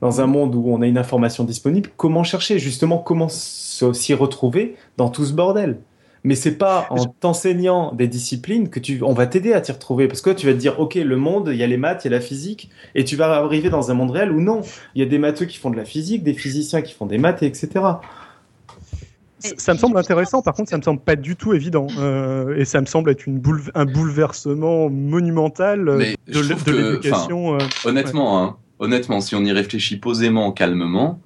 [0.00, 2.58] Dans un monde où on a une information disponible, comment chercher?
[2.58, 5.78] Justement, comment s'y retrouver dans tout ce bordel?
[6.24, 10.08] Mais c'est pas en t'enseignant des disciplines que tu on va t'aider à t'y retrouver
[10.08, 12.10] parce que tu vas te dire ok le monde il y a les maths il
[12.10, 14.62] y a la physique et tu vas arriver dans un monde réel où non
[14.94, 17.18] il y a des matheux qui font de la physique des physiciens qui font des
[17.18, 17.80] maths etc
[19.40, 21.86] ça me semble intéressant, par contre, ça me semble pas du tout évident.
[21.98, 27.54] Euh, et ça me semble être une boule, un bouleversement monumental Mais de, de l'éducation.
[27.54, 28.48] Euh, honnêtement, ouais.
[28.48, 31.20] hein, honnêtement, si on y réfléchit posément, calmement,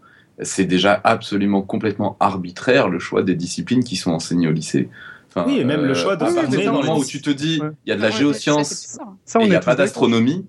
[0.44, 4.88] c'est déjà absolument complètement arbitraire le choix des disciplines qui sont enseignées au lycée.
[5.28, 7.04] Enfin, Oui, et même le choix de à se partir tourner du dans moment où
[7.04, 7.70] tu te dis, il Ouais.
[7.86, 8.98] y a de la Ouais, géoscience
[9.40, 10.44] il n'y a pas d'astronomie.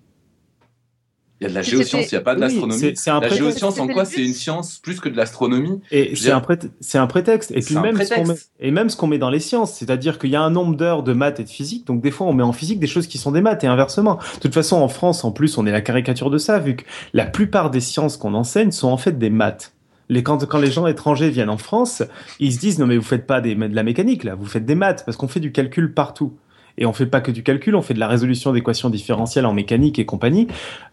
[1.42, 2.82] Il y a de la géoscience, il n'y a pas de Oui, l'astronomie.
[2.82, 3.38] La prétexte.
[3.38, 6.40] géoscience, en quoi le c'est une science plus que de l'astronomie Et c'est dire- un,
[6.40, 7.52] prét- c'est un prétexte.
[7.52, 8.52] Et puis ce met, prétexte.
[8.62, 11.04] et même ce qu'on met dans les sciences, c'est-à-dire qu'il y a un nombre d'heures
[11.04, 13.18] de maths et de physique, donc des fois on met en physique des choses qui
[13.18, 14.20] sont des maths et inversement.
[14.36, 16.84] De toute façon, en France, en plus, on est la caricature de ça, vu que
[17.14, 19.74] la plupart des sciences qu'on enseigne sont en fait des maths.
[20.22, 22.04] Quand, quand les gens étrangers viennent en France,
[22.40, 24.76] ils se disent non mais vous faites pas de la mécanique là, vous faites des
[24.76, 26.34] maths parce qu'on fait du calcul partout.
[26.78, 29.54] Et on fait pas que du calcul, on fait de la résolution d'équations différentielles en
[29.54, 30.48] mécanique et compagnie.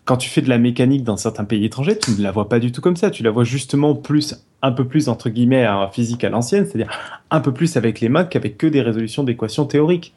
[0.05, 2.59] Quand tu fais de la mécanique dans certains pays étrangers, tu ne la vois pas
[2.59, 3.11] du tout comme ça.
[3.11, 6.91] Tu la vois justement plus, un peu plus entre guillemets en physique à l'ancienne, c'est-à-dire
[7.31, 10.13] un peu plus avec les mains qu'avec que des résolutions d'équations théoriques.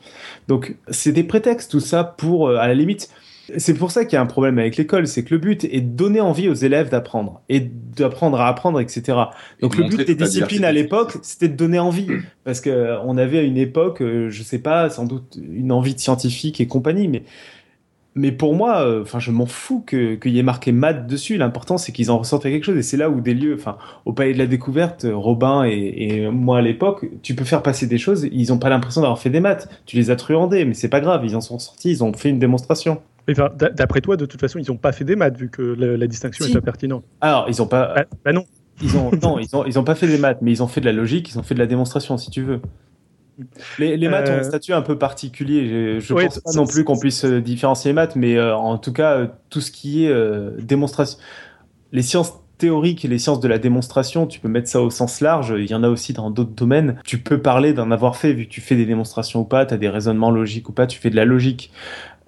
[0.49, 3.09] Donc c'est des prétextes tout ça pour, euh, à la limite,
[3.57, 5.81] c'est pour ça qu'il y a un problème avec l'école, c'est que le but est
[5.81, 9.17] de donner envie aux élèves d'apprendre et d'apprendre à apprendre, etc.
[9.61, 12.07] Donc Et le but des disciplines à l'époque, c'était de donner envie,
[12.45, 15.71] parce que euh, on avait à une époque, euh, je sais pas, sans doute une
[15.71, 17.23] envie de scientifique et compagnie, mais
[18.15, 21.35] mais pour moi, euh, enfin, je m'en fous que qu'il y ait marqué maths dessus.
[21.35, 22.77] L'important, c'est qu'ils en ressortent quelque chose.
[22.77, 26.29] Et c'est là où des lieux, enfin, au Palais de la Découverte, Robin et, et
[26.29, 28.27] moi à l'époque, tu peux faire passer des choses.
[28.31, 29.67] Ils n'ont pas l'impression d'avoir fait des maths.
[29.87, 31.25] Tu les as truandés, mais c'est pas grave.
[31.25, 31.89] Ils en sont sortis.
[31.89, 33.01] Ils ont fait une démonstration.
[33.31, 35.95] Enfin, d'après toi, de toute façon, ils n'ont pas fait des maths vu que la,
[35.97, 36.51] la distinction Si.
[36.51, 37.03] est pas pertinente.
[37.21, 38.45] Alors, ils ont pas, Bah, bah non.
[38.81, 40.81] ils ont, non, ils ont, ils ont pas fait des maths, mais ils ont fait
[40.81, 41.29] de la logique.
[41.29, 42.59] Ils ont fait de la démonstration, si tu veux.
[43.79, 45.67] Les, les maths ont Euh, un statut un peu particulier.
[45.67, 48.55] Je, je Ouais, pense pas non plus qu'on puisse euh, différencier les maths, mais euh,
[48.55, 51.17] en tout cas, euh, tout ce qui est euh, démonstration,
[51.91, 55.19] les sciences théoriques et les sciences de la démonstration, tu peux mettre ça au sens
[55.21, 55.53] large.
[55.57, 56.97] Il y en a aussi dans d'autres domaines.
[57.05, 59.73] Tu peux parler d'en avoir fait, vu que tu fais des démonstrations ou pas, tu
[59.73, 61.71] as des raisonnements logiques ou pas, tu fais de la logique.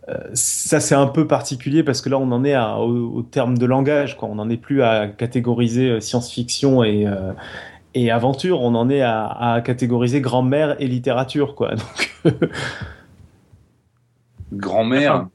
[0.07, 3.21] Euh, ça, c'est un peu particulier parce que là, on en est à- au, au
[3.23, 4.17] terme de langage.
[4.17, 4.29] Quoi.
[4.29, 7.31] On n'en est plus à catégoriser euh, science-fiction et, euh,
[7.95, 8.61] et aventure.
[8.61, 11.55] On en est à, à catégoriser grand-mère et littérature.
[11.55, 11.75] Quoi.
[12.23, 12.49] Donc,
[14.53, 15.27] Grand-mère.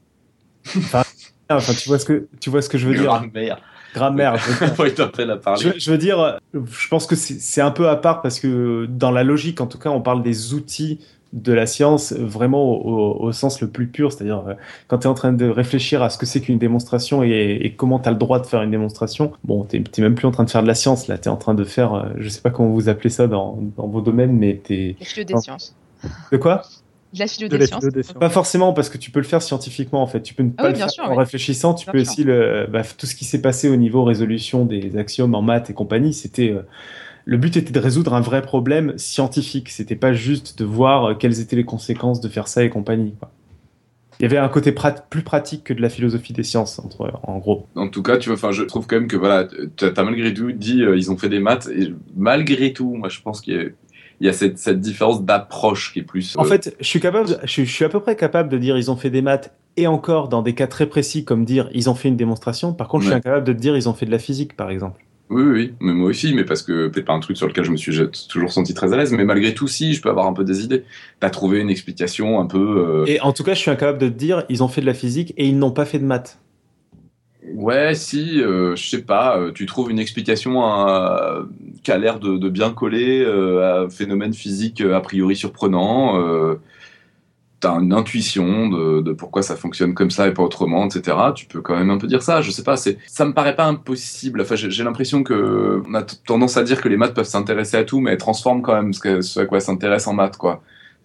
[0.77, 1.03] enfin,
[1.49, 3.03] tu vois ce que tu vois ce que je veux dire.
[3.05, 3.59] Grand-mère.
[3.93, 4.37] Grammaire.
[4.37, 5.77] je.
[5.77, 9.11] Je, veux dire, euh, je pense que c'est un peu à part parce que dans
[9.11, 11.01] la logique, en tout cas, on parle des outils
[11.33, 14.53] de la science vraiment au, au- au sens le plus pur, c'est-à-dire euh,
[14.87, 17.73] quand tu es en train de réfléchir à ce que c'est qu'une démonstration et, et
[17.73, 20.31] comment tu as le droit de faire une démonstration, bon, tu n'es même plus en
[20.31, 22.27] train de faire de la science, là, tu es en train de faire, euh, je
[22.29, 24.95] sais pas comment vous appelez ça dans, dans vos domaines, mais tu es...
[24.99, 25.75] La philo des sciences.
[26.31, 26.63] De quoi?
[27.13, 27.79] De la philo De des la sciences.
[27.81, 28.17] philo des sciences.
[28.19, 30.21] Pas forcément, parce que tu peux le faire scientifiquement, en fait.
[30.21, 31.17] Tu peux ne Ah pas oui, le bien faire sûr, en oui.
[31.17, 31.73] réfléchissant.
[31.73, 32.11] Tu Bien peux sûr.
[32.11, 35.69] aussi le, bah, tout ce qui s'est passé au niveau résolution des axiomes en maths
[35.69, 36.13] et compagnie.
[36.13, 36.61] C'était euh,
[37.25, 39.69] le but était de résoudre un vrai problème scientifique.
[39.69, 43.13] C'était pas juste de voir euh, quelles étaient les conséquences de faire ça et compagnie.
[43.19, 43.31] quoi.
[44.19, 47.11] Il y avait un côté prat- plus pratique que de la philosophie des sciences, entre,
[47.23, 47.65] en gros.
[47.75, 50.31] En tout cas, tu vois, enfin, je trouve quand même que voilà, tu as malgré
[50.33, 53.55] tout dit euh, ils ont fait des maths et malgré tout, moi, je pense qu'il
[53.55, 53.63] y a,
[54.19, 56.35] il y a cette, cette différence d'approche qui est plus.
[56.37, 58.49] En euh, fait, je suis capable, de- je, suis- je suis à peu près capable
[58.49, 61.43] de dire ils ont fait des maths et encore dans des cas très précis comme
[61.43, 62.73] dire ils ont fait une démonstration.
[62.73, 65.03] Par contre, je suis incapable de dire ils ont fait de la physique, par exemple.
[65.31, 67.71] Oui, oui, mais moi aussi, mais parce que peut-être pas un truc sur lequel je
[67.71, 67.93] me suis
[68.27, 70.65] toujours senti très à l'aise, mais malgré tout, si, je peux avoir un peu des
[70.65, 70.83] idées.
[71.21, 72.57] T'as trouvé une explication un peu.
[72.59, 74.85] euh, Et en tout cas, je suis incapable de te dire ils ont fait de
[74.85, 76.37] la physique et ils n'ont pas fait de maths.
[77.55, 81.43] Ouais, si, euh, je sais pas, euh, tu trouves une explication à-
[81.83, 86.17] qui a l'air de, de bien coller euh, à un phénomène physique a priori surprenant.
[87.63, 91.17] Euh, T'as une intuition de, de pourquoi ça fonctionne comme ça et pas autrement, etc.
[91.35, 92.41] Tu peux quand même un peu dire ça.
[92.41, 94.41] Je sais pas, c'est, ça me paraît pas impossible.
[94.41, 97.83] Enfin, j'ai l'impression que on a tendance à dire que les maths peuvent s'intéresser à
[97.83, 100.61] tout, mais elles transforment quand même ce, à quoi s'intéressent en maths, quoi.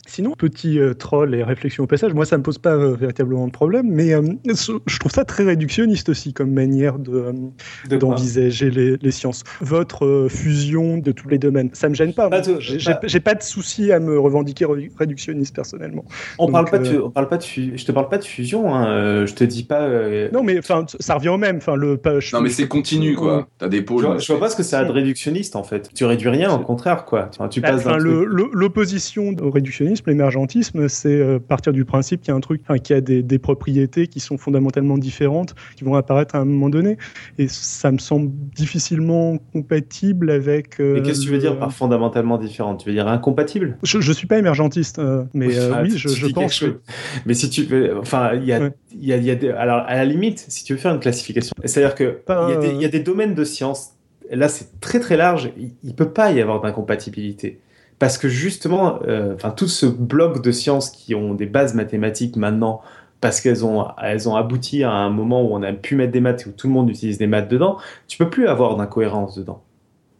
[0.08, 3.46] Sinon, petit euh, troll et réflexion au passage, moi ça me pose pas euh, véritablement
[3.46, 4.22] de problème, mais euh,
[4.86, 7.32] je trouve ça très réductionniste aussi comme manière de,
[7.90, 9.42] euh, d'envisager les, les sciences.
[9.60, 12.30] Votre euh, fusion de tous les domaines, ça me gêne pas.
[12.60, 16.04] J'ai, pas- de souci à me revendiquer ré- réductionniste personnellement.
[16.38, 18.24] On Donc, parle pas de, on parle pas de, fu- je te parle pas de
[18.24, 18.74] fusion.
[18.74, 19.26] Hein.
[19.26, 19.82] Je te dis pas.
[19.82, 21.56] euh, Non, mais enfin, ça revient au même.
[21.56, 23.48] Enfin, le pas- je- Non, mais c'est continu, quoi.
[23.58, 24.04] T'as des Je pôles.
[24.04, 25.90] vois, je vois pas ce que ça a de réductionniste en fait.
[25.94, 27.30] Tu réduis rien, au contraire quoi.
[27.50, 32.32] Tu Bah, passes enfin, l'opposition au réductionnisme, l'émergentisme, c'est euh, partir du principe qu'il y
[32.32, 35.94] a un truc, qu'il y a des, des propriétés qui sont fondamentalement différentes, qui vont
[35.94, 36.96] apparaître à un moment donné,
[37.38, 40.80] et ça me semble difficilement compatible avec.
[40.80, 43.78] euh, Mais qu'est-ce que tu veux dire par fondamentalement différent Tu veux dire incompatible?
[43.82, 46.80] Je, je suis pas émergentiste, euh, mais Ah, oui, je, pense que.
[47.24, 48.70] Mais si tu veux, enfin, il y a, Ouais.
[48.92, 50.92] il y a, il y a des- alors à la limite, si tu veux faire
[50.94, 53.90] une classification, c'est-à-dire que il y, a des- il y a des domaines de sciences.
[54.30, 55.50] Là, c'est très très large.
[55.56, 57.60] Il, il peut pas y avoir d'incompatibilité
[57.98, 62.36] parce que justement, euh, enfin, tout ce bloc de sciences qui ont des bases mathématiques
[62.36, 62.80] maintenant.
[63.22, 66.20] Parce qu'elles ont, elles ont abouti à un moment où on a pu mettre des
[66.20, 67.78] maths et où tout le monde utilise des maths dedans,
[68.08, 69.62] tu peux plus avoir d'incohérence dedans.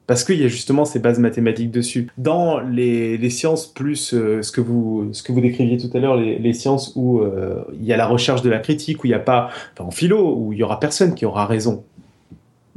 [0.07, 2.09] parce qu'il y a justement ces bases mathématiques dessus.
[2.17, 6.17] Dans les, sciences plus euh, ce que vous ce que vous décriviez tout à l'heure,
[6.17, 9.15] les, sciences où euh, il y a la recherche de la critique, où il n'y
[9.15, 11.85] a pas, enfin, en philo, où il y aura personne qui aura raison.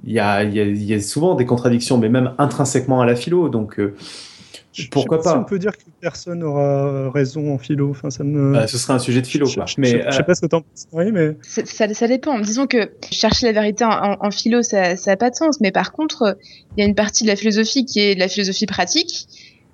[0.05, 3.47] Il y a, y y a souvent des contradictions, mais même intrinsèquement à la philo.
[3.47, 3.79] Donc
[4.87, 7.89] pourquoi pas si On peut dire que personne aura raison en philo.
[7.91, 8.55] Enfin, ça me.
[8.55, 9.65] Euh, ce serait un sujet de philo, quoi.
[9.65, 12.39] Je, mais je, sais pas ce que t'en penses, mais ça, ça, dépend.
[12.39, 15.59] Disons que chercher la vérité en, en, philo, ça, ça a pas de sens.
[15.61, 16.37] Mais par contre,
[16.77, 19.27] il y a une partie de la philosophie qui est de la philosophie pratique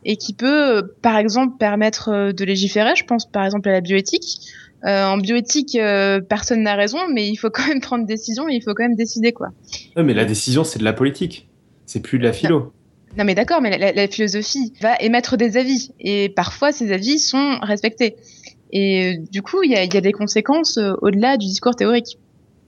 [0.03, 2.95] et qui peut, par exemple, permettre de légiférer.
[2.95, 4.40] Je pense, par exemple, à la bioéthique.
[4.86, 8.53] Euh, en bioéthique, euh, personne n'a raison, mais il faut quand même prendre décision et
[8.56, 9.49] il faut quand même décider, quoi.
[9.95, 11.48] Ouais, mais la décision, c'est de la politique.
[11.86, 12.60] C'est plus de la philo.
[12.60, 12.72] Non.
[13.18, 17.60] Non mais d'accord, mais la, philosophie va émettre des avis et parfois ces avis sont
[17.62, 18.16] respectés.
[18.72, 22.18] Et euh, du coup, il y a, des conséquences euh, au-delà du discours théorique.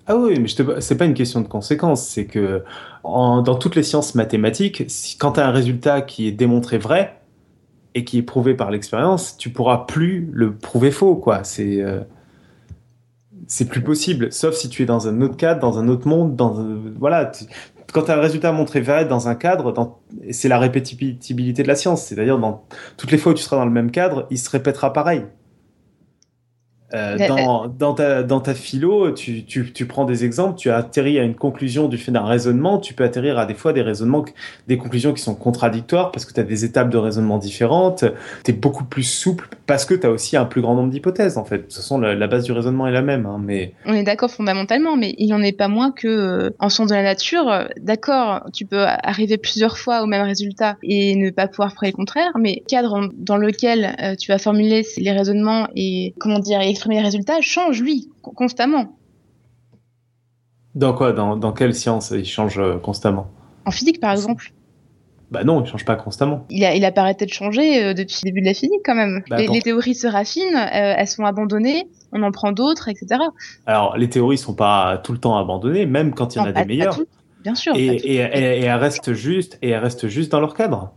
[0.06, 0.48] Ah oui, mais
[0.80, 2.64] c'est pas une question de conséquences, c'est que
[3.04, 4.88] dans toutes les sciences mathématiques,
[5.20, 7.20] quand tu as un résultat qui est démontré vrai
[7.94, 11.44] et qui est prouvé par l'expérience, tu pourras plus le prouver faux, quoi.
[11.44, 12.00] C'est euh,
[13.70, 16.56] plus possible, sauf si tu es dans un autre cadre, dans un autre monde, dans
[16.98, 17.30] voilà,
[17.94, 19.98] quand tu as un résultat montré vrai dans un cadre,
[20.32, 22.04] c'est la répétibilité de la science.
[22.04, 22.40] C'est-à-dire,
[22.98, 25.24] toutes les fois où tu seras dans le même cadre, il se répétera pareil.
[26.94, 30.78] Euh, dans, dans, ta, dans ta philo, tu, tu, tu, prends des exemples, tu as
[30.78, 33.82] atterri à une conclusion du fait d'un raisonnement, tu peux atterrir à des fois des
[33.82, 34.24] raisonnements,
[34.68, 38.06] des conclusions qui sont contradictoires parce que tu as des étapes de raisonnement différentes,
[38.46, 41.38] tu es beaucoup plus souple parce que tu as aussi un plus grand nombre d'hypothèses
[41.38, 41.58] en fait.
[41.58, 43.26] De toute façon, la, la, base du raisonnement est la même.
[43.26, 43.74] Hein, mais...
[43.86, 46.96] On est d'accord fondamentalement, mais il n'en est pas moins que euh, en sciences de
[46.96, 51.74] la nature, d'accord, tu peux arriver plusieurs fois au même résultat et ne pas pouvoir
[51.74, 56.40] prouver le contraire, mais cadre dans lequel euh, tu vas formuler les raisonnements et comment
[56.40, 58.98] dire, exprimer les résultats change, lui, constamment.
[60.76, 61.12] Dans quoi?
[61.12, 63.28] Dans, dans, quelle science il change euh, constamment?
[63.66, 64.54] En physique, par exemple.
[65.32, 66.46] Bah non, il change pas constamment.
[66.50, 68.82] Il a, il a pas arrêté de changer euh, depuis le début de la physique,
[68.86, 69.24] quand même.
[69.30, 73.22] Bah, les, les, théories se raffinent, euh, elles sont abandonnées, on en prend d'autres, etc.
[73.66, 76.52] Alors, les théories sont pas tout le temps abandonnées, même quand il y en non,
[76.52, 77.00] a pas, des meilleures.
[77.44, 77.76] Bien sûr.
[77.76, 80.94] Et, et, et, et, elles restent juste, et elles restent juste dans leur cadre.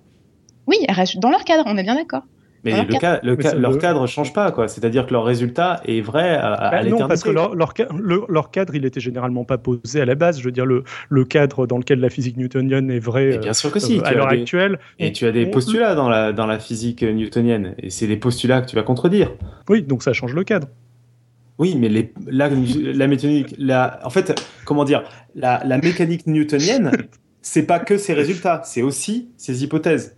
[0.66, 2.22] Oui, elles restent dans leur cadre, on est bien d'accord.
[2.64, 3.20] Mais, le cadre.
[3.22, 4.68] le ca leur cadre ne change pas, quoi.
[4.68, 7.02] C'est-à-dire que leur résultat est vrai à, à bah l'éternité.
[7.02, 7.72] Non, parce que leur, leur,
[8.28, 10.38] leur, cadre, il était généralement pas posé à la base.
[10.38, 13.70] Je veux dire, le, le cadre dans lequel la physique newtonienne est vraie bien sûr
[13.70, 13.98] que si.
[13.98, 14.78] Euh, à l'heure actuelle.
[14.98, 17.74] Et tu as des postulats dans la, dans la physique newtonienne.
[17.78, 19.32] Et c'est des postulats que tu vas contredire.
[19.68, 20.68] Oui, donc ça change le cadre.
[21.58, 25.02] Oui, mais les, la, la mécanique, la, en fait, comment dire,
[25.34, 26.90] la, la mécanique newtonienne,
[27.42, 30.16] c'est pas que ses résultats, c'est aussi ses hypothèses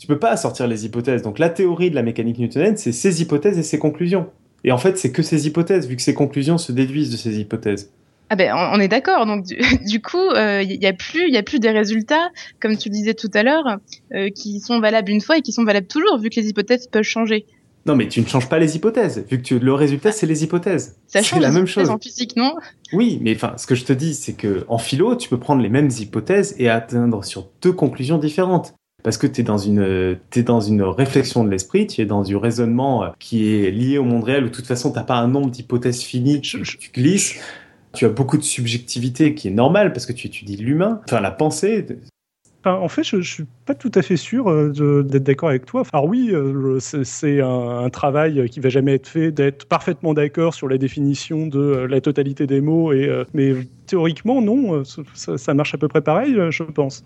[0.00, 1.20] tu peux pas sortir les hypothèses.
[1.20, 4.28] Donc la théorie de la mécanique newtonienne, c'est ses hypothèses et ses conclusions.
[4.64, 7.38] Et en fait, c'est que ses hypothèses, vu que ses conclusions se déduisent de ses
[7.38, 7.92] hypothèses.
[8.30, 9.26] Ah ben, on est d'accord.
[9.26, 9.56] Donc du,
[9.86, 12.88] du coup, il euh, y a plus, il y a plus des résultats, comme tu
[12.88, 13.78] le disais tout à l'heure,
[14.14, 16.86] euh, qui sont valables une fois et qui sont valables toujours, vu que les hypothèses
[16.86, 17.44] peuvent changer.
[17.84, 20.44] Non, mais tu ne changes pas les hypothèses, vu que tu, le résultat c'est les
[20.44, 20.96] hypothèses.
[21.08, 22.54] Ça change la les même chose en physique, non?
[22.92, 25.62] Oui, mais enfin, ce que je te dis, c'est que en philo, tu peux prendre
[25.62, 30.18] les mêmes hypothèses et atteindre sur deux conclusions différentes parce que tu es dans une
[30.34, 34.04] es dans une réflexion de l'esprit, tu es dans du raisonnement qui est lié au
[34.04, 37.36] monde réel où de toute façon t'as pas un nombre d'hypothèses finies, tu, tu, glisses,
[37.92, 41.30] tu as beaucoup de subjectivité qui est normale parce que tu étudies l'humain, enfin la
[41.30, 41.86] pensée.
[42.66, 45.82] En fait, je, ne suis pas tout à fait sûr euh, d'être d'accord avec toi.
[45.94, 50.52] Alors oui, euh, c'est un, un, travail qui va jamais être fait d'être parfaitement d'accord
[50.52, 53.54] sur la définition de euh, la totalité des mots, et, mais
[53.86, 57.02] théoriquement, non, ça, ça marche à peu près pareil, je pense.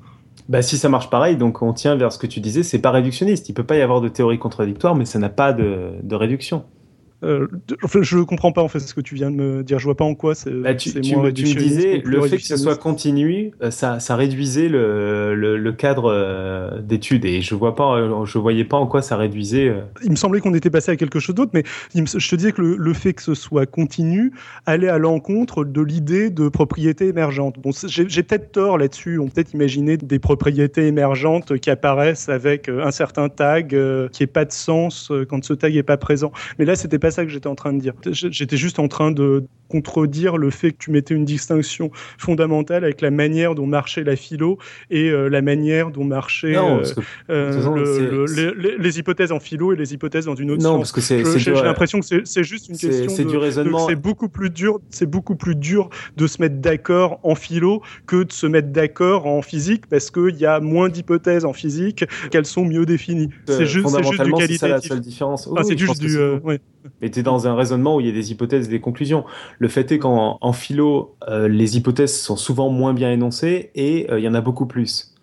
[0.49, 2.91] Bah, si ça marche pareil, donc on tient vers ce que tu disais, c'est pas
[2.91, 3.49] réductionniste.
[3.49, 6.65] Il peut pas y avoir de théorie contradictoire, mais ça n'a pas de, de réduction.
[7.25, 7.49] Euh,
[8.03, 9.79] je comprends pas en fait ce que tu viens de me dire.
[9.79, 10.51] Je vois pas en quoi c'est.
[10.51, 14.69] Bah, tu, tu, tu, me disais le fait que ce soit continu, ça, ça réduisait
[14.69, 19.03] le, le, le cadre euh, d'études et je vois pas, je voyais pas en quoi
[19.03, 19.69] ça réduisait.
[19.69, 19.81] Euh...
[20.05, 21.63] Il me semblait qu'on était passé à quelque chose d'autre, mais
[21.95, 24.33] me, je te disais que le, le, fait que ce soit continu
[24.67, 27.59] allait à l'encontre de l'idée de propriété émergente.
[27.59, 29.19] Bon, j'ai peut-être tort là-dessus.
[29.19, 34.23] On peut être imaginer des propriétés émergentes qui apparaissent avec un certain tag euh, qui
[34.23, 36.33] est pas de sens quand ce tag est pas présent.
[36.59, 37.95] Mais là, c'était pas ça que j'étais en train de dire.
[38.11, 43.01] J'étais juste en train de contredire le fait que tu mettais une distinction fondamentale avec
[43.01, 44.59] la manière dont marchait la philo
[44.91, 46.85] et euh, la manière dont marchaient euh,
[47.31, 50.79] euh, le, le, les, hypothèses en philo et les hypothèses dans une autre non, sens.
[50.79, 54.29] parce que c'est j'ai l'impression que c'est juste une question c'est du raisonnement c'est beaucoup
[54.29, 58.47] plus dur c'est beaucoup plus dur de se mettre d'accord en philo que de se
[58.47, 62.87] mettre d'accord en physique parce qu'il y a moins d'hypothèses en physique qu'elles sont mieux
[62.87, 66.61] définies c'est juste, juste du qualitatif c'est la seule différence ah, c'est juste du ouais.
[67.05, 69.27] Mais tu es dans un raisonnement où il y a des hypothèses et des conclusions.
[69.59, 74.07] Le fait est qu'en en philo, euh, les hypothèses sont souvent moins bien énoncées et
[74.11, 75.15] euh, il y en a beaucoup plus.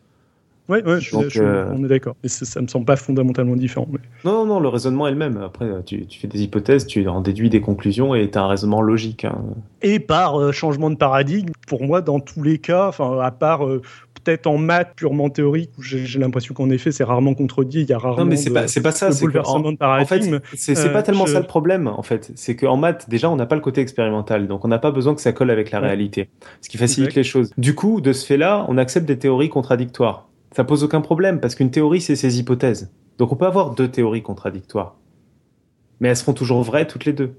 [0.69, 2.15] Oui, ouais, on est d'accord.
[2.21, 3.87] Mais ça, me semble pas fondamentalement différent.
[4.23, 5.37] Non, non, le raisonnement est le même.
[5.37, 8.83] Après, tu, fais des hypothèses, tu en déduis des conclusions et tu as un raisonnement
[8.83, 9.25] logique.
[9.25, 9.41] Hein.
[9.81, 13.65] Et par changement de paradigme, pour moi, dans tous les cas, à part
[14.23, 17.93] peut-être en maths purement théorique où j'ai l'impression qu'en effet c'est rarement contredit, il y
[17.93, 18.23] a rarement.
[18.23, 19.25] Non mais c'est pas c'est pas ça, c'est.
[19.25, 23.29] En fait, c'est pas euh, tellement ça le problème en fait, c'est qu'en maths déjà
[23.29, 25.71] on n'a pas le côté expérimental, donc on n'a pas besoin que ça colle avec
[25.71, 26.29] la réalité,
[26.61, 27.51] ce qui facilite les choses.
[27.57, 30.27] Du coup, de ce fait-là, on accepte des théories contradictoires.
[30.55, 32.91] Ça pose aucun problème parce qu'une théorie c'est ses hypothèses.
[33.17, 34.95] Donc on peut avoir deux théories contradictoires,
[35.99, 37.33] mais elles seront toujours vraies toutes les deux.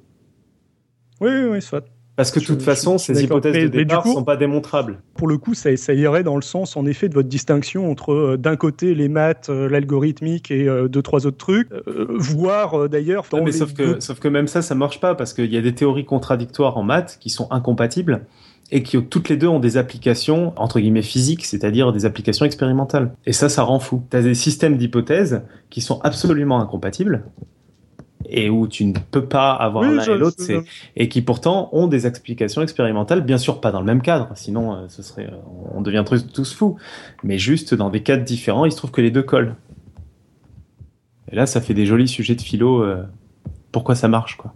[1.20, 1.84] Oui, oui, oui soit.
[2.16, 4.98] Parce que de toute façon, ces hypothèses de départ ne sont pas démontrables.
[5.14, 8.12] Pour le coup, ça, ça, irait dans le sens, en effet, de votre distinction entre,
[8.12, 13.24] euh, d'un côté, les maths, euh, l'algorithmique et euh, deux, trois autres trucs, voire d'ailleurs...
[13.42, 15.74] mais sauf que, sauf que même ça, ça marche pas, parce qu'il y a des
[15.74, 18.26] théories contradictoires en maths qui sont incompatibles
[18.70, 23.14] et qui toutes les deux ont des applications entre guillemets physiques, c'est-à-dire des applications expérimentales.
[23.26, 24.02] Et ça, ça rend fou.
[24.10, 27.24] Tu as des systèmes d'hypothèses qui sont absolument incompatibles
[28.28, 30.42] et où tu ne peux pas avoir l'un et l'autre,
[30.96, 34.74] et qui pourtant ont des explications expérimentales, bien sûr pas dans le même cadre, sinon
[34.74, 35.36] euh, ce serait, euh,
[35.74, 36.76] on deviendrait tous fous,
[37.22, 39.56] mais juste dans des cadres différents, il se trouve que les deux collent.
[41.30, 42.82] Et là, ça fait des jolis sujets de philo.
[42.82, 43.04] Euh,
[43.70, 44.52] pourquoi ça marche, quoi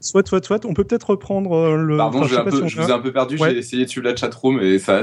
[0.00, 0.64] Soit, soit, soit.
[0.64, 1.96] On peut peut-être reprendre le.
[1.96, 3.36] Pardon, je, vous ai un peu perdu.
[3.36, 5.00] J'ai essayé de suivre la chatroom et ça,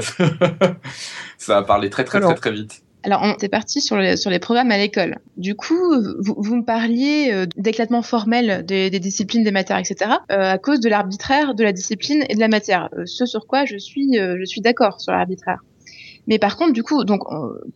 [1.36, 2.85] ça a parlé très, très, très, très vite.
[3.06, 5.20] Alors, on est parti sur, les programmes à l'école.
[5.36, 5.78] Du coup,
[6.18, 10.88] vous, me parliez euh, d'éclatement formel des, disciplines, des matières, etc., euh, à cause de
[10.88, 12.88] l'arbitraire de la discipline et de la matière.
[12.98, 15.60] Euh, ce sur quoi je suis, je suis d'accord sur l'arbitraire.
[16.26, 17.20] Mais par contre, du coup, donc,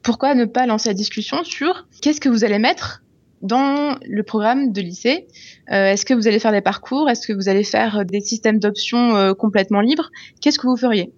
[0.02, 3.04] pourquoi ne pas lancer la discussion sur qu'est-ce que vous allez mettre
[3.40, 5.28] dans le programme de lycée?
[5.68, 7.08] Est-ce que vous allez faire des parcours?
[7.08, 10.10] Est-ce que vous allez faire des systèmes d'options complètement libres?
[10.40, 11.12] Qu'est-ce que vous feriez?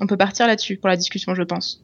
[0.00, 1.82] On peut partir là-dessus pour la discussion, je pense.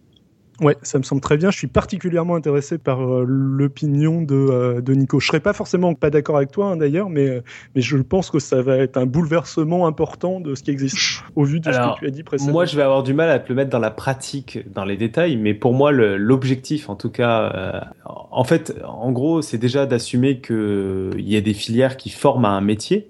[0.60, 1.50] Ouais, ça me semble très bien.
[1.50, 5.18] Je suis particulièrement intéressé par euh, l'opinion de, euh, de, Nico.
[5.18, 7.40] Je serais pas forcément pas d'accord avec toi hein, d'ailleurs, mais, euh,
[7.74, 11.44] mais je pense que ça va être un bouleversement important de ce qui existe au
[11.44, 12.52] vu de ce que tu as dit précédemment.
[12.52, 14.96] Moi, je vais avoir du mal à te le mettre dans la pratique, dans les
[14.96, 20.40] détails, mais pour moi, l'objectif, en tout cas, en fait, en gros, c'est déjà d'assumer
[20.40, 23.08] qu'il y a des filières qui forment à un métier.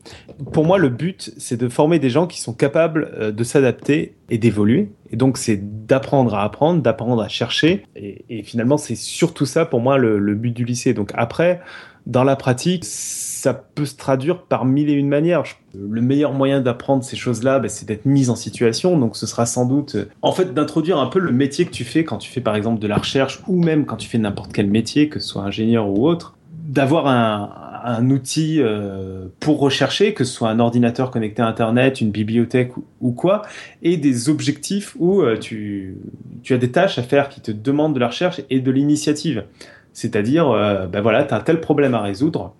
[0.52, 4.38] Pour moi, le but, c'est de former des gens qui sont capables de s'adapter et
[4.38, 4.90] d'évoluer.
[5.10, 7.84] Et donc, c'est d'apprendre à apprendre, d'apprendre à chercher.
[7.96, 10.94] Et, finalement, c'est surtout ça pour moi le, but du lycée.
[10.94, 11.60] Donc après,
[12.06, 15.44] dans la pratique, ça peut se traduire par mille et une manières.
[15.74, 18.98] Le meilleur moyen d'apprendre ces choses-là, bah, c'est d'être mis en situation.
[18.98, 22.04] Donc ce sera sans doute, en fait, d'introduire un peu le métier que tu fais
[22.04, 24.68] quand tu fais par exemple de la recherche ou même quand tu fais n'importe quel
[24.68, 30.24] métier, que ce soit ingénieur ou autre, d'avoir un, un outil euh, pour rechercher, que
[30.24, 32.72] ce soit un ordinateur connecté à Internet, une bibliothèque
[33.02, 33.42] ou, quoi,
[33.82, 35.98] et des objectifs où euh, tu,
[36.42, 39.44] tu, as des tâches à faire qui te demandent de la recherche et de l'initiative.
[39.92, 42.54] C'est-à-dire, euh, ben voilà, tu as tel problème à résoudre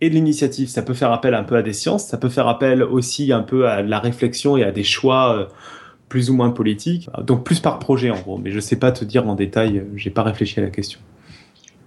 [0.00, 0.68] et de l'initiative.
[0.68, 3.42] Ça peut faire appel un peu à des sciences, ça peut faire appel aussi un
[3.42, 5.50] peu à la réflexion et à des choix
[6.08, 7.10] plus ou moins politiques.
[7.22, 10.10] Donc plus par projet en gros, mais je sais pas te dire en détail, j'ai
[10.10, 11.00] pas réfléchi à la question.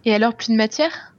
[0.06, 1.14] Et alors plus de matière?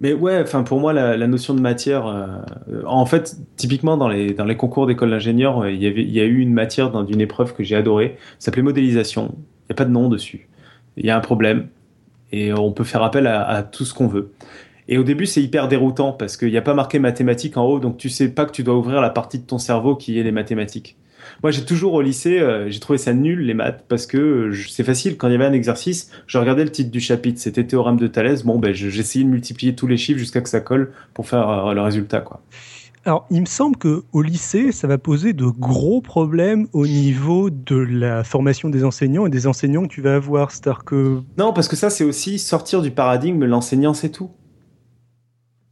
[0.00, 4.34] Mais ouais, enfin pour moi la, notion de matière, euh, en fait typiquement dans les
[4.34, 7.20] dans les concours d'école d'ingénieur, euh, il y avait a eu une matière dans une
[7.20, 9.34] épreuve que j'ai adorée, ça s'appelait modélisation.
[9.34, 10.48] Il n'y a pas de nom dessus.
[10.96, 11.68] Il y a un problème
[12.32, 14.32] et on peut faire appel à, à tout ce qu'on veut.
[14.88, 17.80] Et au début c'est hyper déroutant parce qu'il n'y a pas marqué mathématiques en haut,
[17.80, 20.22] donc tu sais pas que tu dois ouvrir la partie de ton cerveau qui est
[20.22, 20.96] les mathématiques.
[21.46, 24.52] Moi, j'ai toujours au lycée, euh, j'ai trouvé ça nul les maths parce que euh,
[24.68, 25.16] c'est facile.
[25.16, 28.08] Quand il y avait un exercice, je regardais le titre du chapitre, c'était théorème de
[28.08, 28.42] Thalès.
[28.42, 31.72] Bon, ben, j'essayais de multiplier tous les chiffres jusqu'à que ça colle pour faire euh,
[31.72, 32.40] le résultat, quoi.
[33.04, 37.48] Alors, il me semble que au lycée, ça va poser de gros problèmes au niveau
[37.48, 40.50] de la formation des enseignants et des enseignants que tu vas avoir.
[40.50, 43.44] C'est-à-dire que non, parce que ça, c'est aussi sortir du paradigme.
[43.44, 44.32] L'enseignant, c'est tout.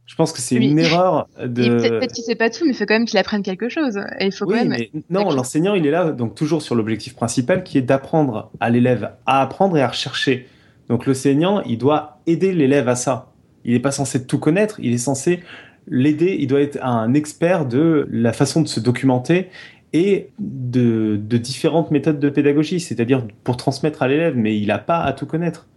[0.05, 1.89] Je pense que c'est une erreur de.
[1.89, 3.97] Peut-être qu'il sait pas tout, mais il faut quand même qu'il apprenne quelque chose.
[4.19, 4.79] Et il faut oui, quand même.
[4.79, 8.69] Mais non, l'enseignant, il est là, donc toujours sur l'objectif principal, qui est d'apprendre à
[8.69, 10.47] l'élève à apprendre et à rechercher.
[10.89, 13.31] Donc l'enseignant, il doit aider l'élève à ça.
[13.63, 15.41] Il n'est pas censé tout connaître, il est censé
[15.87, 16.37] l'aider.
[16.39, 19.49] Il doit être un expert de la façon de se documenter
[19.91, 24.77] et de, de différentes méthodes de pédagogie, c'est-à-dire pour transmettre à l'élève, mais il n'a
[24.77, 25.67] pas à tout connaître.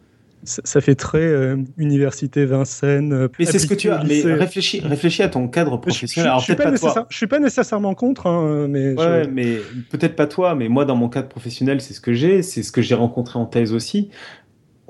[0.44, 3.12] Ça, fait très euh, université Vincennes.
[3.12, 4.05] Euh, mais c'est ce que tu as.
[4.05, 6.32] Mais réfléchis, réfléchis à ton cadre professionnel.
[6.36, 8.94] Je, je, suis pas, suis pas nécessairement contre, hein, mais.
[8.94, 9.59] Ouais, mais
[9.90, 12.73] peut-être pas toi, mais moi dans mon cadre professionnel, c'est ce que j'ai, c'est ce
[12.73, 14.10] que j'ai rencontré en thèse aussi.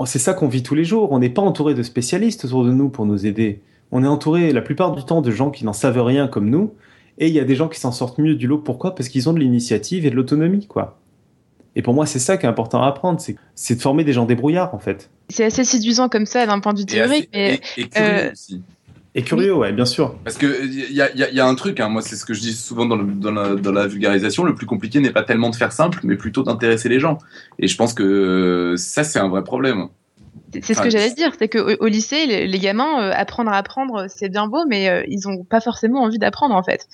[0.05, 1.11] C'est ça qu'on vit tous les jours.
[1.13, 3.63] On n'est pas entouré de spécialistes autour de nous pour nous aider.
[3.91, 6.75] On est entouré la plupart du temps de gens qui n'en savent rien comme nous,
[7.19, 8.59] et il y a des gens qui s'en sortent mieux du lot.
[8.59, 8.95] Pourquoi?
[8.95, 11.01] Parce qu'ils ont de l'initiative et de l'autonomie, quoi.
[11.79, 13.21] Et pour moi, c'est ça qui est important à apprendre,
[13.55, 15.11] c'est de former des gens débrouillards, en fait.
[15.29, 18.33] C'est assez séduisant comme ça d'un point de vue théorique, mais et, et curieux euh,
[18.33, 18.63] aussi.
[19.15, 20.17] Et curieux, ouais, bien sûr.
[20.25, 22.41] Parce que il y a, y a, un truc, hein, moi c'est ce que je
[22.41, 25.57] dis souvent dans, dans, la, dans, la, vulgarisation, le plus compliqué n'est pas tellement de
[25.57, 27.19] faire simple, mais plutôt d'intéresser les gens.
[27.61, 29.87] Et je pense que ça c'est un vrai problème.
[30.63, 34.07] C'est ce que j'allais dire, c'est qu'au au lycée, les, gamins, euh, apprendre à apprendre,
[34.09, 36.87] c'est bien beau, mais euh, ils n'ont pas forcément envie d'apprendre en fait.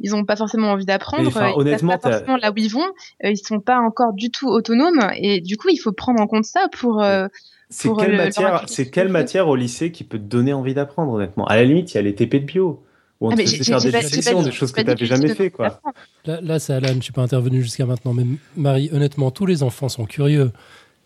[0.00, 2.86] Ils n'ont pas forcément envie d'apprendre, ils honnêtement, pas forcément là où ils vont,
[3.24, 6.26] euh, ils sont pas encore du tout autonomes, et du coup, il faut prendre en
[6.26, 7.04] compte ça pour.
[7.68, 11.44] c'est quelle, matière, c'est quelle matière au lycée qui peut te donner envie d'apprendre, honnêtement?
[11.46, 12.82] À la limite, il y a les TP de bio.
[13.20, 15.50] Où on ah, te fait faire des discussions, des choses que tu n'avais jamais fait.
[15.50, 15.80] Quoi.
[16.24, 18.24] Là, là c'est Alan, je ne suis pas intervenu jusqu'à maintenant, mais
[18.56, 20.50] Marie, honnêtement, tous les enfants sont curieux.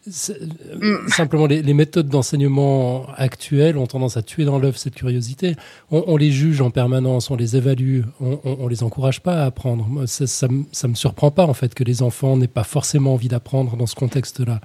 [0.06, 1.08] Mm.
[1.08, 5.56] Simplement, les, méthodes d'enseignement actuelles ont tendance à tuer dans l'œuf cette curiosité.
[5.90, 10.06] On, les juge en permanence, on les évalue, on, on, les encourage pas à apprendre.
[10.06, 13.76] Ça, ça, me surprend pas en fait que les enfants n'aient pas forcément envie d'apprendre
[13.76, 14.60] dans ce contexte-là.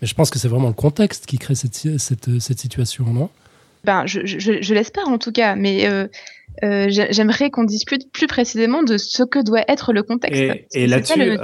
[0.00, 3.28] Mais je pense que c'est vraiment le contexte qui crée cette, cette, cette situation, non?
[3.84, 5.86] Ben, je, je, je l'espère en tout cas, mais.
[5.88, 6.06] Euh...
[6.64, 10.40] Euh, j'aimerais qu'on discute plus précisément de ce que doit être le contexte.
[10.40, 11.38] Et, et là-dessus,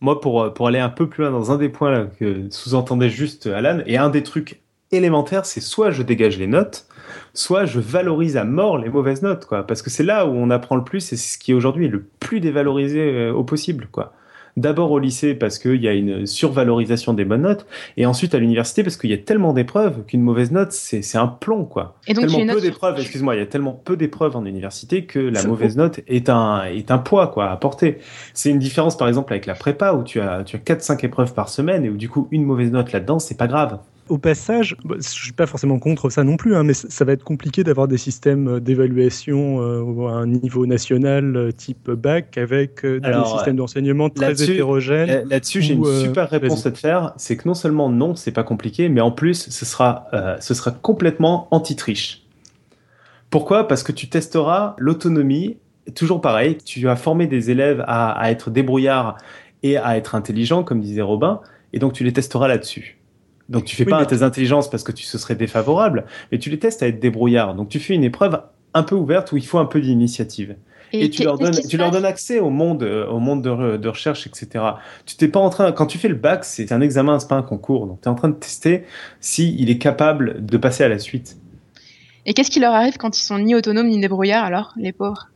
[0.00, 3.10] moi, pour, euh, pour aller un peu plus loin dans un des points que sous-entendait
[3.10, 4.60] juste Alan, et un des trucs
[4.92, 6.86] élémentaires, c'est soit je dégage les notes,
[7.34, 9.66] soit je valorise à mort les mauvaises notes, quoi.
[9.66, 11.90] Parce que c'est là où on apprend le plus, et c'est ce qui aujourd'hui est
[11.90, 14.12] le plus dévalorisé euh, au possible, quoi.
[14.56, 17.66] D'abord au lycée parce qu'il y a une survalorisation des bonnes notes,
[17.96, 21.26] et ensuite à l'université parce qu'il y a tellement d'épreuves qu'une mauvaise note, c'est un
[21.26, 21.96] plomb, quoi.
[22.06, 25.18] Et donc, tellement peu d'épreuves, excuse-moi, il y a tellement peu d'épreuves en université que
[25.18, 27.98] la mauvaise note est un, est un poids, quoi, à porter.
[28.32, 31.34] C'est une différence, par exemple, avec la prépa où tu as, tu as 4-5 épreuves
[31.34, 33.78] par semaine et où du coup, une mauvaise note là-dedans, c'est pas grave.
[34.08, 37.12] Au passage, bah, je suis pas forcément contre ça non plus, hein, mais ça va
[37.12, 42.38] être compliqué d'avoir des systèmes euh, d'évaluation euh, à un niveau national euh, type bac
[42.38, 45.28] avec des systèmes d'enseignement très hétérogènes.
[45.28, 47.14] Là-dessus, j'ai une super réponse à te faire.
[47.16, 50.06] C'est que non seulement non, c'est pas compliqué, mais en plus, ce sera,
[50.40, 52.22] ce sera complètement anti-triche.
[53.30, 53.66] Pourquoi?
[53.66, 55.56] Parce que tu testeras l'autonomie.
[55.94, 59.18] Toujours pareil, tu vas former des élèves à, à être débrouillards
[59.62, 61.40] et à être intelligents, comme disait Robin,
[61.72, 62.95] et donc tu les testeras là-dessus.
[63.48, 66.58] Donc tu fais pas tes intelligences parce que tu se serais défavorable, mais tu les
[66.58, 67.54] testes à être débrouillard.
[67.54, 68.40] Donc tu fais une épreuve
[68.74, 70.56] un peu ouverte où il faut un peu d'initiative.
[70.92, 74.26] Et, tu, leur donnes, tu leur donnes accès au monde, euh, au monde de, recherche,
[74.26, 74.64] etc.
[75.04, 77.34] Tu t'es pas en train, quand tu fais le bac, c'est un examen, c'est pas
[77.34, 77.86] un concours.
[77.86, 78.84] Donc tu es en train de tester
[79.20, 81.38] s'il il est capable de passer à la suite.
[82.24, 85.28] Et qu'est-ce qui leur arrive quand ils sont ni autonomes ni débrouillards alors, les pauvres?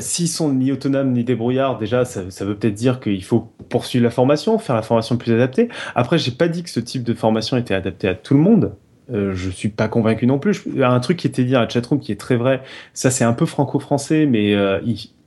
[0.00, 4.10] S'ils sont ni autonomes ni débrouillards, déjà, ça, veut peut-être dire qu'il faut poursuivre la
[4.10, 5.68] formation, faire la formation plus adaptée.
[5.94, 8.74] Après, j'ai pas dit que ce type de formation était adapté à tout le monde.
[9.10, 10.64] Euh, je suis pas convaincu non plus.
[10.82, 12.62] un truc qui était dit à la chatroom qui est très vrai,
[12.92, 14.80] ça c'est un peu franco-français, mais euh,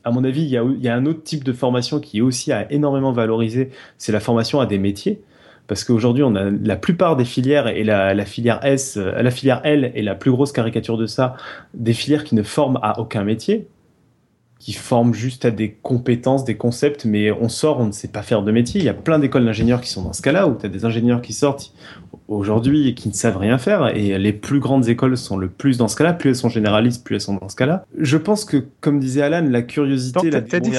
[0.03, 2.71] à mon avis, il y, a, a, un autre type de formation qui aussi à
[2.71, 5.21] énormément valoriser, c'est la formation à des métiers.
[5.67, 9.31] Parce qu'aujourd'hui, on a la plupart des filières et la, la, filière S, euh, la
[9.31, 11.37] filière L est la plus grosse caricature de ça,
[11.73, 13.67] des filières qui ne forment à aucun métier
[14.61, 18.21] qui forment juste à des compétences, des concepts, mais on sort, on ne sait pas
[18.21, 18.79] faire de métier.
[18.79, 20.85] Il y a plein d'écoles d'ingénieurs qui sont dans ce cas-là, où tu as des
[20.85, 21.73] ingénieurs qui sortent
[22.27, 25.79] aujourd'hui et qui ne savent rien faire, et les plus grandes écoles sont le plus
[25.79, 27.85] dans ce cas-là, plus elles sont généralistes, plus elles sont dans ce cas-là.
[27.97, 30.29] Je pense que, comme disait Alan, la curiosité...
[30.29, 30.69] T'as dit,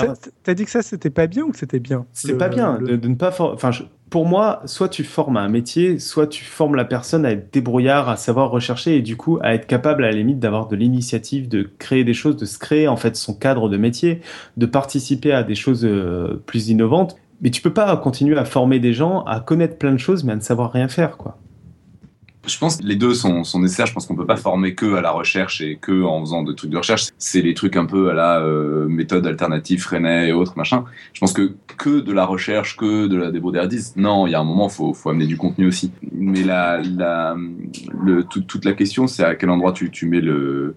[0.54, 3.16] dit, que ça, c'était pas bien ou que c'était bien C'était pas bien, de, ne
[3.16, 3.34] pas...
[3.36, 3.72] Enfin,
[4.12, 8.10] pour moi, soit tu formes un métier, soit tu formes la personne à être débrouillard,
[8.10, 11.48] à savoir rechercher et du coup à être capable à la limite d'avoir de l'initiative,
[11.48, 14.20] de créer des choses, de se créer en fait son cadre de métier,
[14.58, 17.16] de participer à des choses euh, plus innovantes.
[17.40, 20.34] Mais tu peux pas continuer à former des gens, à connaître plein de choses, mais
[20.34, 21.38] à ne savoir rien faire, quoi.
[22.46, 23.86] Je pense que les deux sont, sont nécessaires.
[23.86, 26.54] Je pense qu'on peut pas former que à la recherche et que en faisant des
[26.54, 27.08] trucs de recherche.
[27.18, 30.84] C'est les trucs un peu à la euh, méthode alternative, Freinet et autres machin.
[31.12, 33.94] Je pense que que de la recherche, que de la débrouillardise.
[33.96, 35.92] Non, il y a un moment, faut faut amener du contenu aussi.
[36.12, 37.36] Mais la, la
[38.02, 40.74] le, toute la question, c'est à quel endroit tu, tu mets le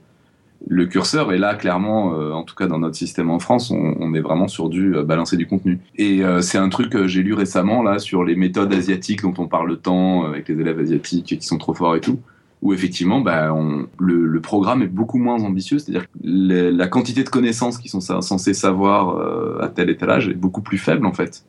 [0.68, 1.32] le curseur.
[1.34, 4.48] Et là, clairement, euh, en tout cas dans notre système en France, on, est vraiment
[4.48, 5.80] sur du euh, balancer du contenu.
[5.98, 9.34] Et euh, c'est un truc que j'ai lu récemment là sur les méthodes asiatiques dont
[9.38, 12.20] on parle tant avec les élèves asiatiques qui sont trop forts et tout.
[12.62, 13.54] Où effectivement, bah,
[14.00, 18.54] le, programme est beaucoup moins ambitieux, c'est-à-dire que la quantité de connaissances qui sont censées
[18.56, 21.44] savoir à tel âge est beaucoup plus faible en fait.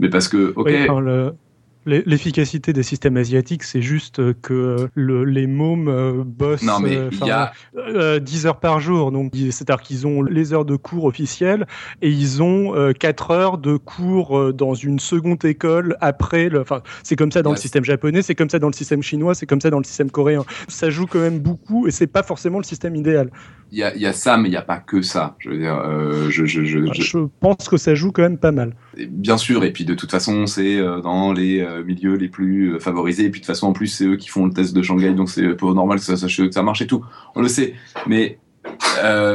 [0.00, 0.70] Mais parce que, ok,
[1.86, 7.10] L'efficacité des systèmes asiatiques, c'est juste que le, les mômes euh, bossent non, mais euh,
[7.24, 7.52] y a...
[7.76, 9.10] euh, 10 heures par jour.
[9.12, 11.66] Donc, c'est-à-dire qu'ils ont les heures de cours officielles
[12.02, 16.48] et ils ont euh, 4 heures de cours euh, dans une seconde école après.
[16.50, 16.60] Le...
[16.60, 19.34] Enfin, c'est comme ça dans le système japonais, c'est comme ça dans le système chinois,
[19.34, 20.44] c'est comme ça dans le système coréen.
[20.68, 23.30] Ça joue quand même beaucoup et c'est pas forcément le système idéal.
[23.72, 25.36] Il y a, il y a ça, mais il n'y a pas que ça.
[25.38, 28.36] Je veux dire, euh, je, je, je, je- Je pense que ça joue quand même
[28.38, 28.74] pas mal.
[28.96, 32.74] Bien sûr, et puis de toute façon, c'est euh, dans les euh, milieux les plus
[32.74, 34.74] euh, favorisés, et puis de toute façon, en plus, c'est eux qui font le test
[34.74, 37.04] de Shanghai, donc c'est peu normal que ça, que ça marche et tout.
[37.36, 37.74] On le sait,
[38.06, 38.38] mais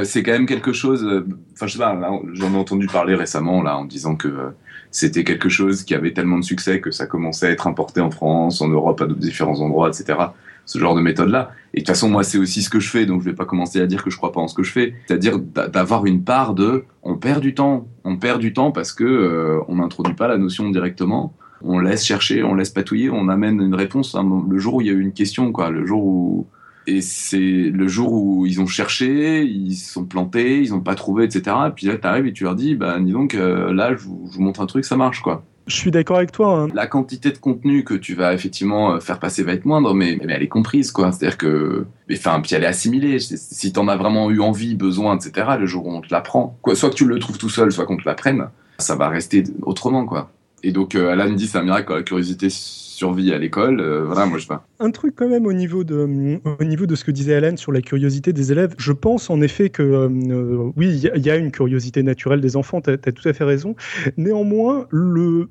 [0.03, 1.07] c'est quand même quelque chose.
[1.53, 1.97] Enfin, je sais pas,
[2.33, 4.51] j'en ai entendu parler récemment, là, en disant que
[4.91, 8.11] c'était quelque chose qui avait tellement de succès que ça commençait à être importé en
[8.11, 10.19] France, en Europe, à différents endroits, etc.
[10.65, 11.51] Ce genre de méthode-là.
[11.73, 13.45] Et de toute façon, moi, c'est aussi ce que je fais, donc je vais pas
[13.45, 14.95] commencer à dire que je crois pas en ce que je fais.
[15.07, 18.91] C'est-à-dire d'a- d'avoir une part de, on perd du temps, on perd du temps parce
[18.91, 21.33] que euh, on n'introduit pas la notion directement.
[21.61, 24.15] On laisse chercher, on laisse patouiller, on amène une réponse
[24.49, 25.69] le jour où il y a eu une question, quoi.
[25.69, 26.47] Le jour où
[26.87, 30.93] et c'est le jour où ils ont cherché, ils se sont plantés, ils ont pas
[30.93, 31.55] trouvé, etc.
[31.67, 34.29] Et puis là, t'arrives et tu leur dis, bah, dis donc, euh, là, je vous,
[34.31, 35.43] je vous montre un truc, ça marche, quoi.
[35.67, 36.59] Je suis d'accord avec toi.
[36.59, 36.67] hein.
[36.75, 40.19] La quantité de contenu que tu vas effectivement euh, faire passer va être moindre, mais,
[40.23, 41.11] mais elle est comprise, quoi.
[41.11, 43.17] C'est-à-dire que, enfin, puis elle est assimilée.
[43.19, 46.75] Si- t'en as vraiment eu envie, besoin, etc., le jour où on te l'apprend, quoi,
[46.75, 48.47] soit que tu le trouves tout seul, soit qu'on te l'apprenne,
[48.77, 50.29] ça va rester autrement, quoi.
[50.63, 53.81] Et donc, euh, Alan dit, c'est un miracle quand la curiosité survit à l'école.
[53.81, 54.65] euh, voilà, moi, je sais pas.
[54.79, 57.71] Un truc quand même au niveau de, au niveau de ce que disait Alan sur
[57.71, 61.25] la curiosité des élèves, je pense en effet que euh, oui, il y, a- il
[61.25, 63.75] y a une curiosité naturelle des enfants, tu as, tout à fait raison.
[64.17, 65.49] Néanmoins, le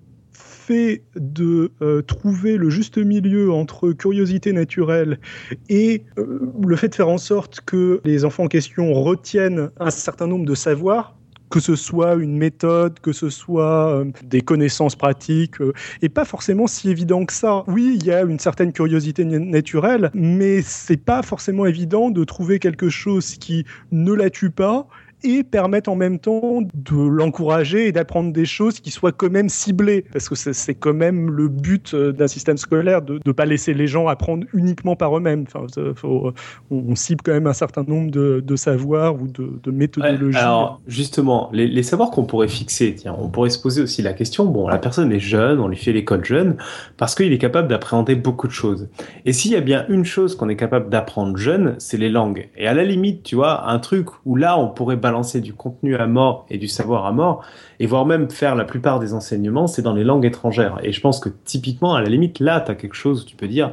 [0.66, 5.18] fait de euh, trouver le juste milieu entre curiosité naturelle
[5.68, 9.90] et euh, le fait de faire en sorte que les enfants en question retiennent un
[9.90, 11.16] certain nombre de savoirs,
[11.50, 15.72] que ce soit une méthode, que ce soit euh, des connaissances pratiques, euh,
[16.02, 17.62] et pas forcément si évident que ça.
[17.68, 22.24] Oui, il y a une certaine curiosité na- naturelle, mais c'est pas forcément évident de
[22.24, 24.86] trouver quelque chose qui ne la tue pas
[25.24, 29.48] et permettre en même temps de l'encourager et d'apprendre des choses qui soient quand même
[29.48, 30.04] ciblées.
[30.12, 33.74] Parce que c'est- quand même le but euh, d'un système scolaire de ne pas laisser
[33.74, 35.44] les gens apprendre uniquement par eux-mêmes.
[35.46, 36.32] Enfin, faut-
[36.70, 40.36] on, cible quand même un certain nombre de, savoirs ou de, méthodologies.
[40.38, 44.12] alors, justement, les, les savoirs qu'on pourrait fixer, tiens, on pourrait se poser aussi la
[44.12, 46.56] question, bon, la personne est jeune, on lui fait l'école jeune,
[46.96, 48.88] parce qu'il est capable d'appréhender beaucoup de choses.
[49.24, 52.48] Et s'il y a bien une chose qu'on est capable d'apprendre jeune, c'est les langues.
[52.56, 55.96] Et à la limite, tu vois, un truc où là, on pourrait balancer du contenu
[55.96, 57.44] à mort et du savoir à mort,
[57.80, 60.78] et voire même faire la plupart des enseignements, c'est dans les langues étrangères.
[60.82, 63.36] Et je pense que typiquement, à la limite, là, tu as quelque chose où tu
[63.36, 63.72] peux dire,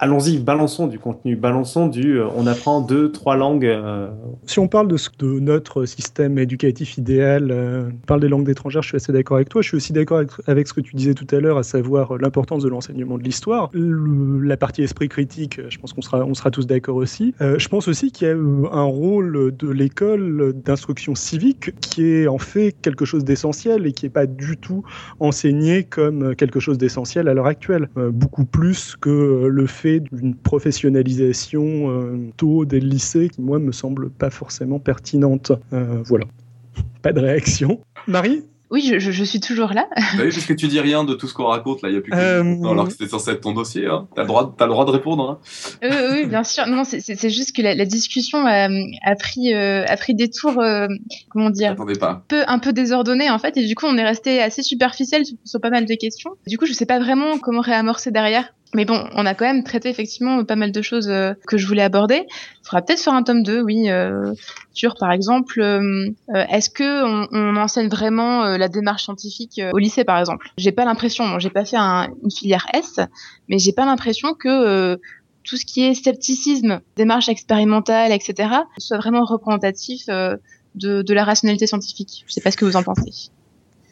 [0.00, 3.66] allons-y, balançons du contenu, balançons du, euh, on apprend deux, trois langues.
[3.66, 4.08] euh,
[4.46, 4.96] Si on parle de,
[5.40, 9.50] notre système éducatif idéal, euh, on parle des langues étrangères, je suis assez d'accord avec
[9.50, 9.60] toi.
[9.60, 12.62] Je suis aussi d'accord avec, ce que tu disais tout à l'heure, à savoir l'importance
[12.62, 13.70] de l'enseignement de l'histoire.
[13.74, 17.34] La partie esprit critique, je pense qu'on sera, on sera tous d'accord aussi.
[17.40, 22.38] Je pense aussi qu'il y a un rôle de l'école d'instruction civique qui est en
[22.38, 24.82] fait quelque chose d'essentiel et qui n'est pas du tout
[25.18, 27.88] enseigné comme quelque chose d'essentiel à l'heure actuelle.
[27.96, 33.72] Beaucoup plus que le fait d'une professionnalisation euh, tôt dès le lycée qui, moi, me
[33.72, 35.52] semble pas forcément pertinente.
[35.72, 36.26] Euh, voilà.
[37.02, 37.80] Pas de réaction.
[38.06, 38.42] Marie?
[38.72, 39.88] Oui, je, je- je suis toujours là.
[39.96, 41.98] Bah oui, parce que tu dis rien de tout ce qu'on raconte, là, il y
[41.98, 44.06] a plus que Euh, Non, alors que c'était censé être ton dossier, hein.
[44.14, 45.38] T'as le droit, t'as le droit de répondre, hein.
[45.82, 46.68] Euh, oui, bien sûr.
[46.68, 48.68] Non, c'est- juste que la, la discussion a,
[49.02, 50.86] a pris euh, a pris des tours, euh,
[51.30, 52.22] comment dire, Attendez pas.
[52.28, 55.36] peu un peu désordonnés en fait, et du coup on est resté assez superficiel sur,
[55.44, 56.30] sur pas mal de questions.
[56.46, 58.54] Du coup, je sais pas vraiment comment réamorcer derrière.
[58.72, 61.66] Mais bon, on a quand même traité effectivement pas mal de choses euh, que je
[61.66, 62.26] voulais aborder.
[62.28, 64.32] Il faudra peut-être faire un tome 2, oui, euh,
[64.72, 69.78] sur par exemple, euh, euh, est-ce que on, enseigne vraiment euh, la démarche scientifique au
[69.78, 70.48] lycée par exemple?
[70.56, 73.00] J'ai pas l'impression, j'ai pas fait un- une filière S,
[73.48, 74.98] mais j'ai pas l'impression que
[75.42, 81.66] tout ce qui est scepticisme, démarche expérimentale, etc., soit vraiment représentatif de, de la rationalité
[81.66, 82.24] scientifique.
[82.28, 83.30] Je sais pas ce que vous en pensez.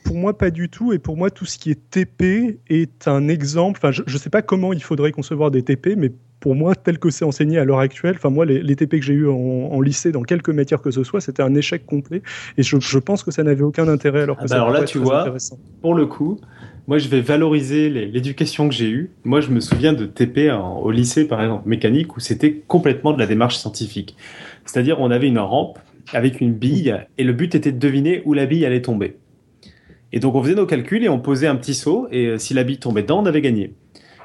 [0.09, 0.95] Pour moi, pas du tout.
[0.95, 3.79] Et pour moi, tout ce qui est TP est un exemple.
[3.83, 6.11] Enfin, je ne sais pas comment il faudrait concevoir des TP, mais
[6.41, 9.03] pour moi, tel que c'est enseigné à l'heure actuelle, enfin moi, les, les TP que
[9.05, 12.23] j'ai eu en, en lycée, dans quelque matière que ce soit, c'était un échec complet.
[12.57, 14.71] Et je, je pense que ça n'avait aucun intérêt, alors que Ah bah ça alors
[14.71, 15.31] là, tu vois,
[15.83, 16.41] pour le coup,
[16.87, 19.11] moi je vais valoriser l'éducation que j'ai eue.
[19.25, 23.13] Moi je me souviens de TP en- au lycée par exemple mécanique où c'était complètement
[23.13, 24.17] de la démarche scientifique.
[24.65, 25.79] C'est-à-dire on avait une rampe
[26.15, 29.17] avec une bille et le but était de deviner où la bille allait tomber.
[30.13, 32.55] Et donc on faisait nos calculs et on posait un petit saut et euh, si
[32.55, 33.75] la bille tombait dedans on avait gagné.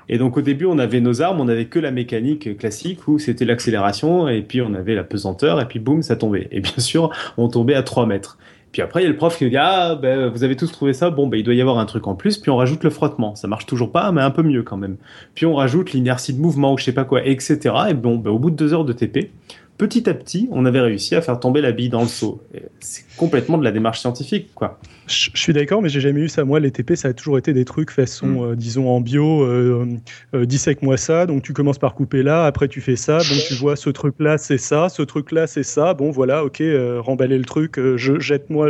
[0.10, 3.20] Et donc au début on avait nos armes, on avait que la mécanique classique où
[3.20, 6.48] c'était l'accélération et puis on avait la pesanteur et puis boum ça tombait.
[6.52, 8.38] Et bien sûr on tombait à 3 mètres.
[8.74, 10.72] Puis après, il y a le prof qui nous dit Ah, ben, vous avez tous
[10.72, 12.40] trouvé ça, bon, ben, il doit y avoir un truc en plus.
[12.40, 13.36] Puis on rajoute le frottement.
[13.36, 14.98] Ça marche toujours pas, mais un peu mieux quand même.
[15.36, 17.60] Puis on rajoute l'inertie de mouvement ou je sais pas quoi, etc.
[17.90, 19.30] Et bon, ben, au bout de deux heures de TP,
[19.78, 22.42] petit à petit, on avait réussi à faire tomber la bille dans le seau.
[22.80, 24.80] C'est complètement de la démarche scientifique, quoi.
[25.08, 26.46] Je, suis d'accord, mais j'ai jamais eu ça.
[26.46, 28.52] Moi, les TP, ça a toujours été des trucs façon, mm.
[28.52, 29.86] euh, disons, en bio, euh,
[30.34, 31.26] euh, dissèque-moi ça.
[31.26, 33.18] Donc, tu commences par couper là, après, tu fais ça.
[33.18, 35.94] Donc, tu vois, ce truc-là, c'est ça, ce truc-là, c'est ça.
[35.94, 36.64] Bon, voilà, ok,
[37.00, 38.70] remballer le truc, je jette-moi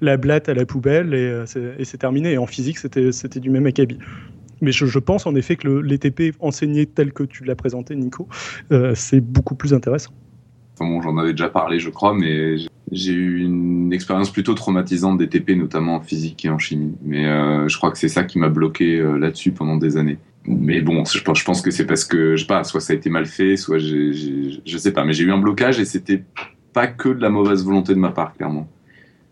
[0.00, 1.42] la blatte à la poubelle et,
[1.84, 2.32] c'est terminé.
[2.32, 3.98] Et en physique, c'était du même acabit.
[4.60, 7.94] Mais je, pense en effet que le, les TP enseignés tel que tu l'as présenté,
[7.94, 8.28] Nico,
[8.94, 10.12] c'est beaucoup plus intéressant
[10.84, 12.56] bon, j'en avais déjà parlé, je crois, mais
[12.90, 16.94] j'ai eu une expérience plutôt traumatisante des TP, notamment en physique et en chimie.
[17.02, 20.18] Mais euh, je crois que c'est ça qui m'a bloqué euh, là-dessus pendant des années.
[20.46, 23.10] Mais bon, je pense, que c'est parce que, je sais pas, soit ça a été
[23.10, 24.12] mal fait, soit j'ai,
[24.64, 26.22] je sais pas, mais j'ai eu un blocage et c'était
[26.72, 28.66] pas que de la mauvaise volonté de ma part, clairement.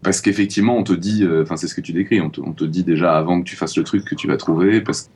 [0.02, 2.52] Parce qu'effectivement, on te dit, euh, enfin, c'est ce que tu décris, on te, on
[2.52, 5.10] te, dit déjà avant que tu fasses le truc que tu vas trouver, parce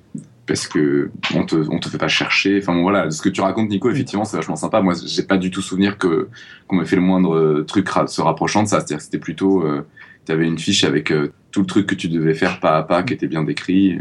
[0.47, 2.59] parce que on te, on te fait pas chercher.
[2.59, 4.81] Enfin voilà, ce que tu racontes, Nico, effectivement, c'est vachement sympa.
[4.81, 6.29] Moi, j'ai pas du tout souvenir que
[6.67, 8.81] qu'on m'ait fait le moindre euh, truc se rapprochant de ça.
[8.81, 9.87] C'est-à-dire, c'était plutôt, euh,
[10.27, 12.83] tu avais une fiche avec euh, tout le truc que tu devais faire pas à
[12.83, 13.99] pas, qui était bien décrit.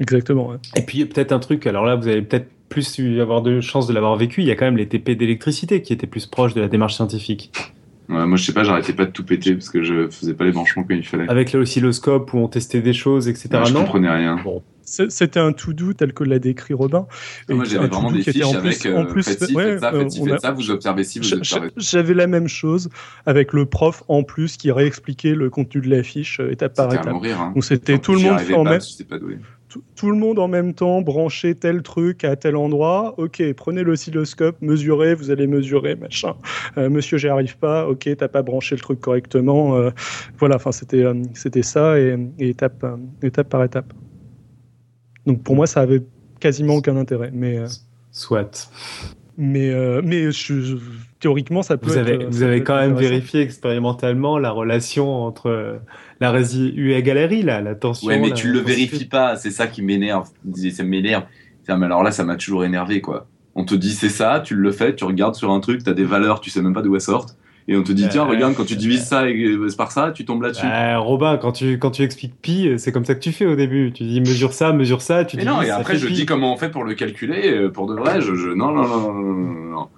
[0.00, 0.54] Exactement.
[0.74, 1.66] Et puis peut-être un truc.
[1.66, 4.42] Alors là, vous avez peut-être plus eu avoir de chance de l'avoir vécu.
[4.42, 6.94] Il y a quand même les TP d'électricité qui étaient plus proches de la démarche
[6.94, 7.52] scientifique.
[8.08, 10.44] Ouais, moi, je sais pas, j'arrêtais pas de tout péter parce que je faisais pas
[10.44, 11.28] les branchements comme il fallait.
[11.28, 13.48] Avec l'oscilloscope où on testait des choses, etc.
[13.66, 14.38] je non, comprenais rien.
[14.42, 14.62] Bon.
[14.86, 17.06] C'était un to-do tel que l'a décrit Robin.
[17.48, 21.18] moi, j'avais vraiment des fiches avec en plus, faites ça, faites ça, vous observez ci,
[21.18, 22.88] vous observez J'avais la même chose
[23.26, 26.92] avec le prof en plus qui réexpliquait le contenu de la fiche euh, étape par
[26.94, 27.12] étape.
[27.12, 27.52] Mourir, hein.
[27.54, 28.80] Donc c'était tout le monde en même
[29.96, 33.14] tout, le monde en même temps brancher tel truc à tel endroit.
[33.18, 36.34] Ok, prenez l'oscilloscope, mesurez, vous allez mesurer, machin.
[36.78, 37.86] Euh, monsieur, j'y arrive pas.
[37.86, 39.76] Ok, t'as pas branché le truc correctement.
[39.76, 39.90] Euh,
[40.38, 41.04] voilà, enfin c'était
[41.34, 42.86] c'était ça et, et étape
[43.22, 43.92] étape par étape.
[45.26, 46.02] Donc pour moi, ça avait
[46.40, 47.30] quasiment aucun intérêt.
[47.32, 47.66] Mais euh,
[48.12, 48.70] soit.
[49.38, 50.76] Mais euh, mais je,
[51.20, 51.88] théoriquement, ça peut.
[51.88, 55.80] Vous avez vous avez quand même vérifié expérimentalement la relation entre
[56.20, 58.08] la résidu et galerie là, la tension.
[58.08, 59.36] Ouais, mais tu le vérifies pas.
[59.36, 60.28] C'est ça qui m'énerve.
[60.72, 61.24] Ça m'énerve.
[61.68, 63.26] Alors là, ça m'a toujours énervé quoi.
[63.54, 65.94] On te dit c'est ça, tu le fais, tu regardes sur un truc, tu as
[65.94, 67.36] des valeurs, tu sais même pas d'où elles sortent
[67.68, 69.24] et on te dit tiens regarde quand tu divises ça
[69.76, 70.66] par ça tu tombes là-dessus
[70.96, 73.92] Robin quand tu quand tu expliques pi c'est comme ça que tu fais au début
[73.92, 76.56] tu dis mesure ça mesure ça tu dis non et après je dis comment on
[76.56, 79.88] fait pour le calculer euh, pour de vrai je, non non non non non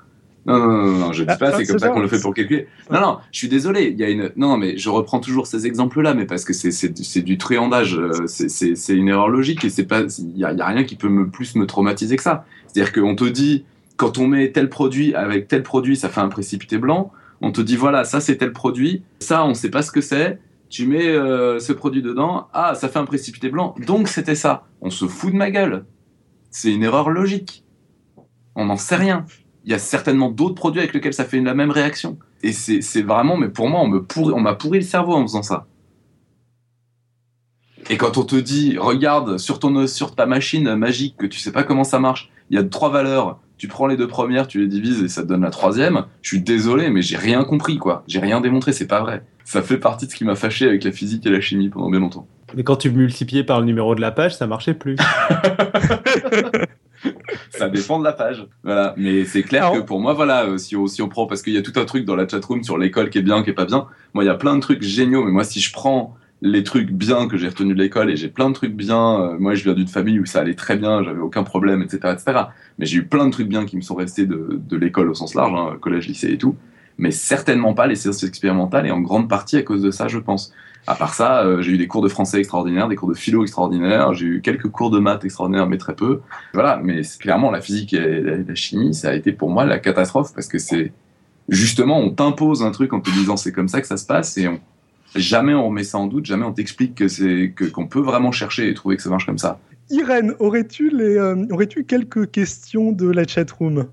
[0.46, 2.68] non, non, non, non, je dis pas, c'est comme ça qu'on le fait pour calculer.
[2.90, 3.90] Non, non, je suis désolé.
[3.92, 4.32] Il y a une.
[4.36, 8.96] Non, mais je reprends toujours ces exemples-là, mais parce que c'est du triandage, euh, c'est
[8.96, 10.04] une erreur logique et c'est pas.
[10.18, 12.46] Il y a, y a rien qui peut me plus me traumatiser que ça.
[12.66, 13.66] C'est-à-dire qu'on te dit
[13.98, 17.60] quand on met tel produit avec tel produit, ça fait un précipité blanc on te
[17.60, 21.08] dit voilà, ça c'est tel produit, ça on sait pas ce que c'est, tu mets
[21.08, 24.66] euh, ce produit dedans, ah ça fait un précipité blanc, donc c'était ça.
[24.80, 25.86] On se fout de ma gueule.
[26.50, 27.64] C'est une erreur logique.
[28.54, 29.24] On n'en sait rien.
[29.64, 32.18] Il y a certainement d'autres produits avec lesquels ça fait la même réaction.
[32.42, 35.66] Et c'est vraiment, mais pour moi, on m'a pourri le cerveau en faisant ça.
[37.90, 41.52] Et quand on te dit, regarde sur ton sur ta machine magique que tu sais
[41.52, 44.60] pas comment ça marche, il y a trois valeurs tu prends les deux premières, tu
[44.60, 46.04] les divises et ça te donne la troisième.
[46.22, 48.04] Je suis désolé, mais j'ai rien compris, quoi.
[48.06, 49.24] J'ai rien démontré, c'est pas vrai.
[49.44, 51.90] Ça fait partie de ce qui m'a fâché avec la physique et la chimie pendant
[51.90, 52.26] bien longtemps.
[52.54, 54.96] Mais quand tu multipliais par le numéro de la page, ça marchait plus.
[57.50, 58.46] ça dépend de la page.
[58.62, 58.94] Voilà.
[58.96, 61.52] Mais c'est clair que pour moi, voilà, euh, si on, si on prend, parce qu'il
[61.52, 63.54] y a tout un truc dans la chatroom sur l'école qui est bien, qui est
[63.54, 63.86] pas bien.
[64.14, 66.90] Moi, il y a plein de trucs géniaux, mais moi, si je prends les trucs
[66.90, 69.20] bien que j'ai retenus de l'école et j'ai plein de trucs bien.
[69.20, 71.98] Euh, moi, je viens d'une famille où ça allait très bien, j'avais aucun problème, etc.,
[72.12, 72.40] etc.
[72.78, 75.14] Mais j'ai eu plein de trucs bien qui me sont restés de, de l'école au
[75.14, 76.56] sens large, hein, collège, lycée et tout.
[76.96, 80.18] Mais certainement pas les sciences expérimentales et en grande partie à cause de ça, je
[80.18, 80.52] pense.
[80.86, 83.42] À part ça, euh, j'ai eu des cours de français extraordinaires, des cours de philo
[83.42, 86.20] extraordinaires, j'ai eu quelques cours de maths extraordinaires, mais très peu.
[86.54, 90.32] Voilà, mais clairement, la physique et la chimie, ça a été pour moi la catastrophe
[90.34, 90.92] parce que c'est
[91.48, 94.38] justement, on t'impose un truc en te disant c'est comme ça que ça se passe
[94.38, 94.60] et on,
[95.14, 98.32] jamais on remet ça en doute, jamais on t'explique que c'est que qu'on peut vraiment
[98.32, 99.60] chercher et trouver que ça marche comme ça.
[99.90, 103.86] Irène, aurais-tu les euh, aurais-tu quelques questions de la chatroom?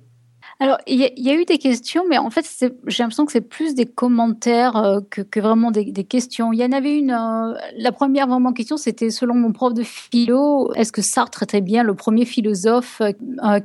[0.61, 2.45] Alors, il y, a eu des questions, mais en fait,
[2.87, 6.53] j'ai l'impression que c'est plus des commentaires euh, que, vraiment des, questions.
[6.53, 9.83] Il y en avait une, euh, la première vraiment question, c'était selon mon prof de
[9.83, 13.01] philo, est-ce que Sartre était bien le premier philosophe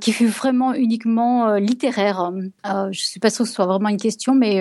[0.00, 2.32] qui fut vraiment uniquement littéraire?
[2.64, 4.60] Je ne suis pas sûre que ce soit vraiment une question, mais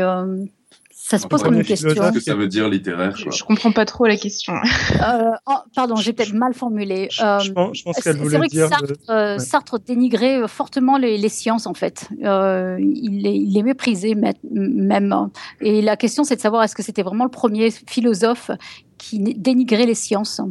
[1.10, 1.90] Ça se pose comme une question.
[1.90, 4.54] Qu'est-ce que ça veut dire littéraire je, je, comprends pas trop la question.
[5.02, 7.10] euh, oh, pardon, j'ai peut-être mal formulé.
[7.20, 8.68] Euh, je, pense, pense qu'elle voulait dire.
[8.68, 8.96] Sartre, de...
[9.10, 9.40] euh, ouais.
[9.40, 12.08] Sartre, dénigrait fortement les, les sciences en fait.
[12.24, 15.30] Euh, il, les, il, les, méprisait même.
[15.62, 18.52] Et la question, c'est de savoir est-ce que c'était vraiment le premier philosophe
[19.00, 20.42] qui dénigrait les sciences?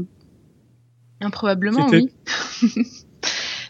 [1.20, 2.10] Improbablement, oui.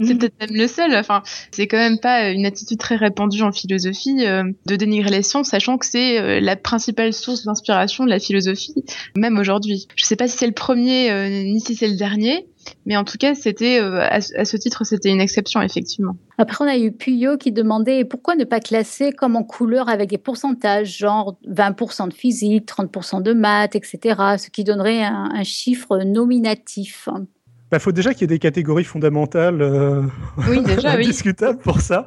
[0.01, 0.95] c'est peut-être même le seul.
[0.95, 5.23] Enfin, c'est quand même pas une attitude très répandue en philosophie euh, de dénigrer les
[5.23, 8.75] sciences, sachant que c'est euh, la principale source d'inspiration de la philosophie,
[9.17, 9.87] même aujourd'hui.
[9.97, 12.47] Je sais pas si c'est le premier euh, ni si c'est le dernier.
[12.87, 16.17] Mais en tout cas, c'était euh, à, ce titre, c'était une exception effectivement.
[16.39, 20.11] Après, on a eu Puyot qui demandait pourquoi ne pas classer comme en couleur avec
[20.11, 23.99] des pourcentages, genre 20% de physique, 30% de maths, etc.,
[24.39, 27.09] ce qui donnerait un, un chiffre nominatif.
[27.69, 30.01] Il bah, faut déjà qu'il y ait des catégories fondamentales euh,
[30.49, 31.63] oui, déjà, indiscutables oui.
[31.65, 32.07] pour ça.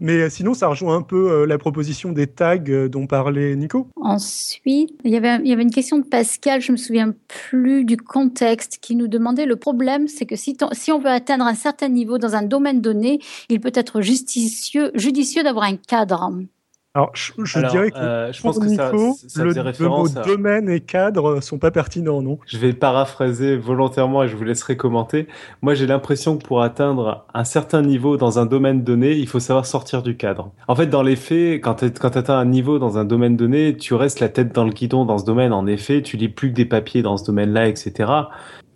[0.00, 3.56] Mais euh, sinon, ça rejoint un peu euh, la proposition des tags euh, dont parlait
[3.56, 3.88] Nico.
[3.96, 7.86] Ensuite, il y, avait, il y avait une question de Pascal, je me souviens plus
[7.86, 11.54] du contexte, qui nous demandait le problème, c'est que si, si, on veut atteindre un
[11.54, 13.18] certain niveau dans un domaine donné,
[13.48, 16.30] il peut être justicieux, judicieux d'avoir un cadre.
[16.94, 20.22] Alors, je, je Alors, dirais que euh, je pense que ça, Nico, ça le, à...
[20.24, 22.38] domaine et cadre sont pas pertinents, non?
[22.46, 25.28] Je vais paraphraser volontairement et je vous laisserai commenter.
[25.60, 29.38] Moi, j'ai l'impression que pour atteindre un certain niveau dans un domaine donné, il faut
[29.38, 30.50] savoir sortir du cadre.
[30.66, 33.92] En fait, dans les faits, quand tu atteins un niveau dans un domaine donné, tu
[33.92, 35.52] restes la tête dans le guidon dans ce domaine.
[35.52, 38.10] En effet, tu lis plus que des papiers dans ce domaine-là, etc.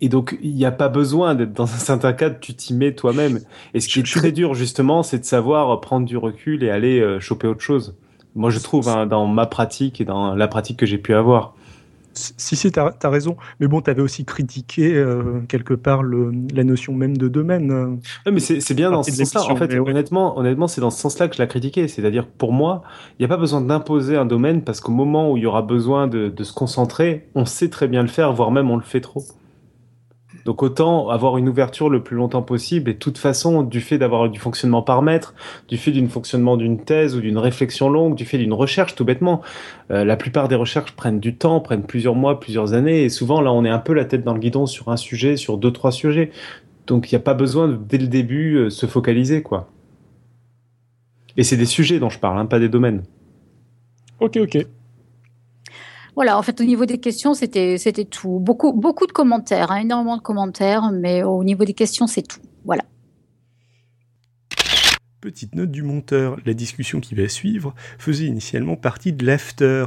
[0.03, 2.93] Et donc, il n'y a pas besoin d'être dans un certain cadre, tu t'y mets
[2.93, 3.39] toi-même.
[3.73, 6.99] Et ce qui est très dur, justement, c'est de savoir prendre du recul et aller
[6.99, 7.95] euh, choper autre chose.
[8.35, 11.55] Moi, je trouve, hein, dans ma pratique et dans la pratique que j'ai pu avoir.
[12.11, 13.37] Si, si, tu as, raison.
[13.61, 18.01] Mais bon, tu avais aussi critiqué euh, quelque part le, la notion même de domaine.
[18.25, 19.53] Oui, mais c'est bien dans ce sens-là.
[19.53, 19.89] En fait, ouais.
[19.89, 21.87] honnêtement, honnêtement c'est dans ce sens-là que je l'ai critiqué.
[21.87, 22.81] C'est-à-dire, pour moi,
[23.17, 25.61] il n'y a pas besoin d'imposer un domaine parce qu'au moment où il y aura
[25.61, 28.83] besoin de, de se concentrer, on sait très bien le faire, voire même on le
[28.83, 29.23] fait trop.
[30.45, 33.97] Donc autant avoir une ouverture le plus longtemps possible et de toute façon, du fait
[33.97, 35.33] d'avoir du fonctionnement par maître,
[35.69, 39.05] du fait d'un fonctionnement d'une thèse ou d'une réflexion longue, du fait d'une recherche tout
[39.05, 39.41] bêtement,
[39.91, 43.41] euh, la plupart des recherches prennent du temps, prennent plusieurs mois, plusieurs années et souvent
[43.41, 45.71] là on est un peu la tête dans le guidon sur un sujet, sur deux,
[45.71, 46.31] trois sujets.
[46.87, 49.69] Donc il n'y a pas besoin de, dès le début euh, se focaliser quoi.
[51.37, 53.03] Et c'est des sujets dont je parle, hein, pas des domaines.
[54.19, 54.65] Ok, ok.
[56.15, 58.39] Voilà, en fait, au niveau des questions, c'était c'était tout.
[58.39, 62.39] Beaucoup, beaucoup de commentaires, hein, énormément de commentaires, mais au niveau des questions, c'est tout.
[62.65, 62.83] Voilà.
[65.21, 69.85] Petite note du monteur, la discussion qui va suivre faisait initialement partie de l'after.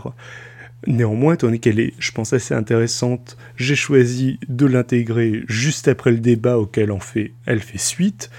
[0.87, 6.11] Néanmoins, étant donné qu'elle est, je pense, assez intéressante, j'ai choisi de l'intégrer juste après
[6.11, 8.31] le débat auquel fait, elle fait suite.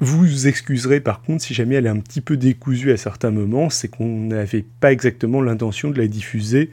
[0.00, 3.30] Vous vous excuserez par contre si jamais elle est un petit peu décousue à certains
[3.30, 6.70] moments, c'est qu'on n'avait pas exactement l'intention de la diffuser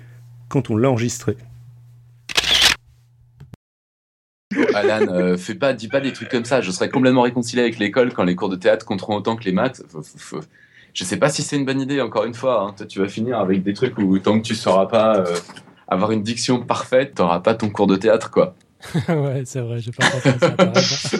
[0.49, 1.37] quand on l'a enregistré.
[4.73, 6.61] Alan, euh, fais pas, dis pas des trucs comme ça.
[6.61, 9.51] Je serais complètement réconcilié avec l'école quand les cours de théâtre compteront autant que les
[9.51, 9.81] maths.
[10.93, 12.61] Je sais pas si c'est une bonne idée, encore une fois.
[12.61, 12.73] Hein.
[12.75, 15.35] Toi, tu vas finir avec des trucs où tant que tu sauras pas euh,
[15.87, 18.55] avoir une diction parfaite, t'auras pas ton cours de théâtre, quoi.
[19.09, 21.17] ouais, c'est vrai, j'ai pas pensé à ça.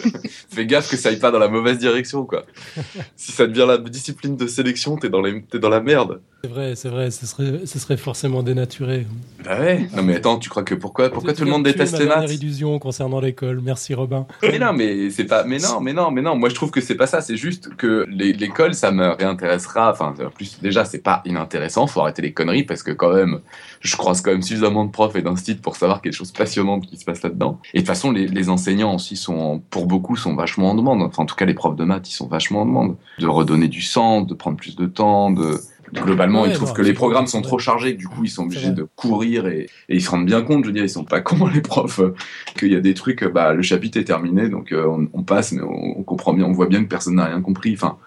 [0.50, 2.44] Fais gaffe que ça aille pas dans la mauvaise direction, quoi.
[3.16, 5.44] si ça devient la discipline de sélection, t'es dans, les...
[5.52, 6.20] es dans la merde.
[6.42, 9.06] C'est vrai, c'est vrai, ce serait, ce serait forcément dénaturé.
[9.44, 9.88] Bah ouais.
[9.94, 12.32] Non mais attends, tu crois que pourquoi, pourquoi tout le monde déteste les maths?
[12.32, 13.60] Illusion concernant l'école.
[13.60, 14.26] Merci Robin.
[14.42, 16.36] Mais non, mais c'est pas, mais non, mais non, mais non.
[16.36, 17.20] Moi je trouve que c'est pas ça.
[17.20, 19.90] C'est juste que l'école, ça me réintéressera.
[19.90, 21.86] Enfin, en plus déjà, c'est pas inintéressant.
[21.86, 23.40] Faut arrêter les conneries parce que quand même,
[23.80, 26.96] je croise quand même suffisamment de profs et d'instituts pour savoir quelque chose passionnante qui
[26.96, 27.49] se passe là-dedans.
[27.72, 31.02] Et de toute façon, les, les, enseignants aussi sont, pour beaucoup, sont vachement en demande.
[31.02, 33.68] Enfin, en tout cas, les profs de maths, ils sont vachement en demande de redonner
[33.68, 35.60] du sens, de prendre plus de temps, de
[35.92, 38.70] globalement, ouais, ils trouvent que les programmes sont trop chargés, du coup, ils sont obligés
[38.70, 41.20] de courir et, et, ils se rendent bien compte, je veux dire, ils sont pas
[41.20, 42.14] cons, les profs, euh,
[42.56, 45.52] qu'il y a des trucs, bah, le chapitre est terminé, donc euh, on, on, passe,
[45.52, 47.74] mais on, on, comprend bien, on voit bien que personne n'a rien compris.
[47.74, 47.98] Enfin,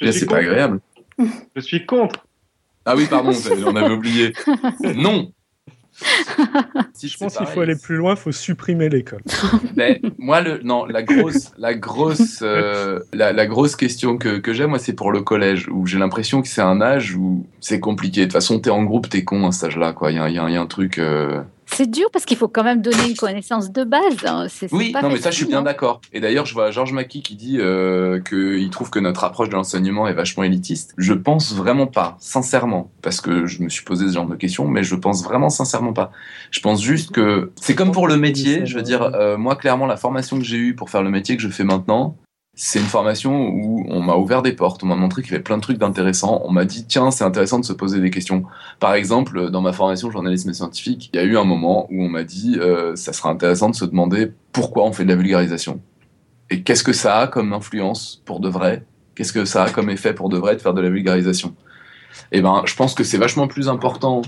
[0.00, 0.80] c'est pas agréable.
[1.54, 2.26] Je suis contre.
[2.84, 3.32] Ah oui, pardon,
[3.66, 4.32] on avait oublié.
[4.96, 5.30] Non,
[6.92, 9.22] si je pense qu'il faut aller plus loin, il faut supprimer l'école.
[9.76, 14.52] Mais moi, le, non, la grosse, la grosse, euh, la, la, grosse question que, que
[14.52, 17.80] j'ai, moi, c'est pour le collège, où j'ai l'impression que c'est un âge où c'est
[17.80, 18.20] compliqué.
[18.22, 20.12] De toute façon, t'es en groupe, t'es con à cet âge-là, quoi.
[20.12, 20.98] Il y a, un truc.
[20.98, 21.42] Euh...
[21.70, 24.16] C'est dur parce qu'il faut quand même donner une connaissance de base.
[24.26, 24.46] Hein.
[24.72, 26.00] Oui, non, mais ça, je suis bien d'accord.
[26.12, 29.54] Et d'ailleurs, je vois Georges Mackey qui dit euh, qu'il trouve que notre approche de
[29.54, 30.94] l'enseignement est vachement élitiste.
[30.96, 34.66] Je pense vraiment pas, sincèrement, parce que je me suis posé ce genre de questions,
[34.66, 36.10] mais je pense vraiment sincèrement pas.
[36.50, 38.66] Je pense juste que c'est comme pour le métier.
[38.66, 41.36] Je veux dire, euh, moi, clairement, la formation que j'ai eue pour faire le métier
[41.36, 42.16] que je fais maintenant,
[42.60, 45.44] c'est une formation où on m'a ouvert des portes, on m'a montré qu'il y avait
[45.44, 48.42] plein de trucs d'intéressants, on m'a dit tiens c'est intéressant de se poser des questions.
[48.80, 52.08] Par exemple, dans ma formation journalisme scientifique, il y a eu un moment où on
[52.08, 55.80] m'a dit euh, ça sera intéressant de se demander pourquoi on fait de la vulgarisation
[56.50, 59.88] et qu'est-ce que ça a comme influence pour de vrai, qu'est-ce que ça a comme
[59.88, 61.54] effet pour de vrai de faire de la vulgarisation?
[62.32, 64.22] Eh ben je pense que c'est vachement plus important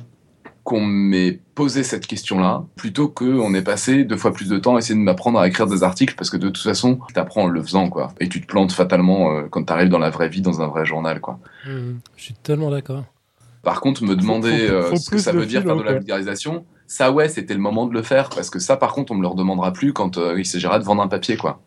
[0.65, 4.79] qu'on m'ait posé cette question-là, plutôt qu'on ait passé deux fois plus de temps à
[4.79, 7.63] essayer de m'apprendre à écrire des articles, parce que de toute façon, t'apprends en le
[7.63, 8.13] faisant, quoi.
[8.21, 10.85] Et tu te plantes fatalement euh, quand t'arrives dans la vraie vie, dans un vrai
[10.85, 11.39] journal, quoi.
[11.67, 13.05] Mmh, je suis tellement d'accord.
[13.63, 17.13] Par contre, me demander euh, ce que ça veut dire faire de la vulgarisation, ça
[17.13, 19.29] ouais, c'était le moment de le faire, parce que ça, par contre, on me le
[19.29, 21.61] redemandera plus quand euh, il s'agira de vendre un papier, quoi.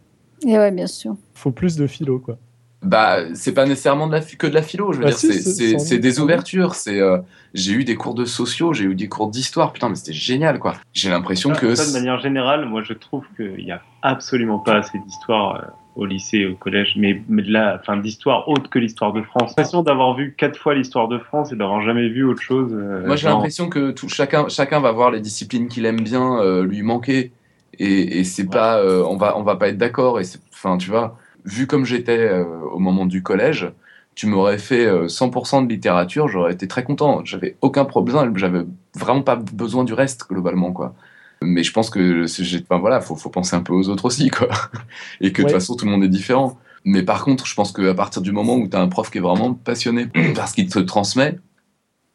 [0.46, 1.16] Et ouais, bien sûr.
[1.34, 2.38] Faut plus de philo, quoi.
[2.84, 5.28] Bah, c'est pas nécessairement de la, que de la philo, je veux Bah dire, si,
[5.34, 6.76] c'est- c'est- c'est c'est des ouvertures.
[6.76, 7.18] C'est, euh,
[7.54, 10.60] j'ai eu des cours de sociaux, j'ai eu des cours d'histoire, putain, mais c'était génial,
[10.60, 10.74] quoi.
[10.94, 14.60] J'ai l'impression Ça, que ça, de manière générale, moi je trouve qu'il n'y a absolument
[14.60, 18.70] pas assez d'histoire euh, au lycée, au collège, mais, mais de la, enfin, d'histoire autre
[18.70, 19.44] que l'histoire de France.
[19.56, 22.72] J'ai l'impression d'avoir vu quatre fois l'histoire de France et d'avoir jamais vu autre chose.
[22.74, 26.02] euh, Moi, j'ai genre- l'impression que tout, chacun, chacun va voir les disciplines qu'il aime
[26.02, 27.32] bien euh, lui manquer.
[27.80, 30.20] Et, et c'est pas, euh, on va, on va pas être d'accord.
[30.20, 33.72] Et c'est- enfin, tu vois, vu comme j'étais euh, au moment du collège,
[34.16, 37.24] tu m'aurais fait euh, 100% de littérature, j'aurais été très content.
[37.26, 38.66] J'avais aucun problème, j'avais
[38.96, 40.94] vraiment pas besoin du reste globalement, quoi.
[41.42, 42.26] Mais je pense que,
[42.64, 44.48] enfin, voilà, faut, faut penser un peu aux autres aussi, quoi.
[45.22, 46.58] Et que de toute façon, tout le monde est différent.
[46.86, 49.18] Mais par contre, je pense qu'à partir du moment où tu as un prof qui
[49.18, 51.40] est vraiment passionné par ce qu'il te transmet,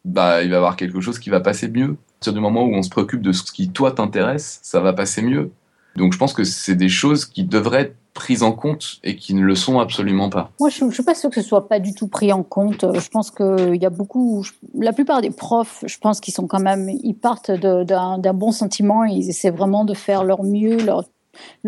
[0.04, 1.96] bah, il va y avoir quelque chose qui va passer mieux.
[1.96, 4.92] À partir du moment où on se préoccupe de ce qui, toi, t'intéresse, ça va
[4.92, 5.50] passer mieux.
[5.96, 9.42] Donc, je pense que c'est des choses qui devraient prises en compte et qui ne
[9.42, 10.50] le sont absolument pas.
[10.58, 12.82] Moi, je ne suis pas sûre que ce soit pas du tout pris en compte.
[12.84, 16.34] Euh, Je pense qu'il y a beaucoup, je- la plupart des profs, je pense qu'ils
[16.34, 20.76] sont quand même, ils partent d'un bon sentiment, ils essaient vraiment de faire leur mieux,
[20.84, 21.04] leur,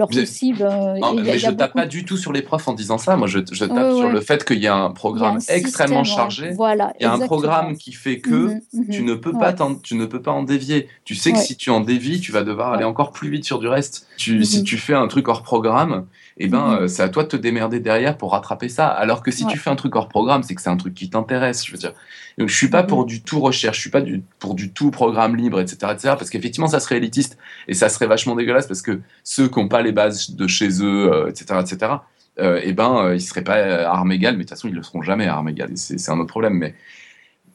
[0.08, 0.62] possible.
[0.62, 2.98] euh, Non, mais je a tape beaucoup- pas du tout sur les profs en disant
[2.98, 3.16] ça.
[3.16, 6.04] Moi, je, je tape sur le fait qu'il y a un a programme extrêmement système,
[6.22, 6.50] chargé.
[6.54, 8.88] Voilà, Il y a un programme qui fait que Mhm, mhm.
[8.90, 9.38] tu ne peux Ouais.
[9.38, 9.54] pas
[9.84, 10.88] tu ne peux pas en dévier.
[11.04, 11.42] Tu sais que Ouais.
[11.44, 14.08] si tu en dévies, tu vas devoir aller encore plus vite sur du reste.
[14.16, 14.44] Tu.
[14.44, 16.06] Si tu fais un truc hors programme,
[16.42, 16.74] eh ben Mhm.
[16.82, 18.88] euh, c'est à toi de te démerder derrière pour rattraper ça.
[18.88, 19.52] Alors que si Ouais.
[19.52, 21.64] tu fais un truc hors programme, c'est que c'est un truc qui t'intéresse.
[21.64, 21.92] Je veux dire.
[22.38, 24.90] Donc je suis pas pour du tout recherche, je suis pas du, pour du tout
[24.90, 26.14] programme libre, etc., etc.
[26.18, 27.36] Parce qu'effectivement ça serait élitiste
[27.68, 30.82] et ça serait vachement dégueulasse parce que ceux qui n'ont pas les bases de chez
[30.82, 31.92] eux, euh, etc., etc.
[32.40, 34.74] euh, eh ben euh, ils seraient pas à armes égales, mais de toute façon ils
[34.74, 35.72] le seront jamais à armes égales.
[35.76, 36.74] C'est un autre problème, mais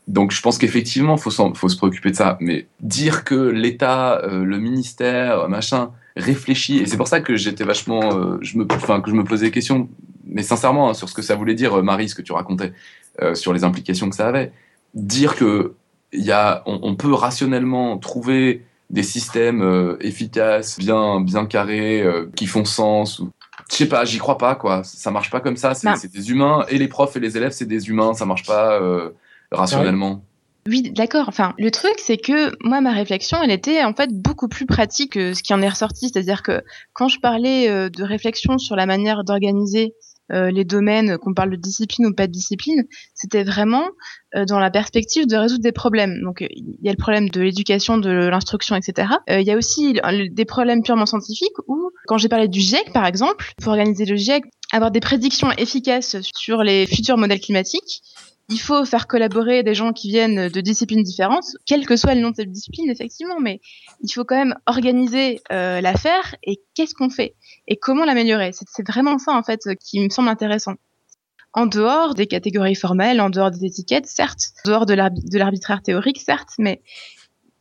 [0.08, 2.38] donc je pense qu'effectivement, faut, faut se préoccuper de ça.
[2.40, 7.64] Mais dire que l'État, euh, le ministère, machin, réfléchit, et c'est pour ça que j'étais
[7.64, 9.90] vachement, euh, je me, enfin que je me posais des questions,
[10.26, 12.74] mais sincèrement hein, sur ce que ça voulait dire, euh, Marie, ce que tu racontais,
[13.22, 14.52] euh, sur les implications que ça avait.
[14.94, 15.74] Dire que
[16.14, 22.02] il y a, on, on peut rationnellement trouver des systèmes euh, efficaces, bien, bien carrés,
[22.02, 23.20] euh, qui font sens.
[23.20, 23.32] Ou...
[23.70, 24.84] Je sais pas, j'y crois pas, quoi.
[24.84, 25.74] Ça marche pas comme ça.
[25.74, 25.96] C'est Bah.
[26.14, 28.14] des humains, et les profs et les élèves, c'est des humains.
[28.14, 29.10] Ça marche pas euh,
[29.52, 30.24] rationnellement.
[30.68, 31.26] Oui, d'accord.
[31.28, 35.12] Enfin, le truc, c'est que moi, ma réflexion, elle était en fait beaucoup plus pratique
[35.14, 36.10] que ce qui en est ressorti.
[36.10, 36.64] C'est-à-dire que
[36.94, 39.94] quand je parlais euh, de réflexion sur la manière d'organiser
[40.32, 42.84] euh, les domaines, qu'on parle de discipline ou pas de discipline,
[43.14, 43.86] c'était vraiment
[44.36, 46.20] euh, dans la perspective de résoudre des problèmes.
[46.24, 49.10] Donc, il y a le problème de l'éducation, de l'instruction, etc.
[49.30, 50.00] Il y a aussi
[50.32, 54.16] des problèmes purement scientifiques où, quand j'ai parlé du GIEC, par exemple, pour organiser le
[54.16, 58.02] GIEC, avoir des prédictions efficaces sur les futurs modèles climatiques,
[58.50, 62.22] il faut faire collaborer des gens qui viennent de disciplines différentes, quel que soit le
[62.22, 63.60] nom de cette discipline, effectivement, mais
[64.02, 67.36] il faut quand même organiser euh, l'affaire et qu'est-ce qu'on fait
[67.68, 68.52] et comment l'améliorer.
[68.54, 70.76] C'est vraiment ça, en fait, qui me semble intéressant.
[71.54, 75.38] En dehors des catégories formelles, en dehors des étiquettes, certes, en dehors de l'arbi- de
[75.40, 76.82] l'arbitraire théorique, certes, mais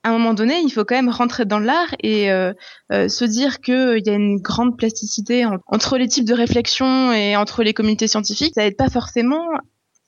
[0.03, 2.53] à un moment donné, il faut quand même rentrer dans l'art et euh,
[2.93, 7.11] euh, se dire qu'il y a une grande plasticité en- entre les types de réflexion
[7.13, 8.53] et entre les communautés scientifiques.
[8.55, 9.47] Ça aide pas forcément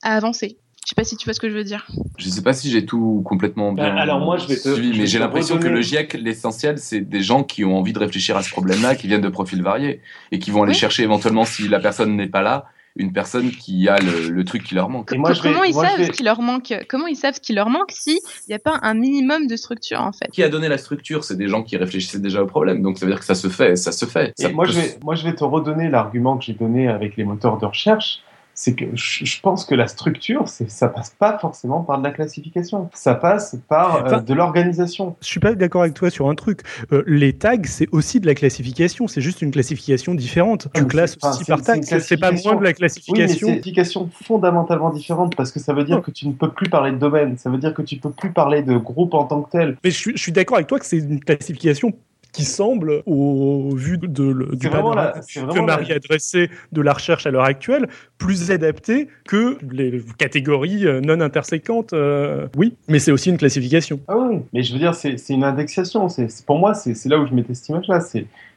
[0.03, 0.59] à avancer.
[0.87, 1.85] Je sais pas si tu vois ce que je veux dire.
[2.17, 4.87] Je sais pas si j'ai tout complètement bien Bah, alors moi, je vais te- suivi,
[4.87, 7.91] je vais mais j'ai l'impression que le GIEC, l'essentiel, c'est des gens qui ont envie
[7.91, 9.99] de réfléchir à ce problème-là, qui viennent de profils variés
[10.31, 10.77] et qui vont aller Oui.
[10.77, 14.63] chercher éventuellement, si la personne n'est pas là, une personne qui a le, le truc
[14.63, 15.11] qui leur manque.
[15.11, 17.07] Et moi, je vais- comment ils moi, je savent vais- ce qui leur manque Comment
[17.07, 20.13] ils savent ce qui leur manque s'il n'y a pas un minimum de structure en
[20.13, 20.27] fait?
[20.31, 23.05] Qui a donné la structure C'est des gens qui réfléchissaient déjà au problème, donc ça
[23.05, 24.33] veut dire que ça se fait, ça se fait.
[24.39, 26.87] Et Ça moi, peut je vais, moi, je vais te redonner l'argument que j'ai donné
[26.87, 28.21] avec les moteurs de recherche.
[28.59, 32.89] C'est que je, pense que la structure, ça passe pas forcément par de la classification.
[32.91, 35.15] Ça passe par euh, de l'organisation.
[35.21, 36.61] Je suis pas d'accord avec toi sur un truc.
[36.91, 39.07] Euh, les tags, c'est aussi de la classification.
[39.07, 40.69] C'est juste une classification différente.
[40.73, 41.83] Ah, Tu classes aussi par tag.
[41.83, 42.49] C'est pas classification.
[42.49, 43.47] moins de la Oui, mais c'est classification.
[43.47, 46.91] une classification fondamentalement différente parce que ça veut dire que tu ne peux plus parler
[46.91, 47.37] de domaine.
[47.37, 49.77] Ça veut dire que tu peux plus parler de groupe en tant que tel.
[49.83, 51.93] Mais je suis d'accord avec toi que c'est une classification
[52.37, 56.81] qui semble, au vu de, le- du panorama que vraiment la- Marie a dressé de
[56.81, 57.87] la recherche à l'heure actuelle,
[58.19, 61.93] plus adapté que les catégories euh, non interséquentes.
[61.93, 63.99] euh, oui, mais c'est aussi une classification.
[64.07, 66.09] Ah oui, mais je veux dire, c'est une indexation.
[66.09, 68.01] C'est Pour moi, c'est là où je mettais cette image-là.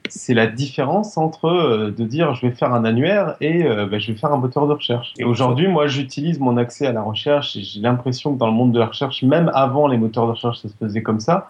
[0.09, 4.01] C'est la différence entre euh, de dire je vais faire un annuaire et euh, ben,
[4.01, 5.12] je vais faire un moteur de recherche.
[5.19, 8.52] Et aujourd'hui, moi, j'utilise mon accès à la recherche et j'ai l'impression que dans le
[8.52, 11.48] monde de la recherche, même avant les moteurs de recherche, ça se faisait comme ça.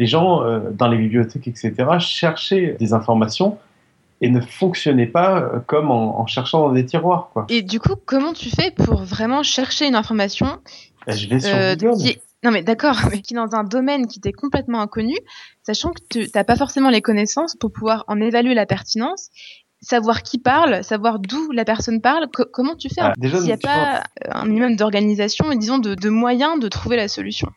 [0.00, 3.58] Les gens, euh, dans les bibliothèques, etc., cherchaient des informations
[4.22, 7.28] et ne fonctionnaient pas euh, comme en, en cherchant dans des tiroirs.
[7.32, 7.44] Quoi.
[7.50, 10.58] Et du coup, comment tu fais pour vraiment chercher une information
[11.06, 11.96] Ben, je vais sur euh, Google.
[12.02, 15.16] qui est- Non mais d'accord, mais qui est dans un domaine qui t'est complètement inconnu,
[15.62, 19.28] sachant que tu n'as pas forcément les connaissances pour pouvoir en évaluer la pertinence,
[19.82, 23.52] savoir qui parle, savoir d'où la personne parle, co- comment tu fais Ah, s'il n'y
[23.52, 27.48] a pas un minimum d'organisation et disons de, de moyens de trouver la solution?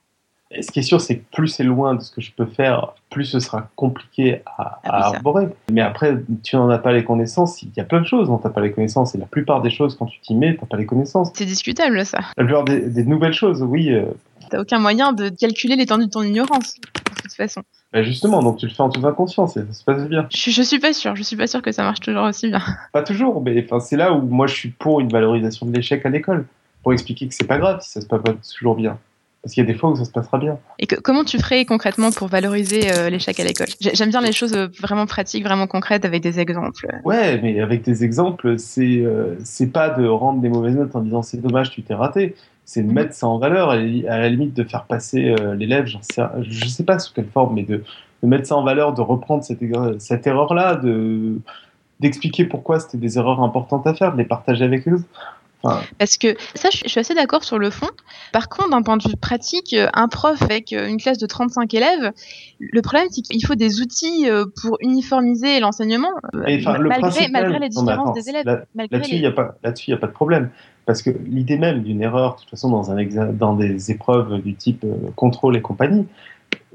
[0.51, 2.45] Et ce qui est sûr, c'est que plus c'est loin de ce que je peux
[2.45, 5.47] faire, plus ce sera compliqué à, Ah à arborer.
[5.71, 7.63] Mais après, tu n'en as pas les connaissances.
[7.63, 9.15] Il y a plein de choses dont tu n'as pas les connaissances.
[9.15, 11.31] Et la plupart des choses, quand tu t'y mets, tu n'as pas les connaissances.
[11.33, 12.19] C'est discutable ça.
[12.37, 13.91] La plupart des, des nouvelles choses, oui.
[13.91, 14.05] euh,
[14.51, 17.63] T'as aucun moyen de calculer l'étendue de ton ignorance, de toute façon.
[17.91, 20.27] bah justement, donc tu le fais en toute inconscience et ça se passe bien.
[20.31, 22.59] Je, je suis pas sûre, je suis pas sûre que ça marche toujours aussi bien.
[22.91, 26.05] Pas toujours, mais enfin, c'est là où moi je suis pour une valorisation de l'échec
[26.05, 26.45] à l'école.
[26.83, 28.99] Pour expliquer que c'est pas grave si ça se passe pas toujours bien.
[29.43, 30.57] Parce qu'il y a des fois où ça se passera bien.
[30.79, 33.67] Et que- comment tu ferais concrètement pour valoriser euh, l'échec à l'école?
[33.81, 36.87] J'ai- J'aime bien les choses euh, vraiment pratiques, vraiment concrètes avec des exemples.
[37.03, 41.01] Ouais, mais avec des exemples, c'est euh, c'est pas de rendre des mauvaises notes en
[41.01, 42.35] disant c'est dommage, tu t'es raté.
[42.63, 42.93] C'est de Mhm.
[42.93, 46.97] mettre ça en valeur, à la limite de faire passer euh, l'élève, je sais pas
[46.97, 47.83] sous quelle forme, mais de,
[48.23, 51.39] de mettre ça en valeur, de reprendre cette, erreur- cette erreur-là, de
[51.99, 55.03] d'expliquer pourquoi c'était des erreurs importantes à faire, de les partager avec eux.
[55.97, 57.87] Parce que ça, je suis- assez d'accord sur le fond.
[58.33, 61.73] Par contre, d'un point de vue pratique, un prof avec euh, une classe de 35
[61.73, 62.11] élèves,
[62.59, 66.39] le problème, c'est qu'il faut des outils euh, pour uniformiser l'enseignement, euh,
[66.89, 67.09] malgré,
[67.59, 68.45] les non, différences attends, des élèves.
[68.45, 68.65] là-
[69.63, 70.49] Là-dessus, il n'y a, a pas de problème.
[70.85, 74.41] Parce que l'idée même d'une erreur, de toute façon, dans, un exa- dans des épreuves
[74.41, 76.05] du type euh, contrôle et compagnie,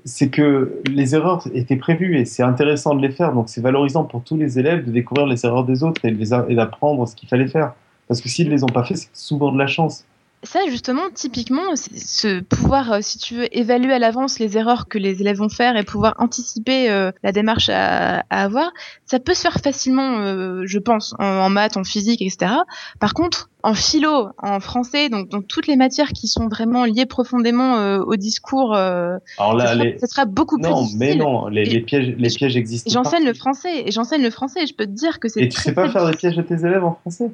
[0.07, 3.35] c'est que les erreurs étaient prévues et c'est intéressant de les faire.
[3.35, 6.17] Donc, c'est valorisant pour tous les élèves de découvrir les erreurs des autres et, de
[6.17, 7.75] les a- et d'apprendre ce qu'il fallait faire.
[8.09, 10.05] Parce que s'ils ne les ont pas fait, c'est souvent de la chance.
[10.45, 14.97] Ça, justement, typiquement, ce pouvoir, euh, si tu veux, évaluer à l'avance les erreurs que
[14.97, 18.71] les élèves vont faire et pouvoir anticiper euh, la démarche à, à avoir,
[19.05, 22.53] ça peut se faire facilement, euh, je pense, en, en maths, en physique, etc.
[23.01, 27.07] Par contre, en philo, en français, donc dans toutes les matières qui sont vraiment liées
[27.07, 29.21] profondément euh, au discours, Alors
[29.61, 29.99] ça, sera, les...
[29.99, 30.99] ça sera beaucoup plus non, difficile.
[31.01, 32.89] mais non, les, Et- les pièges, les pièges existent.
[32.93, 35.49] J'enseigne le français, et j'enseigne le français, et je peux te dire que c'est Et
[35.49, 37.33] tu sais pas faire des pièges à tes élèves en français?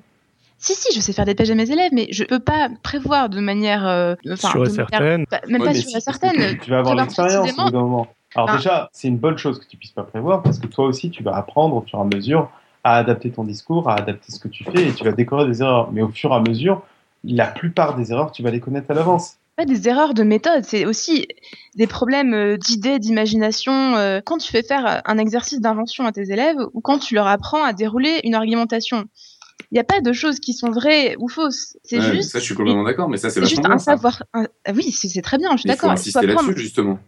[0.65, 3.29] Si, si, je sais faire des pièges à mes élèves, mais je peux pas prévoir
[3.29, 5.27] de manière, euh, de certaine.
[5.31, 6.59] bah, même Ouais, pas sûre si, certaine.
[6.59, 8.07] Tu, vas avoir l'expérience au bout d'un moment.
[8.35, 8.57] Alors Ah.
[8.57, 11.23] déjà, c'est une bonne chose que tu puisses pas prévoir parce que toi aussi, tu
[11.23, 12.51] vas apprendre au fur et à mesure
[12.83, 15.61] à adapter ton discours, à adapter ce que tu fais et tu vas décorer des
[15.61, 15.93] erreurs.
[15.93, 16.83] Mais au fur et à mesure,
[17.25, 19.37] la plupart des erreurs, tu vas les connaître à l'avance.
[19.57, 21.29] pas des erreurs de méthode, c'est aussi
[21.77, 23.97] des problèmes euh, d'idées, d'imagination.
[23.97, 27.27] euh, Quand tu fais faire un exercice d'invention à tes élèves ou quand tu leur
[27.27, 29.05] apprends à dérouler une argumentation,
[29.71, 31.77] il n'y a pas de choses qui sont vraies ou fausses.
[31.85, 34.23] C'est Ouais, juste, Ça, je suis complètement d'accord, mais ça, c'est juste un savoir.
[34.35, 35.91] un- ah Oui, c'est très bien, je suis d'accord.
[35.91, 36.99] Il faut insister apprendre- là-dessus, justement.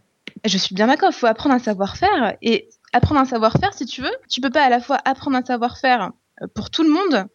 [0.45, 2.35] Je suis bien d'accord, il faut apprendre un savoir-faire.
[2.41, 5.43] Et apprendre un savoir-faire, si tu veux, tu peux pas à la fois apprendre un
[5.43, 6.11] savoir-faire
[6.41, 7.25] euh, pour tout le monde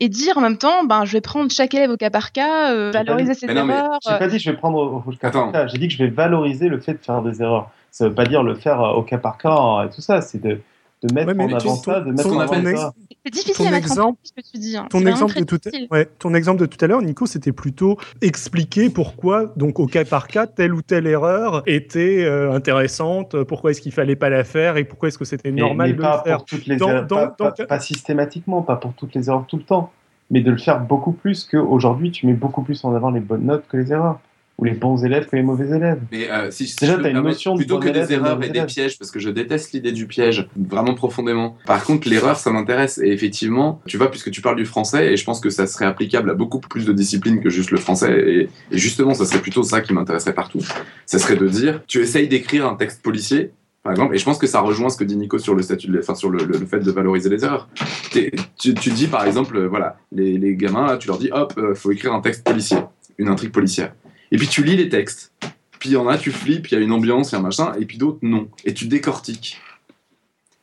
[0.00, 2.72] et dire en même temps, ben, je vais prendre chaque élève au cas par cas,
[2.72, 3.98] euh, valoriser ses Mais non, mais erreurs.
[4.06, 5.44] J'ai euh, pas dit je vais prendre au, au cas Attends.
[5.44, 5.66] par cas.
[5.68, 7.70] J'ai dit que je vais valoriser le fait de faire des erreurs.
[7.90, 10.22] Ça veut pas dire le faire euh, au cas par cas et tout ça.
[10.22, 10.60] C'est de,
[11.02, 12.92] de mettre Ouais, en avant ton- ça, de mettre en avant ça.
[13.24, 14.76] C'est difficile ton à mettre en ce que tu dis.
[14.76, 14.86] hein.
[14.90, 15.58] Ton exemple, de tout,
[15.90, 20.04] ouais, ton exemple de tout à l'heure, Nico, c'était plutôt expliquer pourquoi, donc au cas
[20.04, 24.44] par cas, telle ou telle erreur était euh, intéressante, pourquoi est-ce qu'il fallait pas la
[24.44, 26.36] faire et pourquoi est-ce que c'était Mais, normal mais de pas le faire.
[26.38, 29.28] pour toutes les Dans- erreurs, dans- pas, dans- pas- pas systématiquement, pas pour toutes les
[29.28, 29.92] erreurs tout le temps,
[30.30, 33.44] mais de le faire beaucoup plus qu'aujourd'hui, tu mets beaucoup plus en avant les bonnes
[33.46, 34.20] notes que les erreurs,
[34.60, 36.00] ou les bons élèves que les mauvais élèves.
[36.12, 38.50] Mais euh, si, si Déjà, t'as me une notion de plutôt que des erreurs et
[38.50, 41.56] des pièges, parce que je déteste l'idée du piège vraiment profondément.
[41.66, 42.98] Par contre, l'erreur, ça m'intéresse.
[43.02, 45.86] Et effectivement, tu vois, puisque tu parles du français, et je pense que ça serait
[45.86, 48.12] applicable à beaucoup plus de disciplines que juste le français.
[48.26, 50.60] Et, et justement, ça serait plutôt ça qui m'intéresserait partout.
[51.06, 53.52] Ça serait de dire, tu essayes d'écrire un texte policier.
[53.82, 55.88] Par exemple, et je pense que ça rejoint ce que dit Nico sur le statut,
[55.88, 57.66] de, enfin sur le, le- le fait de valoriser les erreurs.
[58.10, 58.30] Tu,
[58.74, 61.74] tu dis par exemple, euh, voilà, les, les gamins là, tu leur dis, hop, euh,
[61.74, 62.76] faut écrire un texte policier,
[63.16, 63.94] une intrigue policière.
[64.32, 65.32] Et puis tu lis les textes.
[65.78, 67.38] Puis il y en a, tu flippes, il y a une ambiance, il y a
[67.38, 68.48] un machin, et puis d'autres, non.
[68.64, 69.60] Et tu décortiques.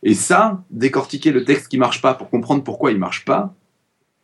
[0.03, 3.53] Et ça, décortiquer le texte qui marche pas pour comprendre pourquoi il marche pas,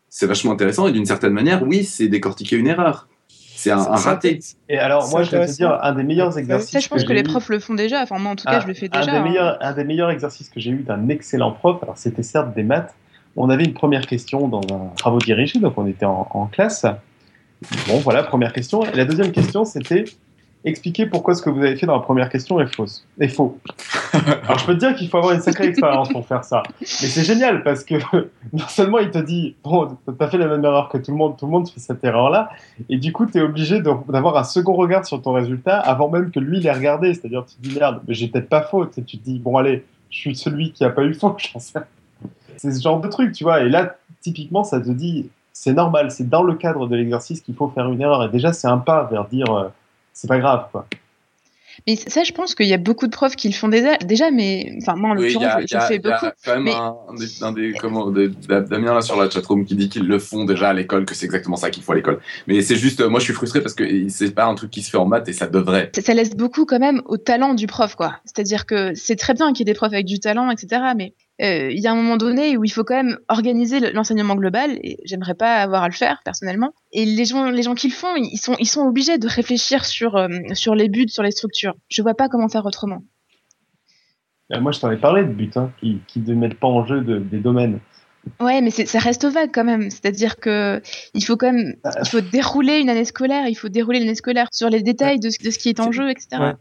[0.08, 0.88] c'est vachement intéressant.
[0.88, 3.08] Et d'une certaine manière, oui, c'est décortiquer une erreur.
[3.28, 4.40] c'est un, raté.
[4.70, 6.70] Et alors, moi, je vais te dire, un des meilleurs exercices.
[6.70, 8.04] Ça, je pense que, les profs le font déjà.
[8.04, 9.04] Enfin, moi, en tout cas, je le fais déjà.
[9.04, 9.24] Un des, hein.
[9.24, 12.64] meilleurs, un des meilleurs exercices que j'ai eu d'un excellent prof, alors c'était certes des
[12.64, 12.94] maths,
[13.36, 16.86] on avait une première question dans un travaux dirigé, donc on était en, en classe.
[17.88, 18.84] Bon, voilà, première question.
[18.86, 20.06] Et la deuxième question, c'était
[20.66, 23.58] expliquer pourquoi ce que vous avez fait dans la première question est fausse, est faux.
[24.14, 26.86] Alors je peux te dire qu'il faut avoir une sacrée expérience pour faire ça, mais
[26.86, 27.96] c'est génial parce que
[28.54, 31.36] non seulement il te dit bon t'as fait la même erreur que tout le monde,
[31.38, 32.50] tout le monde fait cette erreur là,
[32.90, 36.32] et du coup tu es obligé d'avoir un second regard sur ton résultat avant même
[36.32, 39.04] que lui l'ait regardé, c'est-à-dire tu te dis merde, mais j'ai peut-être pas faux, tu
[39.04, 41.80] te dis bon allez, je suis celui qui a pas eu faux, j'en sais.
[42.56, 46.12] C'est ce genre de truc, tu vois, et là typiquement ça te dit c'est normal,
[46.12, 48.80] c'est dans le cadre de l'exercice qu'il faut faire une erreur, et déjà c'est un
[48.80, 49.70] pas vers dire euh,
[50.14, 50.86] c'est pas grave, quoi.
[51.88, 54.32] Mais ça, je pense qu'il y a beaucoup de profs qui le font déjà, déjà
[54.32, 56.26] mais enfin moi en l'occurrence, je, fais beaucoup.
[56.26, 56.74] Il y a quand même
[57.42, 60.74] un, des, comment, Damien là sur la chatroom qui dit qu'ils le font déjà à
[60.74, 62.20] l'école, que c'est exactement ça qu'il faut à l'école.
[62.48, 64.92] Mais c'est juste, moi je suis frustré parce que c'est pas un truc qui se
[64.92, 65.92] fait en maths et ça devrait.
[66.00, 68.18] Ça, laisse beaucoup quand même au talent du prof, quoi.
[68.26, 70.82] C'est-à-dire que c'est très bien qu'il y ait des profs avec du talent, etc.
[70.96, 74.36] Mais euh, il y a un moment donné où il faut quand même organiser l'enseignement
[74.36, 76.74] global et j'aimerais pas avoir à le faire personnellement.
[76.92, 80.30] Et les gens, les gens qui le font, ils sont, obligés de réfléchir sur, euh,
[80.54, 81.74] sur les buts, sur les structures.
[81.90, 83.04] Je vois pas comment faire autrement.
[84.54, 87.02] Euh, moi, je t'en ai parlé de buts hein, qui ne mettent pas en jeu
[87.02, 87.80] des domaines.
[88.40, 89.90] Ouais, mais ça reste vague quand même.
[89.90, 90.82] C'est-à-dire que
[91.14, 94.48] il faut quand même, il faut dérouler une année scolaire, il faut dérouler l'année scolaire
[94.52, 96.54] sur les détails de, ce qui est en jeu, etc.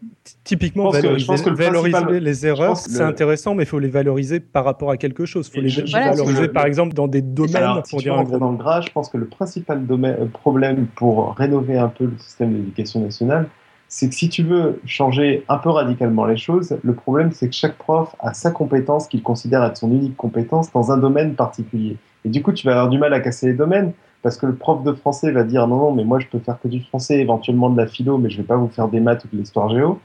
[0.45, 5.25] Typiquement, valoriser, les erreurs, c'est intéressant, mais il faut les valoriser par rapport à quelque
[5.25, 5.51] chose.
[5.55, 7.83] Il faut les valoriser, par exemple, dans des domaines.
[7.89, 10.87] pour dire un gros dans le gras, je pense que le principal domaine, euh, problème
[10.97, 13.49] pour rénover un peu le système d'éducation nationale,
[13.95, 17.55] c'est que si tu veux changer un peu radicalement les choses, le problème c'est que
[17.55, 21.99] chaque prof a sa compétence qu'il considère être son unique compétence dans un domaine particulier.
[22.25, 23.93] Et du coup, tu vas avoir du mal à casser les domaines
[24.23, 26.59] parce que le prof de français va dire non, non, mais moi je peux faire
[26.59, 29.27] que du français, éventuellement de la philo, mais je vais pas vous faire des maths
[29.27, 30.01] ou de l'histoire géo.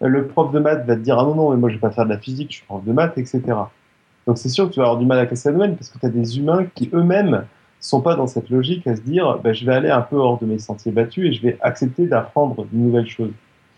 [0.00, 1.90] Le prof de maths va te dire ah non, non, mais moi je vais pas
[1.90, 3.42] faire de la physique, je suis prof de maths, etc.
[4.28, 5.98] Donc c'est sûr que tu vas avoir du mal à casser les domaines parce que
[5.98, 7.44] tu as des humains qui eux-mêmes
[7.82, 10.38] sont pas dans cette logique à se dire bah, je vais aller un peu hors
[10.38, 13.32] de mes sentiers battus et je vais accepter d'apprendre de nouvelles choses.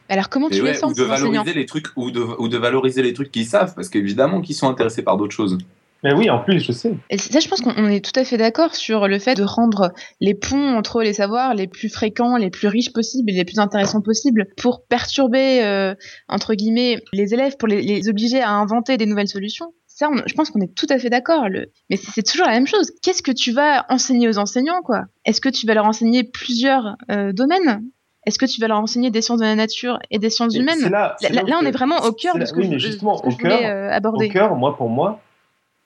[0.08, 3.02] Alors comment tu les sens ou de valoriser les trucs ou de, ou de valoriser
[3.02, 5.58] les trucs qu'ils savent parce qu'évidemment qu'ils sont intéressés par d'autres choses.
[6.02, 6.92] Mais oui, en plus, je sais.
[7.08, 9.90] Et ça, je pense qu'on est tout à fait d'accord sur le fait de rendre
[10.20, 13.58] les ponts entre les savoirs les plus fréquents, les plus riches possibles et les plus
[13.58, 15.94] intéressants possibles pour perturber, euh,
[16.28, 19.72] entre guillemets, les élèves, pour les, les obliger à inventer des nouvelles solutions.
[19.94, 21.48] Ça, je pense qu'on est tout à fait d'accord.
[21.48, 21.70] Le...
[21.88, 22.90] Mais c'est toujours la même chose.
[23.00, 25.04] Qu'est-ce que tu vas enseigner aux enseignants, quoi?
[25.24, 27.84] Est-ce que tu vas leur enseigner plusieurs euh, domaines?
[28.26, 30.80] Est-ce que tu vas leur enseigner des sciences de la nature et des sciences humaines?
[30.90, 33.60] là, là, on est vraiment au cœur de ce que, oui, mais justement, au cœur,
[33.62, 34.26] euh, aborder.
[34.26, 35.20] Au cœur, moi, pour moi,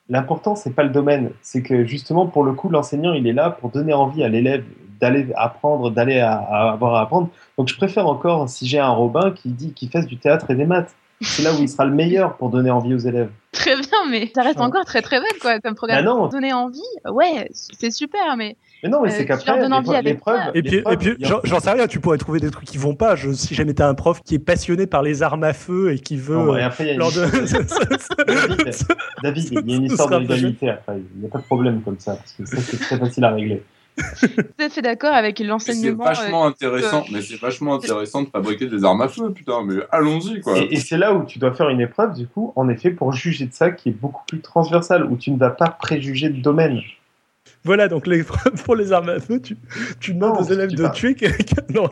[0.08, 1.32] l'important, c'est pas le domaine.
[1.42, 4.64] C'est que justement, pour le coup, l'enseignant, il est là pour donner envie à l'élève
[5.02, 7.28] d'aller apprendre, d'aller avoir à apprendre.
[7.58, 10.54] Donc, je préfère encore, si j'ai un Robin qui dit qu'il fasse du théâtre et
[10.54, 10.96] des maths.
[11.20, 13.30] C'est là où il sera le meilleur pour donner envie aux élèves.
[13.52, 16.04] Très bien, mais ça reste encore très très bête quoi, comme programme.
[16.04, 16.28] Bah non.
[16.28, 16.80] Donner envie,
[17.10, 18.56] ouais, c'est super, mais.
[18.82, 20.38] Mais non, mais c'est euh, qu'après, l'épreuve.
[20.54, 23.16] Et puis, et puis j'en sais rien, tu pourrais trouver des trucs qui vont pas.
[23.16, 25.98] Je, si jamais t'as un prof qui est passionné par les armes à feu et
[25.98, 26.36] qui veut.
[26.36, 27.00] Non, et après, il y a une...
[27.00, 28.76] David,
[29.22, 30.98] David, il y a une histoire d'égalité après.
[30.98, 33.30] Il n'y a pas de problème comme ça, parce que ça, c'est très facile à
[33.30, 33.64] régler
[34.20, 36.04] tout à fait d'accord avec l'enseignement.
[36.04, 39.64] C'est vachement euh, intéressant, mais c'est vachement intéressant de fabriquer des armes à feu, putain,
[39.64, 40.58] mais allons-y, quoi.
[40.58, 43.46] Et, c'est là où tu dois faire une épreuve, du coup, en effet, pour juger
[43.46, 46.80] de ça qui est beaucoup plus transversal, où tu ne vas pas préjuger de domaine.
[47.64, 49.56] Voilà, donc l'épreuve pour les armes à feu, tu,
[50.00, 51.62] tu demandes aux élèves de tuer quelqu'un.
[51.74, 51.90] Non,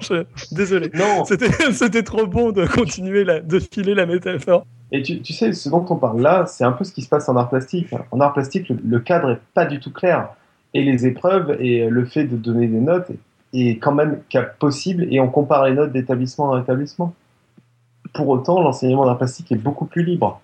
[0.53, 0.91] désolé.
[0.95, 1.25] Non.
[1.25, 4.65] C'était trop bon de continuer la, de filer la métaphore.
[4.91, 7.09] Et tu, tu, sais, ce dont on parle là, c'est un peu ce qui se
[7.09, 7.89] passe en art plastique.
[8.11, 10.29] En art plastique, le cadre est pas du tout clair
[10.75, 13.11] et les épreuves et le fait de donner des notes
[13.53, 14.21] est quand même
[14.59, 17.15] possible et on compare les notes d'établissement en établissement.
[18.13, 20.41] Pour autant, l'enseignement d'art plastique est beaucoup plus libre.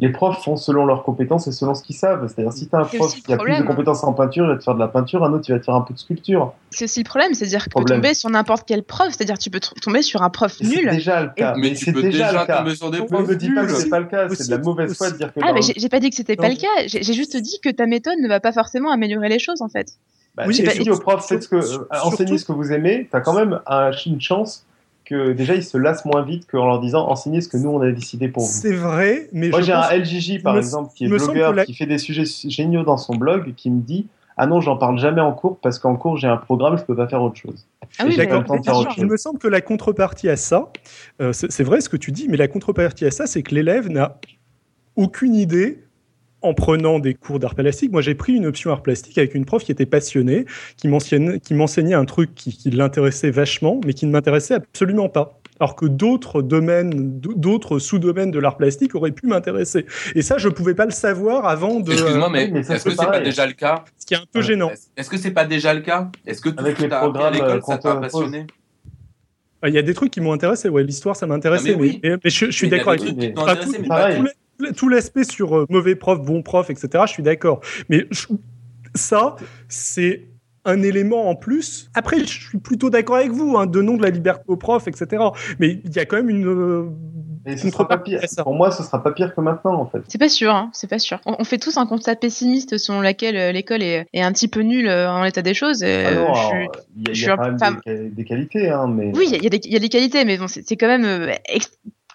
[0.00, 2.28] Les profs font selon leurs compétences et selon ce qu'ils savent.
[2.28, 4.56] C'est-à-dire, si tu as un prof qui a plus de compétences en peinture, il va
[4.56, 6.54] te faire de la peinture, un autre, il va te faire un peu de sculpture.
[6.70, 9.50] C'est aussi le problème, c'est-à-dire que tu peux tomber sur n'importe quel prof, c'est-à-dire tu
[9.50, 10.70] peux tomber sur un prof nul.
[10.84, 11.54] C'est déjà le cas.
[11.56, 13.28] Mais, tu peux déjà, tomber sur des profs nuls.
[13.28, 15.32] Ne dis pas que c'est pas le cas, c'est de la mauvaise foi de dire
[15.34, 15.40] que.
[15.42, 16.86] Ah, mais j'ai pas dit que c'était pas le cas.
[16.86, 19.94] J'ai juste dit que ta méthode ne va pas forcément améliorer les choses, en fait.
[20.36, 22.70] Bah, oui, si tu dis aux profs, faites ce que, euh, enseignez ce que vous
[22.70, 23.60] aimez, tu as quand même
[24.06, 24.64] une chance
[25.08, 27.80] que déjà ils se lassent moins vite qu'en leur disant enseignez ce que nous on
[27.80, 28.50] a décidé pour vous.
[28.50, 31.98] C'est vrai, mais moi j'ai un LJJ par exemple qui est blogueur qui fait des
[31.98, 34.06] sujets géniaux dans son blog qui me dit
[34.36, 36.94] ah non j'en parle jamais en cours parce qu'en cours j'ai un programme je peux
[36.94, 37.66] pas faire autre chose.
[37.98, 38.18] Ah oui,
[38.98, 40.70] il me semble que la contrepartie à ça,
[41.22, 43.88] euh, c'est vrai ce que tu dis, mais la contrepartie à ça c'est que l'élève
[43.88, 44.18] n'a
[44.94, 45.84] aucune idée
[46.42, 49.44] en prenant des cours d'art plastique, moi j'ai pris une option art plastique avec une
[49.44, 50.46] prof qui était passionnée,
[50.76, 55.40] qui m'enseignait un truc qui, qui l'intéressait vachement, mais qui ne m'intéressait absolument pas.
[55.60, 59.86] Alors que d'autres domaines, d'autres sous-domaines de l'art plastique auraient pu m'intéresser.
[60.14, 61.92] Et ça, je ne pouvais pas le savoir avant de.
[61.92, 64.70] Excuse-moi, mais, est-ce que c'est pas déjà le cas Ce qui est un peu gênant.
[64.96, 66.10] Est-ce que c'est pas déjà le cas?
[66.26, 68.46] Est-ce que tout Avec les programmes à l'école, ça t'a passionné?
[69.66, 72.48] Il y a des trucs qui m'ont intéressé, ouais, l'histoire ça m'intéressait, mais, mais, je,
[72.52, 74.28] suis d'accord avec tout, tout
[74.88, 77.04] l'aspect sur euh, mauvais prof, bon prof, etc.
[77.06, 78.06] Je suis d'accord, mais
[78.94, 79.36] ça
[79.68, 80.28] c'est
[80.68, 81.90] un élément en plus.
[81.94, 84.86] Après, je suis plutôt d'accord avec vous, hein, de nom de la liberté aux profs,
[84.86, 85.22] etc.
[85.58, 86.46] Mais il y a quand même une.
[86.46, 86.84] Euh,
[88.42, 90.00] Pour moi, ce sera pas pire que maintenant, en fait.
[90.08, 91.18] C'est pas sûr, hein, c'est pas sûr.
[91.24, 94.88] On, fait tous un constat pessimiste selon lequel euh, l'école est, un petit peu nulle
[94.88, 95.80] euh, en l'état des choses.
[95.80, 99.12] il y a, quand même des, qualités, hein, mais.
[99.16, 101.32] Oui, il y, y, a des qualités, mais bon, c'est quand même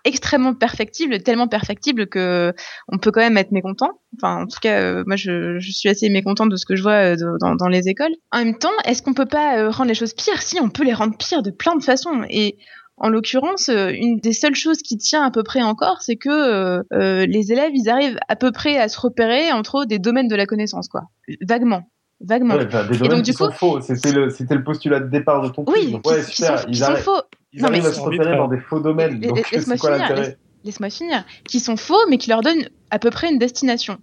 [0.06, 2.54] extrêmement perfectible, tellement perfectible que
[2.88, 4.00] on peut quand même être mécontent.
[4.18, 6.84] Enfin, en tout cas, euh, moi, je, je, suis assez mécontente de ce que je
[6.84, 8.14] vois euh, dans, dans, les écoles.
[8.32, 10.42] En même temps, est-ce qu'on peut pas euh, rendre les choses pires?
[10.42, 12.24] Si, on peut les rendre pires de plein de façons.
[12.30, 12.58] Et
[12.98, 16.84] en l'occurrence, une des seules choses qui tient à peu près encore, c'est que
[17.26, 20.46] les élèves, ils arrivent à peu près à se repérer entre des domaines de la
[20.46, 21.04] connaissance, quoi,
[21.42, 21.84] vaguement
[22.22, 22.58] vaguement.
[22.58, 23.50] et donc du coup,
[23.82, 26.64] c'était le, le, postulat de départ de ton oui, ouais, super.
[26.70, 27.22] ils, arrivent, faux.
[27.54, 29.20] Ils arrivent à se repérer dans des faux domaines.
[29.52, 30.36] Laisse-moi finir.
[30.64, 31.24] Laisse-moi finir.
[31.46, 33.98] Qui sont faux, mais qui leur donnent à peu près une destination.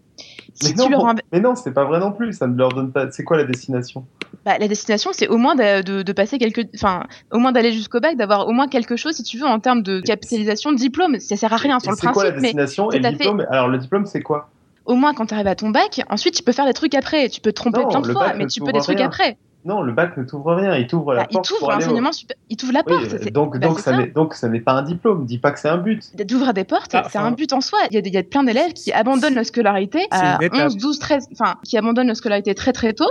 [0.53, 2.35] Si mais, non, mais non, c'est pas vrai non plus.
[2.35, 3.11] Ça ne leur donne pas.
[3.11, 4.05] C'est quoi la destination?
[4.45, 8.01] Bah, la destination, c'est au moins de, de, passer quelques, enfin, au moins d'aller jusqu'au
[8.01, 11.19] bac, d'avoir au moins quelque chose, si tu veux, en termes de capitalisation de diplôme.
[11.19, 12.15] Ça sert à rien sur le principe.
[12.15, 14.51] C'est quoi la destination et le diplôme Alors le diplôme, c'est quoi?
[14.87, 17.29] Au moins quand tu arrives à ton bac, ensuite tu peux faire des trucs après.
[17.29, 19.37] Tu peux te tromper plein de fois, mais tu peux des trucs après.
[19.65, 21.51] Non, le bac ne t'ouvre rien, il t'ouvre la bah, porte.
[21.51, 22.11] Il t'ouvre l'enseignement,
[22.49, 23.31] il t'ouvre la porte.
[23.31, 25.77] donc, bah, donc, ça donc ça n'est pas un diplôme, dis pas que c'est un
[25.77, 26.11] but.
[26.25, 27.79] D'ouvrir des portes, ah, c'est un but en soi.
[27.91, 30.99] Il y a, il y a plein d'élèves qui abandonnent la scolarité à 11, 12,
[30.99, 33.11] 13, enfin, qui abandonnent la scolarité très très tôt,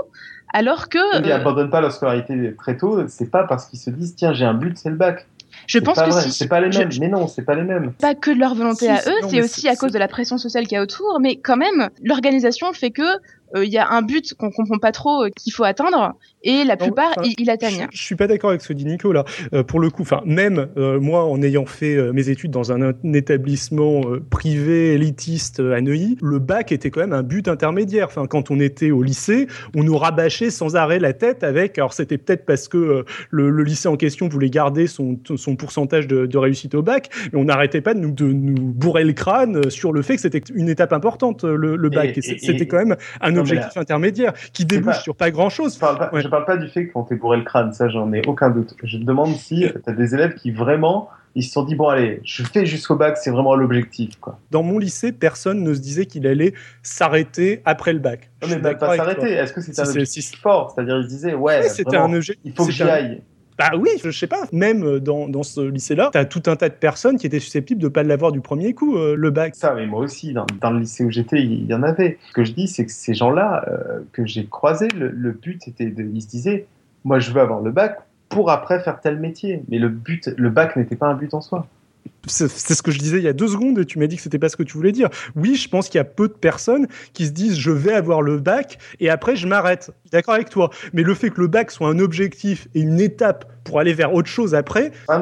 [0.52, 1.20] alors que.
[1.20, 4.46] Ils n'abandonnent pas la scolarité très tôt, c'est pas parce qu'ils se disent, tiens, j'ai
[4.46, 5.28] un but, c'est le bac.
[5.68, 6.32] Je pense que si.
[6.32, 6.90] C'est pas les mêmes.
[7.00, 7.94] Mais non, c'est pas les mêmes.
[7.94, 10.66] Pas que de leur volonté à eux, c'est aussi à cause de la pression sociale
[10.66, 11.20] qu'il y a autour.
[11.22, 13.04] Mais quand même, l'organisation fait que
[13.56, 16.14] euh, il y a un but qu'on comprend pas trop euh, qu'il faut atteindre
[16.44, 17.88] et la plupart ils atteignent.
[17.91, 19.26] Je, suis pas d'accord avec ce que dit Nico là.
[19.53, 24.02] Euh, pour le coup, enfin même moi en ayant fait mes études dans un, établissement
[24.30, 28.07] privé élitiste à Neuilly, le bac était quand même un but intermédiaire.
[28.07, 31.78] Enfin quand on était au lycée, on nous rabâchait sans arrêt la tête avec.
[31.78, 36.38] Alors c'était peut-être parce que le, lycée en question voulait garder son, son pourcentage de,
[36.38, 39.91] réussite au bac, mais on n'arrêtait pas de nous, de nous bourrer le crâne sur
[39.91, 42.18] le fait que c'était une étape importante le, bac.
[42.18, 45.80] Et, c'était quand même un objectif intermédiaire qui débouche sur pas grand chose.
[46.14, 48.50] Je pas, parle pas du fait qu'on t'ait bourré le crâne, ça j'en ai aucun
[48.50, 48.76] doute.
[48.84, 51.88] Je te demande si tu as des élèves qui vraiment ils se sont dit bon
[51.88, 54.40] allez, je fais jusqu'au bac, c'est vraiment l'objectif quoi.
[54.52, 58.30] Dans mon lycée, personne ne se disait qu'il allait s'arrêter après le bac.
[58.42, 59.32] Non, mais pas s'arrêter.
[59.32, 60.72] Est-ce que c'était un objectif fort?
[60.72, 62.42] C'est-à-dire ils disaient ouais, c'était un objectif.
[62.44, 63.22] Il faut que j'y aille.
[63.60, 64.44] Bah oui, je sais pas.
[64.53, 67.90] Même dans, dans ce lycée-là, t'as tout un tas de personnes qui étaient susceptibles de
[67.90, 69.53] pas l'avoir du premier coup, euh, le bac.
[69.53, 72.18] Ça, mais moi aussi, dans, le lycée où j'étais, il y en avait.
[72.30, 75.68] Ce que je dis, c'est que ces gens-là euh, que j'ai croisés, le, le, but
[75.68, 76.68] était de, ils se disaient,
[77.03, 77.99] moi je veux avoir le bac
[78.30, 79.61] pour après faire tel métier.
[79.68, 81.68] Mais le but, le bac n'était pas un but en soi
[82.30, 84.22] c'est ce que je disais il y a deux secondes et tu m'as dit que
[84.22, 85.10] c'était pas ce que tu voulais dire.
[85.36, 88.22] Oui, je pense qu'il y a peu de personnes qui se disent je vais avoir
[88.22, 89.92] le bac et après je m'arrête.
[90.12, 90.70] D'accord avec toi.
[90.94, 94.14] Mais le fait que le bac soit un objectif et une étape pour aller vers
[94.14, 95.22] autre chose après, bah,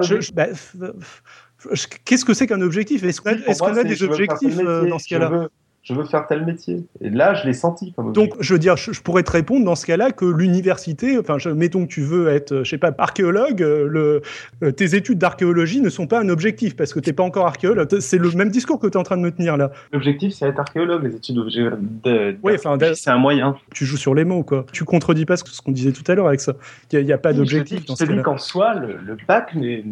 [2.06, 3.04] qu'est-ce que c'est qu'un objectif?
[3.04, 5.50] Est-ce qu'on a, des objectifs euh, dans ce cas-là?
[5.88, 6.84] Je veux faire tel métier.
[7.00, 9.76] Et là, je l'ai senti comme Donc, je veux dire, je, pourrais te répondre dans
[9.76, 13.88] ce cas-là que l'université, enfin, mettons que tu veux être, je sais pas, archéologue, euh,
[13.88, 14.22] le,
[14.64, 17.48] euh, tes études d'archéologie ne sont pas un objectif parce que tu n'es pas encore
[17.48, 17.88] archéologue.
[18.02, 19.72] C'est le même discours que tu es en train de me tenir là.
[19.94, 21.04] L'objectif, c'est être archéologue.
[21.04, 23.56] Les études de, oui, enfin, c'est un moyen.
[23.74, 24.66] Tu joues sur les mots, quoi.
[24.74, 26.54] Tu contredis pas ce qu'on disait tout à l'heure avec ça.
[26.92, 28.24] Il n'y a, pas d'objectif ce cas-là.
[28.24, 29.84] qu'en soi, le, bac n'est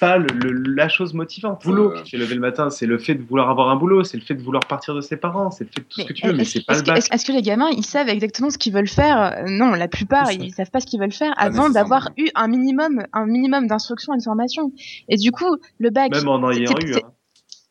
[0.00, 1.62] pas la chose motivante.
[1.64, 4.16] Boulot qui fait lever le matin, c'est le fait de vouloir avoir un boulot, c'est
[4.16, 6.32] le fait de vouloir partir de ses parents, c'est fait tout ce que tu veux,
[6.32, 7.04] mais c'est pas le bac.
[7.10, 9.44] Est-ce que les gamins, ils savent exactement ce qu'ils veulent faire?
[9.46, 13.04] Non, la plupart, ils savent pas ce qu'ils veulent faire avant d'avoir eu un minimum,
[13.12, 14.72] un minimum d'instruction et de formation.
[15.08, 16.10] Et du coup, le bac.
[16.12, 16.94] Même en ayant eu.
[16.94, 17.12] Hein.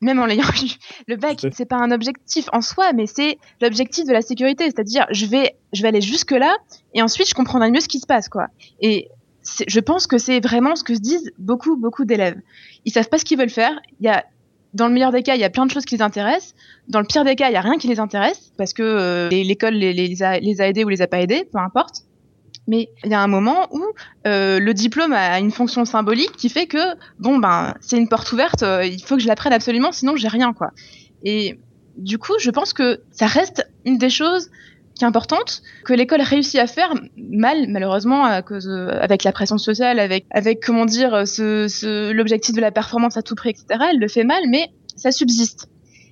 [0.01, 0.71] Même en l'ayant eu,
[1.07, 4.65] le bac, c'est pas un objectif en soi, mais c'est l'objectif de la sécurité.
[4.65, 6.55] C'est-à-dire, je vais, je vais aller jusque là,
[6.95, 8.47] et ensuite, je comprendrai mieux ce qui se passe, quoi.
[8.81, 9.09] Et
[9.67, 12.39] je pense que c'est vraiment ce que se disent beaucoup, beaucoup d'élèves.
[12.85, 13.79] Ils savent pas ce qu'ils veulent faire.
[13.99, 14.25] Il y a
[14.73, 16.55] dans le meilleur des cas, il y a plein de choses qui les intéressent.
[16.87, 19.29] Dans le pire des cas, il y a rien qui les intéresse parce que euh,
[19.29, 22.03] l'école les, a aidés ou les a pas aidés, peu importe.
[22.67, 23.83] Mais il y a un moment où
[24.27, 28.31] euh, le diplôme a une fonction symbolique qui fait que bon ben c'est une porte
[28.31, 30.71] ouverte, euh, il faut que je la prenne absolument, sinon j'ai rien quoi.
[31.23, 31.57] Et
[31.97, 34.51] du coup, je pense que ça reste une des choses
[34.95, 39.99] qui est importante, que l'école réussit à faire mal, malheureusement, euh, avec la pression sociale,
[39.99, 43.65] avec, avec comment dire, ce, ce, l'objectif de la performance à tout prix, etc.
[43.91, 45.67] Elle le fait mal, mais ça subsiste.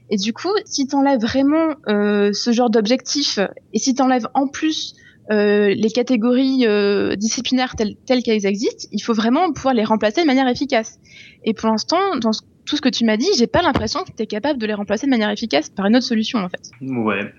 [0.10, 3.40] Et du coup, si t'enlèves vraiment euh, ce genre d'objectif,
[3.74, 4.96] et si t'enlèves en plus
[5.32, 6.66] euh, les catégories
[7.18, 11.00] disciplinaires telles, telles qu'elles existent, il faut vraiment pouvoir les remplacer de manière efficace.
[11.44, 12.32] Et pour l'instant, dans
[12.70, 14.74] tout ce que tu m'as dit, j'ai pas l'impression que tu es capable de les
[14.74, 16.72] remplacer de manière efficace par une autre solution, en fait.
[16.82, 17.32] Ouais.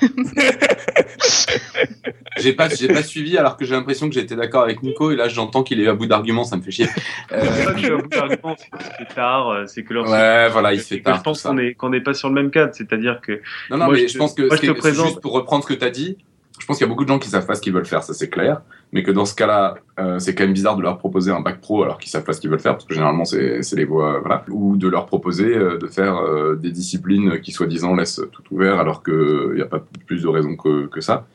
[2.38, 5.16] j'ai pas, j'ai pas suivi alors que j'ai l'impression que j'étais d'accord avec Nico et
[5.16, 6.88] là j'entends qu'il est à bout d'arguments, ça me fait chier.
[7.32, 7.42] Euh...
[7.76, 11.16] C'est à bout d'arguments, c'est tard, euh, c'est que Ouais, voilà, il fait tard.
[11.16, 13.40] Je pense qu'on est qu'on n'est pas sur le même cadre, c'est-à-dire que.
[13.70, 15.06] Non, non, moi, mais je, je pense que moi, je te présente.
[15.06, 16.18] juste pour reprendre ce que t'as dit,
[16.58, 18.02] je pense qu'il y a beaucoup de gens qui savent pas ce qu'ils veulent faire,
[18.02, 18.62] ça c'est clair,
[18.92, 21.60] mais que dans ce cas-là, euh, c'est quand même bizarre de leur proposer un bac
[21.60, 24.20] pro alors qu'ils savent pas ce qu'ils veulent faire, parce que généralement c'est les voies,
[24.20, 28.42] voilà, ou de leur proposer euh, de faire euh, des disciplines qui soi-disant laissent tout
[28.50, 31.26] ouvert alors que il y a pas plus de raison que, que ça.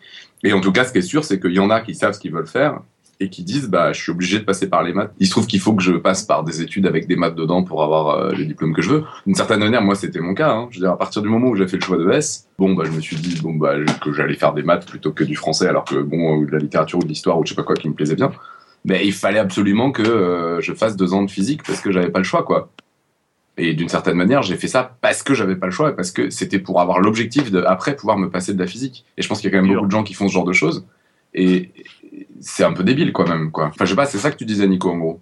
[0.43, 2.13] Et en tout cas, ce qui est sûr, c'est qu'il y en a qui savent
[2.13, 2.81] ce qu'ils veulent faire
[3.21, 5.13] et qui disent bah je suis obligé de passer par les maths.
[5.19, 7.63] Il se trouve qu'il faut que je passe par des études avec des maths dedans
[7.63, 9.03] pour avoir euh, les diplômes que je veux.
[9.27, 10.51] D'une certaine manière, moi c'était mon cas.
[10.51, 10.67] Hein.
[10.71, 12.73] Je veux dire, à partir du moment où j'ai fait le choix de S, bon
[12.73, 15.35] bah je me suis dit bon bah que j'allais faire des maths plutôt que du
[15.35, 17.63] français, alors que bon ou de la littérature ou de l'histoire ou je sais pas
[17.63, 18.31] quoi qui me plaisait bien.
[18.85, 22.09] Mais il fallait absolument que euh, je fasse deux ans de physique parce que j'avais
[22.09, 22.71] pas le choix quoi.
[23.57, 26.09] Et d'une certaine manière, j'ai fait ça parce que j'avais pas le choix et parce
[26.09, 29.05] que c'était pour avoir l'objectif de après pouvoir me passer de la physique.
[29.17, 30.45] Et je pense qu'il y a quand même beaucoup de gens qui font ce genre
[30.45, 30.87] de choses.
[31.35, 31.69] Et
[32.41, 33.67] c'est un peu débile, quoi, même, quoi.
[33.67, 35.21] Enfin, je sais pas, c'est ça que tu disais, Nico, en gros.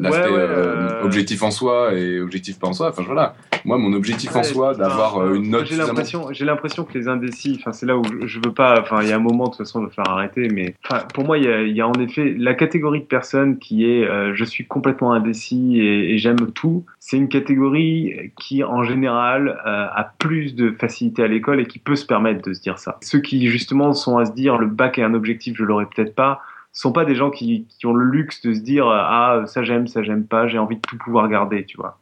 [0.00, 2.88] L'aspect Ouais, ouais, euh, euh, objectif en soi et objectif pas en soi.
[2.88, 3.34] Enfin, voilà.
[3.64, 7.08] Moi, mon objectif en soi, d'avoir euh, une note J'ai l'impression, j'ai l'impression que les
[7.08, 9.44] indécis, enfin c'est là où je, je veux pas, enfin il y a un moment
[9.44, 11.92] de toute façon de faire arrêter, mais enfin pour moi il y y a en
[11.94, 16.50] effet la catégorie de personnes qui est euh, je suis complètement indécis et, et j'aime
[16.52, 16.84] tout.
[16.98, 21.78] C'est une catégorie qui en général euh, a plus de facilité à l'école et qui
[21.78, 22.98] peut se permettre de se dire ça.
[23.02, 26.14] Ceux qui justement sont à se dire le bac est un objectif, je l'aurai peut-être
[26.14, 26.40] pas
[26.72, 29.86] sont pas des gens qui, qui ont le luxe de se dire ah ça j'aime
[29.88, 31.98] ça j'aime pas j'ai envie de tout pouvoir garder tu vois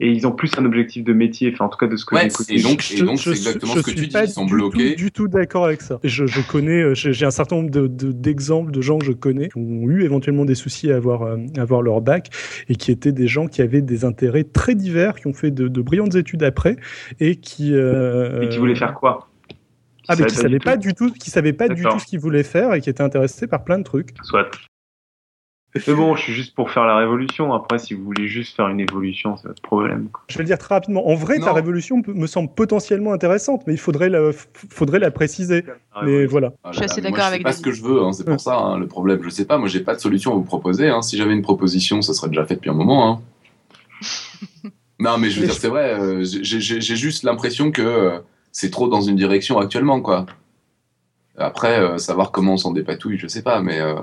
[0.00, 2.16] et ils ont plus un objectif de métier enfin en tout cas de ce que
[2.16, 4.00] Ouais, j'ai écouté et donc, Je- et donc c'est suis- exactement je ce que suis
[4.00, 4.16] tu dis.
[4.24, 4.90] Ils sont du bloqués.
[4.90, 6.00] Tout, du tout d'accord avec ça.
[6.02, 9.12] Je, je connais, euh, j'ai un certain nombre de- de- d'exemples de, gens que je
[9.12, 12.28] connais qui ont eu éventuellement des soucis à avoir, euh, à avoir leur bac
[12.68, 15.68] et qui étaient des gens qui avaient des intérêts très divers, qui ont fait de,
[15.68, 16.74] de brillantes études après
[17.20, 17.72] et qui.
[17.72, 19.28] euh, et qui voulaient faire quoi?
[20.08, 20.80] Ah, mais qui du pas tout.
[20.82, 23.46] du tout, qui savaient pas du tout ce qu'ils voulaient faire et qui étaient intéressés
[23.46, 24.10] par plein de trucs.
[24.22, 24.48] soit
[25.88, 28.68] mais bon je suis juste pour faire la révolution après si vous voulez juste faire
[28.68, 30.22] une évolution c'est votre problème quoi.
[30.28, 31.08] Je vais le dire très rapidement.
[31.08, 34.30] En vrai, ta révolution me semble potentiellement intéressante, mais il faudrait la,
[34.70, 35.64] faudrait la préciser.
[35.96, 36.52] La Mais voilà.
[36.62, 38.38] Ah Je suis assez d'accord avec sais pas ce que je veux, hein, c'est pour
[38.40, 39.20] ça hein, le problème.
[39.24, 40.88] Je sais pas, moi j'ai pas de solution à vous proposer.
[40.90, 41.02] Hein.
[41.02, 43.10] Si j'avais une proposition, ça serait déjà fait depuis un moment.
[43.10, 43.20] Hein.
[45.00, 45.98] non, mais je veux Mais dire, je- c'est vrai.
[45.98, 48.18] euh, j'ai juste l'impression que euh,
[48.54, 50.24] c'est trop dans une direction actuellement, quoi.
[51.36, 53.96] Après, euh, savoir comment on s'en dépatouille, je sais pas, mais euh,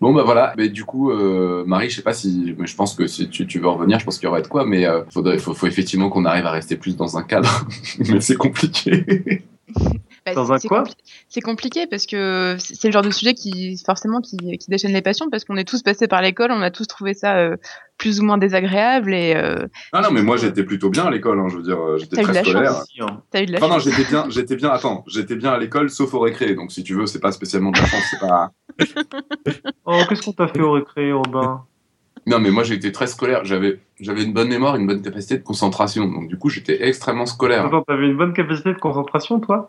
[0.00, 0.54] bon bah voilà.
[0.56, 3.58] Mais du coup, euh, Marie, je sais pas si, mais je pense que si tu,
[3.58, 6.08] veux en revenir, je pense qu'il y aurait de quoi, mais faudrait, faut, faut effectivement
[6.08, 7.66] qu'on arrive à rester plus dans un cadre,
[8.08, 9.44] mais c'est compliqué.
[10.26, 10.94] Bah, Dans c'est- un c'est quoi compli-
[11.28, 15.02] C'est compliqué parce que c'est le genre de sujet qui forcément qui, qui déchaîne les
[15.02, 17.56] passions parce qu'on est tous passés par l'école, on a tous trouvé ça euh,
[17.98, 21.38] plus ou moins désagréable et euh, Ah non, mais moi j'étais plutôt bien à l'école,
[21.40, 22.72] hein, je veux dire, euh, j'étais T'as eu de très la scolaire.
[22.72, 22.88] chance.
[23.00, 23.22] Hein.
[23.30, 23.84] t'as eu de la Enfin non, chance.
[23.84, 24.70] j'étais bien, j'étais bien.
[24.70, 26.54] Attends, j'étais bien à l'école, sauf au récré.
[26.54, 28.52] Donc si tu veux, c'est pas spécialement de la chance, c'est pas.
[29.86, 31.64] oh qu'est-ce qu'on t'a fait au récré Robin?
[32.28, 33.44] Non, mais moi j'ai été très scolaire.
[33.44, 36.06] J'avais, j'avais une bonne mémoire, une bonne capacité de concentration.
[36.06, 37.64] Donc du coup, j'étais extrêmement scolaire.
[37.64, 39.68] Attends, t'avais une bonne capacité de concentration toi?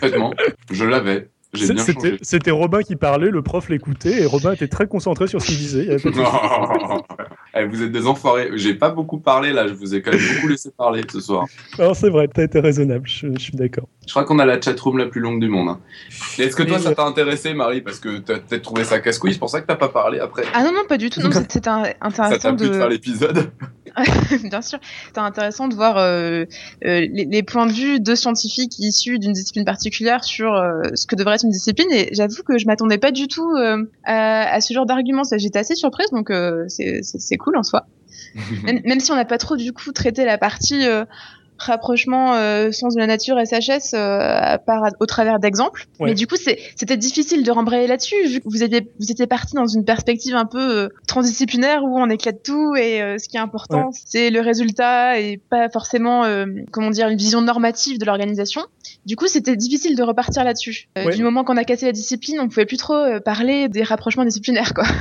[0.00, 0.32] Parfaitement,
[0.70, 1.28] je l'avais.
[2.22, 5.58] C'était Robin qui parlait, le prof l'écoutait et Robin était très concentré sur ce qu'il
[5.58, 5.98] disait.
[6.04, 6.10] il.
[6.12, 7.02] Non.
[7.56, 8.50] Eh, vous êtes des enfoirés.
[8.54, 9.68] J'ai pas beaucoup parlé là.
[9.68, 11.46] Je vous ai quand même beaucoup laissé parler ce soir.
[11.78, 13.86] Alors c'est vrai, t'as été raisonnable, je, je suis d'accord.
[14.04, 15.68] Je crois qu'on a la chatroom la plus longue du monde.
[15.68, 15.78] hein.
[16.36, 17.80] Est-ce que toi, ça t'a intéressé, Marie?
[17.80, 20.42] Parce que t'as peut-être trouvé ça casse-couille, c'est pour ça que t'as pas parlé après.
[20.52, 21.20] Ah non non pas du tout.
[21.48, 23.50] C'était un- Ça t'a intéressant plu de faire de l'épisode?
[24.44, 26.44] bien sûr c'était intéressant de voir euh,
[26.84, 31.06] euh, les, les points de vue de scientifiques issus d'une discipline particulière sur euh, ce
[31.06, 34.52] que devrait être une discipline et j'avoue que je m'attendais pas du tout euh, à,
[34.52, 35.24] à ce genre d'arguments.
[35.24, 37.86] Ça, J'étais assez surprise donc euh, c'est c'est- c'est cool en soi.
[38.64, 41.04] même, même si on n'a pas trop du coup traité la partie euh,
[41.66, 45.86] rapprochement euh, sens de la nature SHS euh, par, au travers d'exemples.
[46.00, 46.10] Ouais.
[46.10, 49.26] Mais du coup, c'est- c'était difficile de rembrayer là-dessus, vu que vous étiez, vous étiez
[49.26, 53.28] parti dans une perspective un peu euh, transdisciplinaire où on éclate tout et euh, ce
[53.28, 57.98] qui est important, c'est le résultat et pas forcément, euh, comment dire, une vision normative
[57.98, 58.62] de l'organisation.
[59.06, 60.88] Du coup, c'était difficile de repartir là-dessus.
[60.98, 61.14] Euh, Ouais.
[61.14, 64.24] Du moment qu'on a cassé la discipline, on pouvait plus trop euh, parler des rapprochements
[64.24, 64.84] disciplinaires, quoi.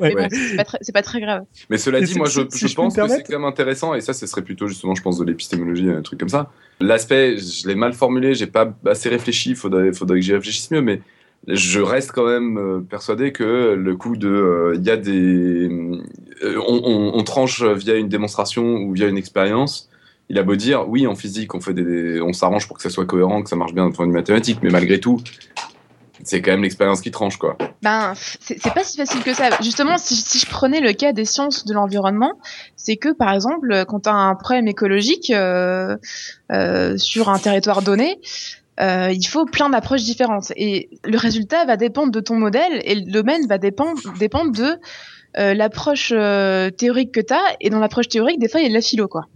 [0.00, 0.10] Ouais.
[0.14, 0.28] Mais bon, Ouais.
[0.30, 1.42] c'est pas, pas très grave.
[1.70, 4.00] Mais cela dit, moi, je, si- si je pense que c'est quand même intéressant, et
[4.00, 6.50] ça, ce serait plutôt justement, je pense, de l'épistémologie, un truc comme ça.
[6.80, 10.80] L'aspect, je l'ai mal formulé, j'ai pas assez réfléchi, faudrait, faudrait que j'y réfléchisse mieux,
[10.80, 11.00] mais
[11.46, 15.68] je reste quand même euh, persuadé que le coup de, euh, il y a des,
[16.42, 19.88] euh, on, tranche via une démonstration ou via une expérience.
[20.28, 23.42] Il a beau dire, oui, en physique, on on s'arrange pour que ça soit cohérent,
[23.42, 25.20] que ça marche bien d'un point de mathématique, mais malgré tout,
[26.24, 27.56] c'est quand même l'expérience qui tranche, quoi.
[27.82, 29.50] Ben, c'est pas si facile que ça.
[29.62, 32.34] Justement, si, je prenais le cas des sciences de l'environnement,
[32.76, 35.96] c'est que, par exemple, quand tu as un problème écologique euh,
[36.52, 38.18] euh, sur un territoire donné,
[38.80, 40.52] euh, il faut plein d'approches différentes.
[40.56, 44.78] Et le résultat va dépendre de ton modèle et le domaine va dépendre, dépendre de
[45.38, 47.56] euh, l'approche euh, théorique que tu as.
[47.60, 49.26] Et dans l'approche théorique, des fois, il y a de la philo, quoi.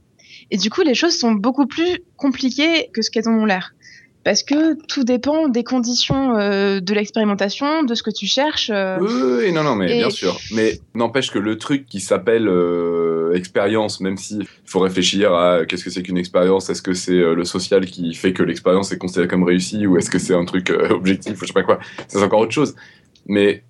[0.51, 3.75] Et du coup, les choses sont beaucoup plus compliquées que ce qu'elles ont l'air.
[4.25, 8.71] Parce que tout dépend des conditions euh, de l'expérimentation, de ce que tu cherches.
[8.73, 8.97] euh.
[8.99, 10.39] Oui, oui, oui, non, non, mais Et- bien sûr.
[10.53, 15.67] Mais n'empêche que le truc qui s'appelle euh, expérience, même si il faut réfléchir à
[15.67, 18.99] qu'est-ce que c'est qu'une expérience, est-ce que c'est le social qui fait que l'expérience est
[18.99, 21.79] considérée comme réussie, ou est-ce que c'est un truc objectif, ou je sais pas quoi.
[22.09, 22.75] Ça, C'est encore autre chose.
[23.27, 23.63] Mais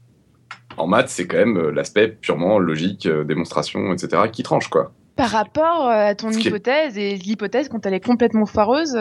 [0.76, 4.92] en maths, c'est quand même l'aspect purement logique, démonstration, etc., qui tranche, quoi.
[5.16, 8.96] Par rapport à ton hypothèse, et l'hypothèse, quand elle est complètement foireuse.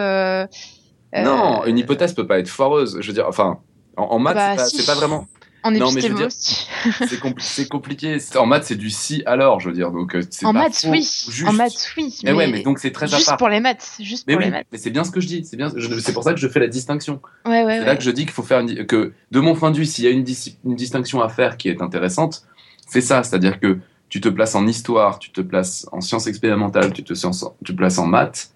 [1.16, 2.98] Euh, Non, une hypothèse peut pas être foireuse.
[3.02, 3.60] Je veux dire, enfin,
[3.98, 4.78] en, en maths, Bah, c'est pas- si.
[4.78, 5.28] c'est pas vraiment.
[5.66, 6.28] En Non, mais je veux dire-.
[6.30, 8.18] C'est compli- c'est compliqué.
[8.36, 9.92] En maths, c'est du si alors, je veux dire.
[9.92, 11.00] Donc, euh, c'est En pas maths, faux oui.
[11.30, 11.48] juste.
[11.48, 12.20] En maths, oui.
[12.26, 13.38] Mais, ouais, mais donc c'est très à juste part.
[13.38, 13.96] pour les maths.
[14.02, 14.68] Juste Mais pour oui, les maths.
[14.74, 15.46] mais c'est bien ce que je dis.
[15.46, 15.72] C'est bien.
[15.74, 17.22] je- C'est pour ça que je fais la distinction.
[17.46, 17.86] Ouais, ouais, c'est ouais.
[17.86, 20.04] là que je dis qu'il faut faire une, que, de mon point de vue, s'il
[20.04, 22.44] y a une, dis- une distinction à faire qui est intéressante,
[22.86, 23.24] c'est ça.
[23.24, 23.80] C'est-à-dire que
[24.10, 27.72] tu te places en histoire, tu te places en sciences expérimentales, tu te, tu te
[27.72, 28.50] places en maths.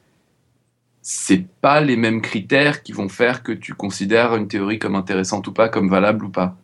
[1.10, 5.48] C'est pas les mêmes critères qui vont faire que tu considères une théorie comme intéressante
[5.48, 6.58] ou pas, comme valable ou pas.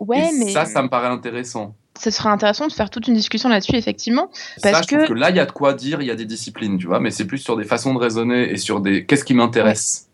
[0.00, 1.74] Ouais, Et mais ça, ça me paraît intéressant.
[1.98, 4.28] ça serait intéressant de faire toute une discussion là-dessus, effectivement.
[4.62, 6.14] Parce ça, je trouve que- là, il y a de quoi dire, il y a
[6.14, 9.04] des disciplines, tu vois, mais c'est plus sur des façons de raisonner et sur des
[9.04, 10.08] qu'est-ce qui m'intéresse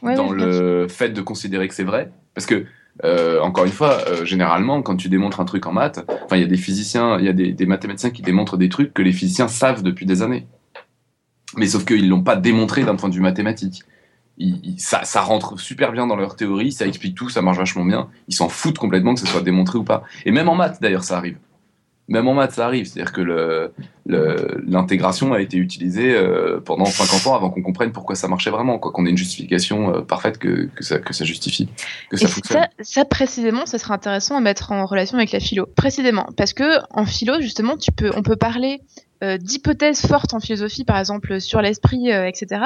[0.00, 0.62] Ouais, dans ouais, bien sûr.
[0.62, 2.10] le fait de considérer que c'est vrai?
[2.34, 2.64] Parce que,
[3.04, 6.40] euh, encore une fois, euh, généralement, quand tu démontres un truc en maths, enfin, il
[6.40, 9.02] y a des physiciens, il y a des, des mathématiciens qui démontrent des trucs que
[9.02, 10.46] les physiciens savent depuis des années.
[11.58, 13.82] Mais sauf qu'ils l'ont pas démontré d'un point de vue mathématique.
[14.38, 17.58] Ils- ils- ça, ça rentre super bien dans leur théorie, ça explique tout, ça marche
[17.58, 18.08] vachement bien.
[18.28, 20.04] Ils s'en foutent complètement que ce soit démontré ou pas.
[20.24, 21.36] Et même en maths, d'ailleurs, ça arrive.
[22.06, 22.86] Même en maths, ça arrive.
[22.86, 23.20] C'est-à-dire que
[24.66, 28.78] l'intégration a été utilisée euh, pendant 50 ans avant qu'on comprenne pourquoi ça marchait vraiment,
[28.78, 28.92] quoi.
[28.92, 31.68] Qu'on ait une justification euh, parfaite que, que, ça, que ça justifie,
[32.10, 35.40] que Et ça ça, ça, précisément, ça serait intéressant à mettre en relation avec la
[35.40, 35.66] philo.
[35.76, 38.80] Précisément, parce que en philo, justement, tu peux, on peut parler
[39.38, 42.62] d'hypothèses fortes en philosophie, par exemple sur l'esprit, euh, etc.,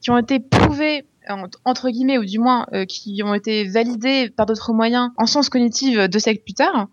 [0.00, 4.30] qui ont été prouvées en- entre guillemets, ou du moins euh, qui ont été validées
[4.30, 6.88] par d'autres moyens en sciences cognitives deux siècles plus tard.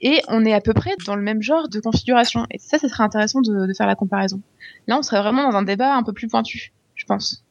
[0.00, 2.46] Et on est à peu près dans le même genre de configuration.
[2.50, 4.40] Et ça, ça serait intéressant de, de faire la comparaison.
[4.86, 7.44] Là, on serait vraiment dans un débat un peu plus pointu, je pense.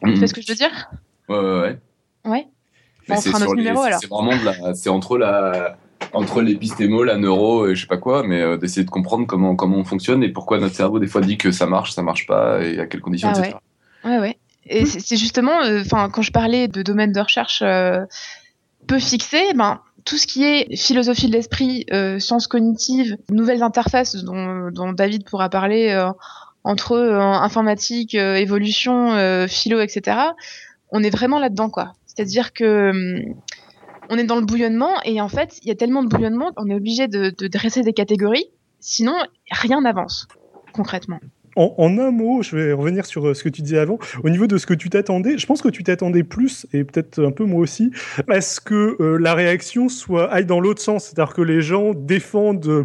[0.00, 0.14] Tu Mhm.
[0.16, 0.90] vois ce que je veux dire?
[1.28, 1.78] Ouais, ouais, ouais.
[2.24, 2.46] Ouais.
[3.08, 4.00] Mais on fera un sur autre les- numéro, alors.
[4.00, 5.78] C'est vraiment de la, c'est entre la,
[6.12, 9.56] entre l'épistémo, la neuro et je sais pas quoi, mais euh, d'essayer de comprendre comment,
[9.56, 12.26] comment on fonctionne et pourquoi notre cerveau des fois dit que ça marche, ça marche
[12.26, 13.56] pas et à quelles conditions, Ah etc.
[14.04, 14.38] Ouais, ouais.
[14.68, 18.04] Et c'est c'est justement, euh, enfin, quand je parlais de domaine de recherche euh,
[18.86, 24.14] peu fixé, ben tout ce qui est philosophie de l'esprit, euh, sciences cognitives, nouvelles interfaces
[24.16, 26.10] dont, dont David pourra parler euh,
[26.62, 30.18] entre euh, informatique, euh, évolution, euh, philo, etc.
[30.90, 31.92] On est vraiment là-dedans, quoi.
[32.06, 33.34] C'est-à-dire que hum,
[34.10, 36.68] on est dans le bouillonnement et en fait, il y a tellement de bouillonnement, on
[36.68, 38.46] est obligé de, de dresser des catégories,
[38.80, 39.14] sinon
[39.50, 40.28] rien n'avance
[40.72, 41.20] concrètement.
[41.56, 43.98] En, en un mot, je vais revenir sur euh, ce que tu disais avant.
[44.22, 47.24] Au niveau de ce que tu t'attendais, je pense que tu t'attendais plus, et peut-être
[47.24, 47.90] un peu moi aussi,
[48.28, 51.04] à ce que euh, la réaction soit aille dans l'autre sens.
[51.06, 52.84] C'est-à-dire que les gens défendent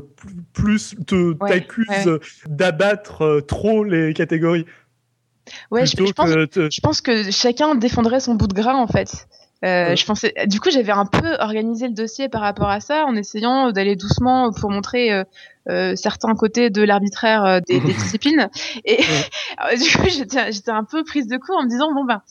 [0.54, 2.20] plus, Ouais, t'accusent ouais.
[2.48, 4.66] d'abattre euh, trop les catégories.
[5.70, 9.28] Ouais, pense, je pense que chacun défendrait son bout de gras en fait.
[9.64, 13.06] Euh, je pensais, du coup, j'avais un peu organisé le dossier par rapport à ça,
[13.06, 15.24] en essayant d'aller doucement pour montrer euh,
[15.70, 18.50] euh, certains côtés de l'arbitraire euh, des, des disciplines.
[18.86, 18.98] Et
[19.78, 22.22] du coup, j'étais, j'étais un peu prise de court en me disant bon ben,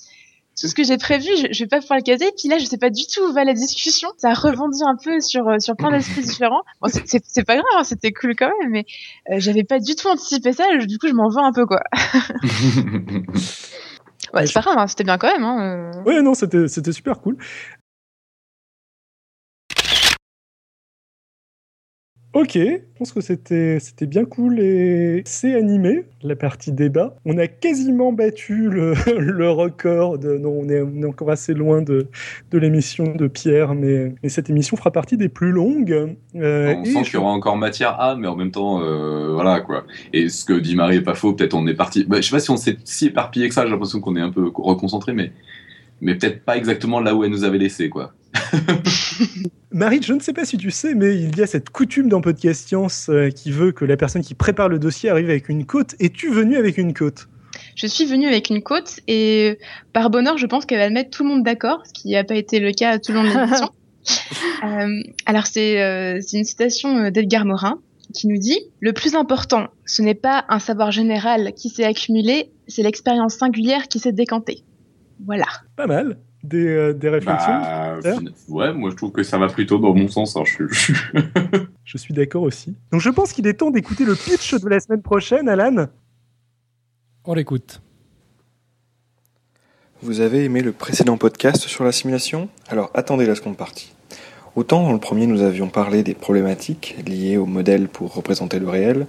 [0.61, 2.27] tout ce que j'ai prévu, je, je vais pas pouvoir le caser.
[2.37, 4.09] Puis là, je sais pas du tout où va la discussion.
[4.19, 6.63] Ça rebondit un peu sur euh, sur plein d'aspects différents.
[6.83, 8.85] Bon, c'est- pas grave, hein, c'était cool quand même, mais
[9.31, 10.65] euh, j'avais pas du tout anticipé ça.
[10.87, 11.81] Du coup, je m'en veux un peu quoi.
[14.35, 15.43] Ouais, c'est pas grave, hein, c'était bien quand même.
[15.45, 15.91] Hein.
[16.07, 17.37] Ouais, non, c'était c'était super cool.
[22.33, 27.17] Ok, je pense que c'était c'était bien cool et c'est animé, la partie débat.
[27.25, 30.17] On a quasiment battu le, le record.
[30.17, 32.07] De, non, on est, on est encore assez loin de,
[32.53, 36.15] de l'émission de Pierre, mais, mais cette émission fera partie des plus longues.
[36.37, 38.81] Euh, on et sent je- qu'il y aura encore matière à, mais en même temps,
[38.81, 39.85] euh, voilà quoi.
[40.13, 42.05] Et ce que dit Marie est pas faux, peut-être on est parti.
[42.05, 44.21] Bah, je sais pas si on s'est si éparpillé que ça, j'ai l'impression qu'on est
[44.21, 45.33] un peu reconcentré, mais,
[46.01, 48.13] mais peut-être pas exactement là où elle nous avait laissé quoi.
[49.73, 52.21] Marie, je ne sais pas si tu sais, mais il y a cette coutume dans
[52.21, 55.65] Podcast Science euh, qui veut que la personne qui prépare le dossier arrive avec une
[55.65, 55.95] côte.
[56.01, 57.29] Es-tu venu avec une côte?
[57.77, 59.59] Je suis venue avec une côte et
[59.93, 62.35] par bonheur, je pense qu'elle va mettre tout le monde d'accord, ce qui n'a pas
[62.35, 63.71] été le cas tout le long de l'émission.
[64.65, 67.81] Euh, alors c'est euh, c'est une citation d'Edgar Morin
[68.15, 72.51] qui nous dit Le plus important, ce n'est pas un savoir général qui s'est accumulé,
[72.67, 74.65] c'est l'expérience singulière qui s'est décantée.
[75.27, 75.47] Voilà.
[75.77, 76.19] Pas mal.
[76.43, 77.99] Des, euh, des réflexions Bah,
[78.49, 80.37] ouais, moi je trouve que ça va plutôt dans mon sens.
[80.37, 80.95] hein, je suis-
[81.85, 82.75] Je suis d'accord aussi.
[82.93, 85.87] Donc je pense qu'il est temps d'écouter le pitch de la semaine prochaine, Alan.
[87.25, 87.83] On l'écoute.
[90.03, 92.49] Vous avez aimé le précédent podcast sur la simulation?
[92.69, 93.93] Alors attendez la seconde partie.
[94.57, 98.69] Autant dans le premier nous avions parlé des problématiques liées au modèle pour représenter le
[98.69, 99.07] réel,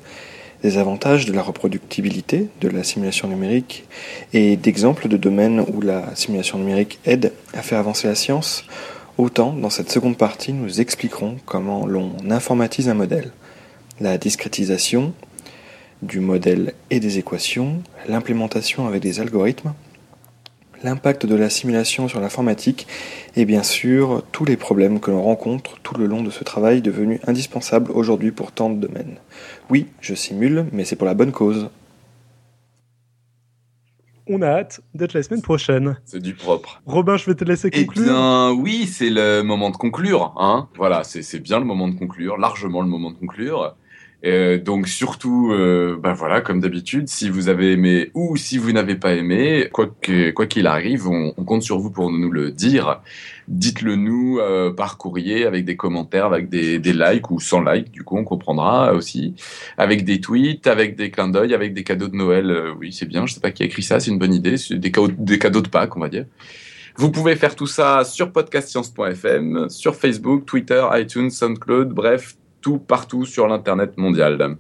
[0.64, 3.86] des avantages de la reproductibilité de la simulation numérique
[4.34, 8.66] et d'exemples de domaines où la simulation numérique aide à faire avancer la science,
[9.18, 13.32] autant dans cette seconde partie nous expliquerons comment l'on informatise un modèle,
[14.00, 15.14] la discrétisation
[16.02, 19.74] du modèle et des équations, l'implémentation avec des algorithmes,
[20.84, 22.88] l'impact de la simulation sur l'informatique
[23.36, 26.82] et bien sûr tous les problèmes que l'on rencontre tout le long de ce travail
[26.82, 29.18] devenu indispensable aujourd'hui pour tant de domaines.
[29.72, 31.70] Oui, je simule, mais c'est pour la bonne cause.
[34.28, 35.98] On a hâte d'être la semaine prochaine.
[36.04, 36.82] C'est du propre.
[36.86, 38.04] Robin, je vais te laisser Eh conclure.
[38.04, 40.34] bien, oui, c'est le moment de conclure.
[40.38, 43.76] Hein voilà, c'est c'est bien le moment de conclure, largement le moment de conclure.
[44.24, 48.72] Euh, donc surtout, euh, bah voilà, comme d'habitude, si vous avez aimé ou si vous
[48.72, 52.30] n'avez pas aimé, quoi que- quoi qu'il arrive, on, on compte sur vous pour nous
[52.30, 53.02] le dire.
[53.48, 57.90] Dites-le nous euh, par courrier avec des commentaires, avec des, des likes ou sans likes,
[57.92, 59.34] du coup on comprendra aussi,
[59.80, 62.52] avec des tweets, avec des clins d'œil, avec des cadeaux de Noël.
[62.52, 63.26] Euh, oui, c'est bien.
[63.26, 64.56] Je sais pas qui a écrit ça, c'est une bonne idée.
[64.70, 66.26] Des cadeaux, des cadeaux de Pâques, on va dire.
[66.96, 73.26] Vous pouvez faire tout ça sur podcastscience.fm, sur Facebook, Twitter, iTunes, SoundCloud, bref, tout partout
[73.26, 74.58] sur l'internet mondial.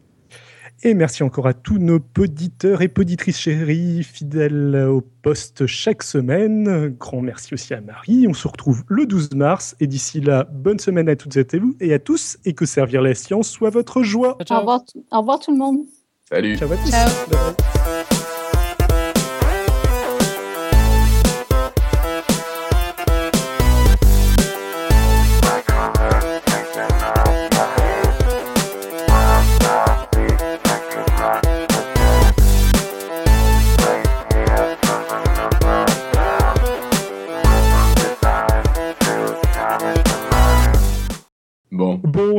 [0.83, 6.95] Et merci encore à tous nos poditeurs et poditrices chéris, fidèles au poste chaque semaine.
[6.99, 8.25] Grand merci aussi à Marie.
[8.27, 9.75] On se retrouve le 12 mars.
[9.79, 12.37] Et d'ici là, bonne semaine à toutes et à vous- et à tous.
[12.45, 14.37] Et que servir la science soit votre joie.
[14.39, 14.57] Ciao, ciao.
[14.57, 15.81] Au revoir, au revoir tout le monde.
[16.27, 16.89] Salut Ciao à tous.
[16.89, 17.80] Ciao.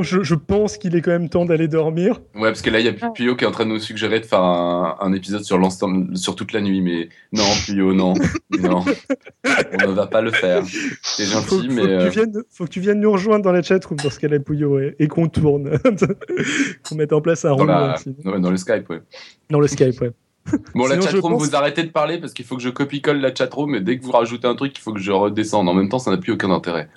[0.03, 2.21] Bon, je, je pense qu'il est quand même temps d'aller dormir.
[2.35, 4.19] ouais, parce que là, il y a Puyo qui est en train de nous suggérer
[4.19, 8.15] de faire un, un épisode sur l'ensemble, sur toute la nuit, mais non, Puyo, non,
[8.59, 8.85] non,
[9.85, 10.63] on ne va pas le faire.
[11.03, 13.45] C'est Faut, gentil, faut mais que euh, tu viennes, faut que tu viennes nous rejoindre
[13.45, 15.79] dans la chatroom dans ce cas-là, Pouillot, et, et qu'on tourne.
[16.89, 19.03] qu'on mette en place un dans, la, non, dans le Skype, ouais.
[19.51, 20.01] dans le Skype.
[20.01, 20.11] Ouais.
[20.75, 23.21] Bon, la Sinon, chatroom, pense- vous arrêtez de parler parce qu'il faut que je copie-colle
[23.21, 25.69] la chatroom, et dès que vous rajoutez un truc, il faut que je redescende.
[25.69, 26.89] En même temps, ça n'a plus aucun intérêt.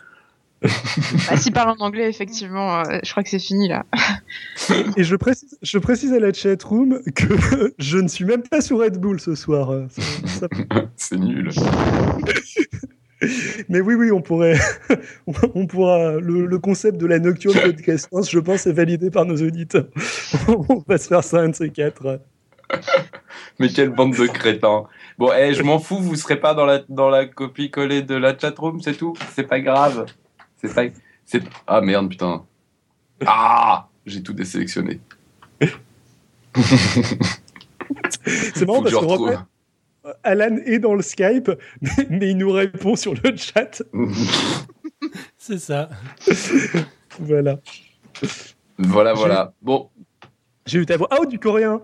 [0.61, 3.86] Bah, S'il parle en anglais, effectivement, euh, je crois que c'est fini là.
[4.98, 8.80] Et je précise, je précise à la chatroom que je ne suis même pas sur
[8.80, 9.72] Red Bull ce soir.
[9.90, 10.48] ça- ça-
[10.95, 11.49] C'est nul.
[13.69, 14.60] Mais oui, oui, on pourrait,
[15.56, 16.14] on pourra.
[16.19, 19.88] Le, le concept de la nocturne podcast, je pense, est validé par nos auditeurs.
[20.47, 22.20] on va se faire ça un de ces quatre.
[23.60, 24.84] Mais quelle bande de crétins.
[25.18, 28.15] Bon, eh, je m'en fous, vous serez pas dans la, dans la copie collée de
[28.15, 29.13] la chatroom, c'est tout.
[29.34, 30.05] C'est pas grave.
[30.68, 30.85] C'est pas.
[31.26, 31.44] C'est...
[31.68, 32.45] Ah merde, putain.
[33.26, 34.99] Ah J'ai tout désélectionné.
[38.26, 39.45] C'est marrant Faut parce que
[40.23, 41.52] Alan est dans le Skype,
[42.10, 43.84] mais, il nous répond sur le chat.
[45.37, 45.89] C'est ça.
[47.19, 47.60] Voilà.
[48.77, 49.53] voilà, voilà.
[49.61, 49.89] Bon,
[50.65, 51.07] J'ai eu ta voix.
[51.19, 51.81] Oh, du coréen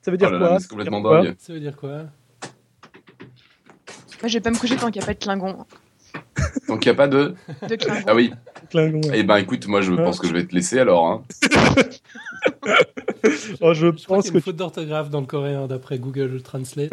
[0.00, 1.36] Ça veut dire Oh là quoi c'est complètement Ça veut dire dingue.
[1.38, 2.06] Ça veut dire quoi?
[4.20, 5.64] Moi, je vais pas me coucher tant qu'il n'y a pas de Klingon.
[6.68, 7.34] Donc il n'y a pas de.
[7.68, 8.04] De Klingon.
[8.06, 8.32] Ah oui.
[8.70, 9.18] Klingon, ouais.
[9.18, 11.06] Eh ben écoute, moi je pense que je vais te laisser alors.
[11.06, 11.22] Hein.
[13.60, 15.66] Oh, je Je crois pense qu'il y a que une faute d'orthographe dans le coréen
[15.66, 16.92] d'après Google Translate.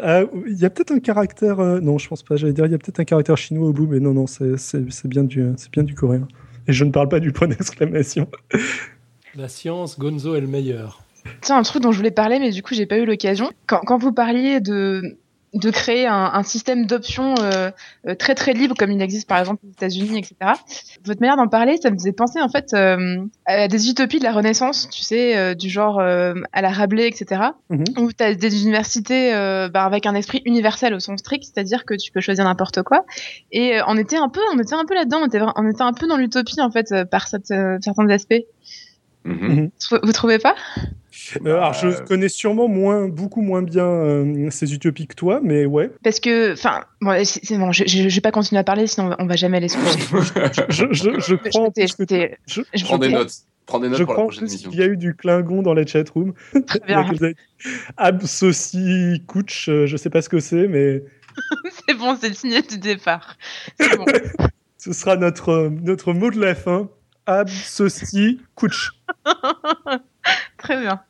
[0.00, 1.60] Ah, il y a peut-être un caractère.
[1.60, 2.36] euh, non, je pense pas.
[2.36, 4.56] J'allais dire, il y a peut-être un caractère chinois au bout, mais non, non, c'est
[4.58, 6.26] c'est- c'est bien du, c'est bien du coréen.
[6.66, 8.28] Et je ne parle pas du point d'exclamation.
[9.34, 11.02] La science, Gonzo est le meilleur.
[11.40, 13.50] Tiens, un truc dont je voulais parler, mais du coup, j'ai pas eu l'occasion.
[13.66, 15.16] Quand, quand vous parliez de,
[15.54, 17.70] de créer un, un système d'options euh,
[18.08, 20.34] euh, très très libre, comme il existe par exemple aux États-Unis, etc.,
[21.04, 24.24] votre manière d'en parler, ça me faisait penser en fait euh, à des utopies de
[24.24, 27.84] la Renaissance, tu sais, euh, du genre euh, à la Rabelais, etc., Mhm.
[27.98, 31.84] où tu as des universités euh, bah, avec un esprit universel au sens strict, c'est-à-dire
[31.84, 33.04] que tu peux choisir n'importe quoi.
[33.50, 35.82] Et euh, on était un peu, on était un peu là-dedans, on était, on était
[35.82, 38.42] un peu dans l'utopie en fait euh, par cette, euh, certains aspects.
[39.24, 39.70] Mhm.
[39.78, 40.54] Trou- Vous trouvez pas?
[41.44, 45.40] Euh, alors, je Euh, connais sûrement moins, beaucoup moins bien euh, ces utopies que toi,
[45.42, 45.90] mais ouais.
[46.02, 49.14] Parce que, enfin, bon, c'est bon, je, je, je vais pas continuer à parler, sinon
[49.18, 50.62] on va, jamais aller se coucher.
[50.68, 51.72] Je, je, je prends.
[51.76, 53.32] je, Prends des notes.
[53.66, 54.70] Prends des notes je pour la prends prochaine plus émission.
[54.70, 56.32] qu'il y a eu du Klingon dans les chatrooms.
[56.66, 57.04] Très bien.
[57.96, 61.02] Absoci Couch, je sais pas ce que c'est, mais
[61.88, 63.36] C'est bon, c'est le signal du départ.
[63.80, 64.04] C'est bon.
[64.78, 66.88] ce sera notre, notre mot de la fin.
[67.26, 68.90] Absoci Couch.
[70.58, 71.00] Très bien.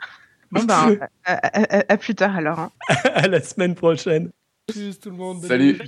[0.52, 2.58] Bon, ben, à, à- à- à plus tard alors.
[2.60, 2.70] hein.
[3.14, 4.30] à la semaine prochaine.
[4.68, 5.42] Tout le monde.
[5.44, 5.78] Salut.